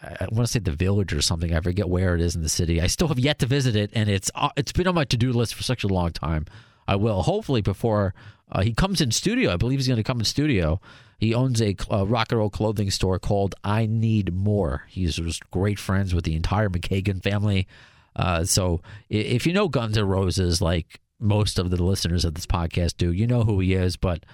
I 0.01 0.27
want 0.31 0.47
to 0.47 0.51
say 0.51 0.59
the 0.59 0.71
village 0.71 1.13
or 1.13 1.21
something. 1.21 1.53
I 1.55 1.61
forget 1.61 1.87
where 1.87 2.13
it 2.13 2.21
is 2.21 2.35
in 2.35 2.41
the 2.41 2.49
city. 2.49 2.81
I 2.81 2.87
still 2.87 3.07
have 3.07 3.19
yet 3.19 3.39
to 3.39 3.45
visit 3.45 3.75
it, 3.75 3.89
and 3.93 4.09
it's 4.09 4.29
uh, 4.35 4.49
it's 4.57 4.73
been 4.73 4.87
on 4.87 4.95
my 4.95 5.05
to 5.05 5.17
do 5.17 5.31
list 5.31 5.55
for 5.55 5.63
such 5.63 5.83
a 5.83 5.87
long 5.87 6.11
time. 6.11 6.45
I 6.87 6.95
will 6.95 7.23
hopefully 7.23 7.61
before 7.61 8.13
uh, 8.51 8.61
he 8.61 8.73
comes 8.73 9.01
in 9.01 9.11
studio. 9.11 9.51
I 9.51 9.57
believe 9.57 9.79
he's 9.79 9.87
going 9.87 9.97
to 9.97 10.03
come 10.03 10.19
in 10.19 10.25
studio. 10.25 10.79
He 11.17 11.33
owns 11.33 11.61
a 11.61 11.75
uh, 11.89 12.05
rock 12.05 12.31
and 12.31 12.39
roll 12.39 12.49
clothing 12.49 12.91
store 12.91 13.17
called 13.17 13.55
I 13.63 13.85
Need 13.85 14.33
More. 14.33 14.83
He's 14.89 15.15
just 15.15 15.49
great 15.51 15.79
friends 15.79 16.13
with 16.13 16.25
the 16.25 16.35
entire 16.35 16.69
McKagan 16.69 17.23
family. 17.23 17.67
Uh, 18.15 18.43
so 18.43 18.81
if 19.09 19.47
you 19.47 19.53
know 19.53 19.69
Guns 19.69 19.97
N' 19.97 20.07
Roses, 20.07 20.61
like 20.61 20.99
most 21.19 21.57
of 21.57 21.69
the 21.69 21.81
listeners 21.81 22.25
of 22.25 22.35
this 22.35 22.45
podcast 22.45 22.97
do, 22.97 23.11
you 23.11 23.25
know 23.25 23.43
who 23.43 23.59
he 23.59 23.73
is. 23.73 23.95
But 23.95 24.25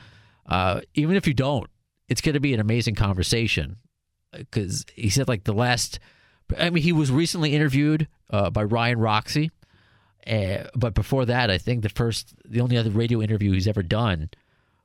uh, 0.48 0.82
even 0.96 1.16
if 1.16 1.28
you 1.28 1.34
don't, 1.34 1.70
it's 2.08 2.22
going 2.22 2.34
to 2.34 2.40
be 2.40 2.54
an 2.54 2.60
amazing 2.60 2.96
conversation 2.96 3.78
because 4.32 4.86
he 4.96 5.10
said 5.10 5.28
like 5.28 5.44
the 5.44 5.54
last. 5.54 6.00
I 6.58 6.72
mean, 6.72 6.82
he 6.82 6.92
was 6.92 7.12
recently 7.12 7.54
interviewed 7.54 8.08
uh, 8.32 8.50
by 8.50 8.64
Ryan 8.64 9.00
Roxie 9.00 9.52
uh, 10.30 10.68
but 10.76 10.94
before 10.94 11.26
that, 11.26 11.50
I 11.50 11.58
think 11.58 11.82
the 11.82 11.90
first, 11.90 12.34
the 12.46 12.62
only 12.62 12.78
other 12.78 12.92
radio 12.92 13.22
interview 13.22 13.52
he's 13.52 13.68
ever 13.68 13.84
done 13.84 14.30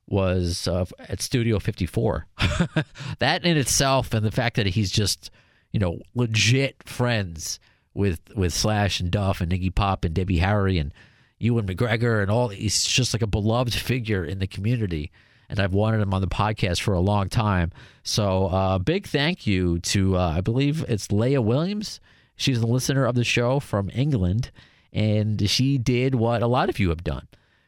was 0.07 0.67
uh, 0.69 0.85
at 1.01 1.21
Studio 1.21 1.59
54. 1.59 2.27
that 3.19 3.45
in 3.45 3.57
itself, 3.57 4.15
and 4.15 4.25
the 4.25 4.31
fact 4.31 4.57
that 4.57 4.67
he's 4.67 4.91
just, 4.91 5.31
you 5.71 5.81
know, 5.81 5.99
legit 6.15 6.83
friends 6.89 7.59
with 7.93 8.21
with 8.35 8.53
Slash 8.53 9.01
and 9.01 9.11
Duff 9.11 9.41
and 9.41 9.53
Iggy 9.53 9.75
Pop 9.75 10.05
and 10.05 10.15
Debbie 10.15 10.39
Harry 10.39 10.79
and 10.79 10.93
Ewan 11.39 11.67
McGregor 11.67 12.23
and 12.23 12.31
all, 12.31 12.49
he's 12.49 12.83
just 12.83 13.15
like 13.15 13.23
a 13.23 13.27
beloved 13.27 13.75
figure 13.75 14.25
in 14.25 14.39
the 14.39 14.47
community. 14.47 15.11
And 15.49 15.61
I've 15.61 15.75
wanted 15.75 16.01
him 16.01 16.15
on 16.15 16.23
the 16.23 16.27
podcast 16.27 16.81
for 16.81 16.95
a 16.95 17.01
long 17.01 17.29
time. 17.29 17.71
So, 18.03 18.47
uh, 18.47 18.79
big 18.79 19.07
thank 19.07 19.47
you 19.47 19.79
to, 19.81 20.17
uh, 20.17 20.35
I 20.39 20.41
believe 20.41 20.85
it's 20.89 21.13
Leah 21.13 21.43
Williams. 21.43 22.01
She's 22.35 22.59
a 22.59 22.67
listener 22.67 23.05
of 23.05 23.15
the 23.15 23.25
show 23.25 23.61
from 23.61 23.91
England 23.95 24.51
and 24.95 25.51
she 25.51 25.77
did 25.77 26.15
what 26.15 26.43
a 26.43 26.47
lot 26.47 26.69
of 26.69 26.79
you 26.79 26.89
have 26.91 27.03
done. 27.03 27.27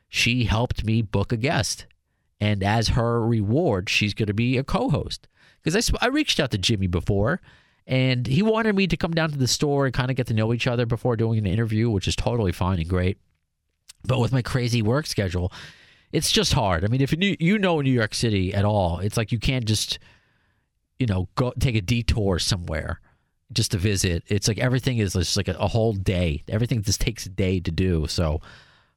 She 0.09 0.45
helped 0.45 0.85
me 0.85 1.03
book 1.03 1.33
a 1.33 1.37
guest. 1.37 1.87
And 2.41 2.63
as 2.63 2.89
her 2.89 3.21
reward, 3.27 3.91
she's 3.91 4.15
going 4.15 4.29
to 4.29 4.35
be 4.35 4.57
a 4.57 4.65
co 4.65 4.89
host. 4.89 5.27
Because 5.63 5.91
I, 5.91 6.07
I 6.07 6.09
reached 6.09 6.39
out 6.39 6.53
to 6.53 6.59
Jimmy 6.59 6.87
before, 6.87 7.41
and 7.87 8.27
he 8.27 8.43
wanted 8.43 8.77
me 8.77 8.87
to 8.87 8.97
come 8.97 9.13
down 9.13 9.31
to 9.31 9.39
the 9.39 9.49
store 9.49 9.87
and 9.87 9.95
kind 9.95 10.11
of 10.11 10.17
get 10.17 10.29
to 10.29 10.35
know 10.35 10.53
each 10.53 10.67
other 10.67 10.87
before 10.87 11.17
doing 11.17 11.39
an 11.39 11.47
interview, 11.47 11.91
which 11.91 12.07
is 12.07 12.15
totally 12.15 12.53
fine 12.53 12.79
and 12.79 12.89
great. 12.89 13.19
But 14.05 14.21
with 14.21 14.33
my 14.33 14.43
crazy 14.43 14.83
work 14.83 15.07
schedule, 15.07 15.53
it's 16.13 16.31
just 16.31 16.53
hard. 16.53 16.85
I 16.85 16.89
mean, 16.89 17.01
if 17.01 17.13
you, 17.13 17.37
you 17.41 17.59
know 17.59 17.81
New 17.81 17.91
York 17.91 18.15
City 18.15 18.55
at 18.55 18.65
all, 18.65 19.01
it's 19.01 19.17
like 19.17 19.33
you 19.33 19.41
can't 19.41 19.65
just, 19.65 19.99
you 21.01 21.07
know, 21.07 21.29
go 21.35 21.53
take 21.59 21.75
a 21.75 21.81
detour 21.81 22.39
somewhere 22.39 23.01
just 23.53 23.73
to 23.73 23.79
visit. 23.79 24.25
It's 24.27 24.49
like 24.49 24.59
everything 24.59 24.99
is 24.99 25.13
just 25.13 25.37
like 25.37 25.49
a, 25.49 25.55
a 25.55 25.69
whole 25.69 25.93
day. 25.93 26.43
Everything 26.49 26.83
just 26.83 27.01
takes 27.01 27.27
a 27.27 27.31
day 27.31 27.61
to 27.61 27.71
do. 27.71 28.07
So, 28.07 28.41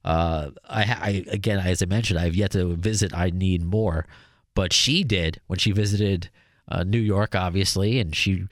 uh, 0.04 0.50
I, 0.68 0.82
I 0.82 1.24
again, 1.30 1.58
as 1.58 1.82
I 1.82 1.86
mentioned, 1.86 2.18
I 2.18 2.24
have 2.24 2.34
yet 2.34 2.52
to 2.52 2.74
visit. 2.76 3.14
I 3.14 3.30
need 3.30 3.62
more, 3.62 4.06
but 4.54 4.72
she 4.72 5.04
did 5.04 5.40
when 5.46 5.58
she 5.58 5.72
visited 5.72 6.30
uh, 6.68 6.84
New 6.84 6.98
York, 7.00 7.34
obviously, 7.34 7.98
and 7.98 8.14
she 8.14 8.46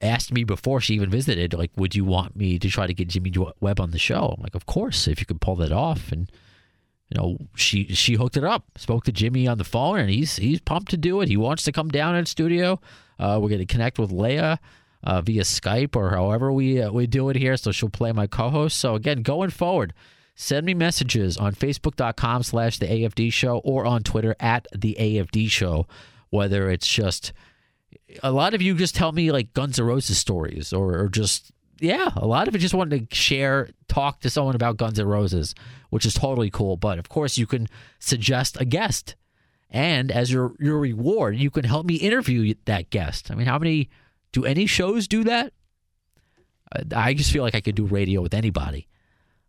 asked 0.00 0.32
me 0.32 0.44
before 0.44 0.80
she 0.80 0.94
even 0.94 1.10
visited, 1.10 1.52
like, 1.52 1.70
would 1.76 1.94
you 1.94 2.04
want 2.04 2.34
me 2.34 2.58
to 2.58 2.68
try 2.68 2.86
to 2.86 2.94
get 2.94 3.08
Jimmy 3.08 3.32
Webb 3.60 3.80
on 3.80 3.90
the 3.90 3.98
show? 3.98 4.34
I'm 4.36 4.42
like, 4.42 4.54
of 4.54 4.66
course, 4.66 5.06
if 5.06 5.20
you 5.20 5.26
could 5.26 5.40
pull 5.40 5.56
that 5.56 5.72
off. 5.72 6.10
And 6.10 6.30
you 7.10 7.20
know, 7.20 7.38
she 7.54 7.86
she 7.88 8.14
hooked 8.14 8.36
it 8.36 8.44
up. 8.44 8.64
Spoke 8.78 9.04
to 9.04 9.12
Jimmy 9.12 9.46
on 9.46 9.58
the 9.58 9.64
phone, 9.64 9.98
and 9.98 10.10
he's 10.10 10.36
he's 10.36 10.60
pumped 10.60 10.90
to 10.92 10.96
do 10.96 11.20
it. 11.20 11.28
He 11.28 11.36
wants 11.36 11.64
to 11.64 11.72
come 11.72 11.88
down 11.88 12.16
in 12.16 12.24
studio. 12.24 12.80
Uh, 13.18 13.38
we're 13.42 13.48
going 13.48 13.58
to 13.58 13.66
connect 13.66 13.98
with 13.98 14.12
Leah 14.12 14.58
uh, 15.02 15.20
via 15.20 15.42
Skype 15.42 15.96
or 15.96 16.10
however 16.10 16.52
we 16.52 16.80
uh, 16.80 16.92
we 16.92 17.06
do 17.06 17.28
it 17.28 17.36
here. 17.36 17.56
So 17.56 17.72
she'll 17.72 17.88
play 17.88 18.12
my 18.12 18.26
co-host. 18.26 18.78
So 18.78 18.94
again, 18.94 19.22
going 19.22 19.50
forward, 19.50 19.94
send 20.34 20.66
me 20.66 20.74
messages 20.74 21.36
on 21.36 21.54
Facebook.com 21.54 22.42
slash 22.42 22.78
the 22.78 22.86
AFD 22.86 23.32
show 23.32 23.58
or 23.58 23.86
on 23.86 24.02
Twitter 24.02 24.36
at 24.40 24.66
the 24.76 24.96
AFD 24.98 25.50
show. 25.50 25.86
Whether 26.30 26.70
it's 26.70 26.86
just 26.86 27.32
a 28.22 28.32
lot 28.32 28.54
of 28.54 28.62
you 28.62 28.74
just 28.74 28.94
tell 28.94 29.12
me 29.12 29.32
like 29.32 29.52
Guns 29.52 29.78
N' 29.78 29.86
Roses 29.86 30.18
stories 30.18 30.72
or, 30.72 30.98
or 30.98 31.08
just 31.08 31.52
yeah, 31.80 32.10
a 32.16 32.26
lot 32.26 32.46
of 32.46 32.54
it 32.54 32.58
just 32.58 32.74
wanted 32.74 33.10
to 33.10 33.16
share, 33.16 33.70
talk 33.88 34.20
to 34.20 34.30
someone 34.30 34.54
about 34.54 34.76
Guns 34.76 35.00
N' 35.00 35.06
Roses, 35.06 35.54
which 35.88 36.04
is 36.04 36.14
totally 36.14 36.50
cool. 36.50 36.76
But 36.76 36.98
of 36.98 37.08
course, 37.08 37.38
you 37.38 37.46
can 37.46 37.68
suggest 37.98 38.60
a 38.60 38.66
guest, 38.66 39.16
and 39.70 40.10
as 40.12 40.30
your 40.30 40.54
your 40.60 40.78
reward, 40.78 41.36
you 41.36 41.50
can 41.50 41.64
help 41.64 41.86
me 41.86 41.94
interview 41.94 42.54
that 42.66 42.90
guest. 42.90 43.30
I 43.30 43.34
mean, 43.34 43.46
how 43.46 43.58
many 43.58 43.88
do 44.32 44.44
any 44.44 44.66
shows 44.66 45.08
do 45.08 45.24
that? 45.24 45.52
I 46.94 47.14
just 47.14 47.32
feel 47.32 47.42
like 47.42 47.54
I 47.54 47.60
could 47.60 47.74
do 47.74 47.84
radio 47.84 48.20
with 48.20 48.34
anybody. 48.34 48.86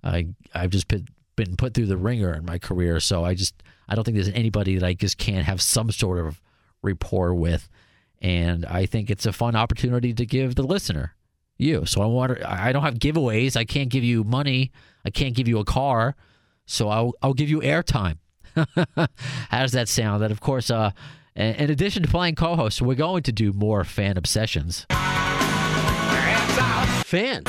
I 0.04 0.28
I've 0.54 0.72
just 0.72 0.88
been 0.88 1.08
been 1.36 1.56
put 1.56 1.74
through 1.74 1.86
the 1.86 1.98
ringer 1.98 2.34
in 2.34 2.46
my 2.46 2.58
career, 2.58 3.00
so 3.00 3.24
I 3.24 3.36
just 3.36 3.62
I 3.88 3.96
don't 3.96 4.04
think 4.04 4.16
there's 4.16 4.30
anybody 4.30 4.78
that 4.78 4.86
I 4.86 4.94
just 4.94 5.18
can't 5.18 5.46
have 5.46 5.62
some 5.62 5.92
sort 5.92 6.20
of 6.20 6.42
rapport 6.82 7.34
with, 7.36 7.70
and 8.20 8.66
I 8.66 8.86
think 8.86 9.10
it's 9.10 9.26
a 9.26 9.34
fun 9.34 9.56
opportunity 9.56 10.14
to 10.14 10.26
give 10.26 10.56
the 10.56 10.64
listener 10.64 11.16
you. 11.58 11.86
So 11.86 12.02
I 12.02 12.08
want 12.08 12.44
I 12.44 12.72
don't 12.72 12.84
have 12.84 12.96
giveaways. 12.96 13.56
I 13.56 13.66
can't 13.66 13.90
give 13.90 14.04
you 14.04 14.24
money. 14.24 14.72
I 15.06 15.12
can't 15.12 15.36
give 15.36 15.48
you 15.48 15.60
a 15.60 15.66
car. 15.66 16.16
So 16.66 16.90
I'll 16.90 17.14
I'll 17.22 17.34
give 17.34 17.50
you 17.50 17.62
airtime. 17.62 18.18
How 18.56 19.62
does 19.62 19.72
that 19.74 19.88
sound? 19.88 20.24
And 20.24 20.32
of 20.32 20.42
course, 20.42 20.70
uh, 20.70 20.92
in 21.36 21.70
addition 21.70 22.04
to 22.04 22.10
playing 22.10 22.36
co-host, 22.36 22.82
we're 22.82 22.96
going 22.96 23.24
to 23.24 23.32
do 23.32 23.54
more 23.54 23.84
fan 23.84 24.18
obsessions. 24.18 24.86
Fan 27.06 27.44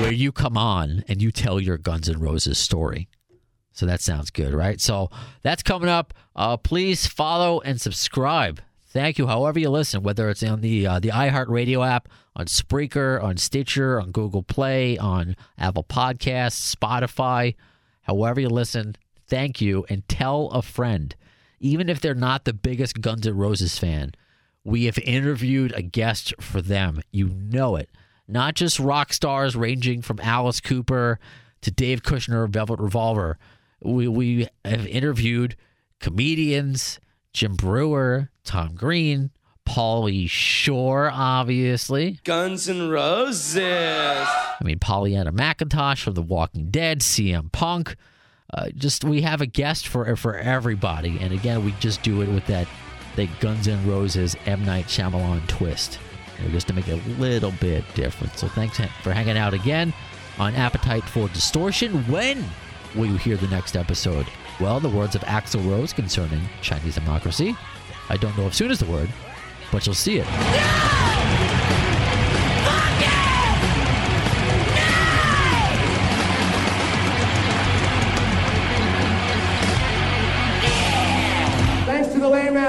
where 0.00 0.12
you 0.12 0.32
come 0.32 0.56
on 0.56 1.04
and 1.08 1.20
you 1.20 1.30
tell 1.30 1.60
your 1.60 1.78
Guns 1.78 2.08
N' 2.08 2.20
Roses 2.20 2.58
story. 2.58 3.08
So 3.72 3.84
that 3.86 4.00
sounds 4.00 4.30
good, 4.30 4.54
right? 4.54 4.80
So 4.80 5.10
that's 5.42 5.62
coming 5.62 5.88
up. 5.88 6.14
Uh, 6.34 6.56
please 6.56 7.06
follow 7.06 7.60
and 7.60 7.80
subscribe. 7.80 8.60
Thank 8.86 9.18
you. 9.18 9.26
However 9.26 9.58
you 9.58 9.68
listen, 9.68 10.02
whether 10.02 10.30
it's 10.30 10.42
on 10.42 10.62
the 10.62 10.86
uh, 10.86 11.00
the 11.00 11.10
iHeartRadio 11.10 11.86
app, 11.86 12.08
on 12.34 12.46
Spreaker, 12.46 13.22
on 13.22 13.36
Stitcher, 13.36 14.00
on 14.00 14.10
Google 14.10 14.42
Play, 14.42 14.96
on 14.96 15.36
Apple 15.58 15.84
Podcasts, 15.84 16.74
Spotify, 16.74 17.54
however 18.02 18.40
you 18.40 18.48
listen, 18.48 18.96
thank 19.28 19.60
you 19.60 19.84
and 19.90 20.08
tell 20.08 20.48
a 20.48 20.62
friend, 20.62 21.14
even 21.60 21.88
if 21.88 22.00
they're 22.00 22.14
not 22.14 22.44
the 22.44 22.52
biggest 22.52 23.00
Guns 23.00 23.26
N' 23.26 23.36
Roses 23.36 23.78
fan. 23.78 24.12
We 24.64 24.86
have 24.86 24.98
interviewed 24.98 25.72
a 25.72 25.82
guest 25.82 26.34
for 26.40 26.60
them. 26.60 27.00
You 27.12 27.28
know 27.28 27.76
it. 27.76 27.88
Not 28.26 28.54
just 28.54 28.80
rock 28.80 29.12
stars 29.12 29.54
ranging 29.54 30.02
from 30.02 30.18
Alice 30.20 30.60
Cooper 30.60 31.20
to 31.62 31.70
Dave 31.70 32.02
Kushner 32.02 32.44
of 32.44 32.50
Velvet 32.50 32.80
Revolver. 32.80 33.38
We, 33.80 34.08
we 34.08 34.48
have 34.64 34.86
interviewed 34.86 35.56
comedians, 36.00 36.98
Jim 37.32 37.54
Breuer, 37.54 38.30
Tom 38.42 38.74
Green, 38.74 39.30
Pauly 39.66 40.28
Shore, 40.28 41.10
obviously. 41.12 42.20
Guns 42.24 42.68
N' 42.68 42.88
Roses. 42.88 43.58
I 43.62 44.58
mean, 44.62 44.78
Pollyanna 44.78 45.32
McIntosh 45.32 46.02
from 46.02 46.14
The 46.14 46.22
Walking 46.22 46.70
Dead, 46.70 47.00
CM 47.00 47.52
Punk. 47.52 47.96
Uh, 48.54 48.68
just 48.76 49.04
we 49.04 49.22
have 49.22 49.40
a 49.40 49.46
guest 49.46 49.88
for 49.88 50.14
for 50.16 50.36
everybody, 50.36 51.18
and 51.20 51.32
again, 51.32 51.64
we 51.64 51.72
just 51.80 52.02
do 52.02 52.22
it 52.22 52.28
with 52.28 52.46
that 52.46 52.68
that 53.16 53.28
Guns 53.40 53.66
N' 53.66 53.86
Roses 53.88 54.36
M 54.46 54.64
Night 54.64 54.86
Shyamalan 54.86 55.46
twist, 55.48 55.98
you 56.38 56.44
know, 56.44 56.50
just 56.52 56.68
to 56.68 56.74
make 56.74 56.86
it 56.88 56.92
a 57.04 57.10
little 57.20 57.52
bit 57.52 57.84
different. 57.94 58.36
So 58.38 58.48
thanks 58.48 58.78
for 59.02 59.12
hanging 59.12 59.36
out 59.38 59.54
again 59.54 59.92
on 60.38 60.54
Appetite 60.54 61.04
for 61.04 61.28
Distortion. 61.28 62.04
When 62.10 62.44
will 62.94 63.06
you 63.06 63.16
hear 63.16 63.36
the 63.36 63.48
next 63.48 63.76
episode? 63.76 64.26
Well, 64.60 64.80
the 64.80 64.88
words 64.88 65.14
of 65.14 65.22
Axl 65.22 65.68
Rose 65.68 65.92
concerning 65.92 66.40
Chinese 66.62 66.94
democracy. 66.94 67.56
I 68.08 68.16
don't 68.16 68.36
know 68.38 68.46
if 68.46 68.54
soon 68.54 68.70
is 68.70 68.78
the 68.78 68.86
word, 68.86 69.10
but 69.72 69.84
you'll 69.86 69.94
see 69.94 70.18
it. 70.18 70.26
Thanks 72.98 73.35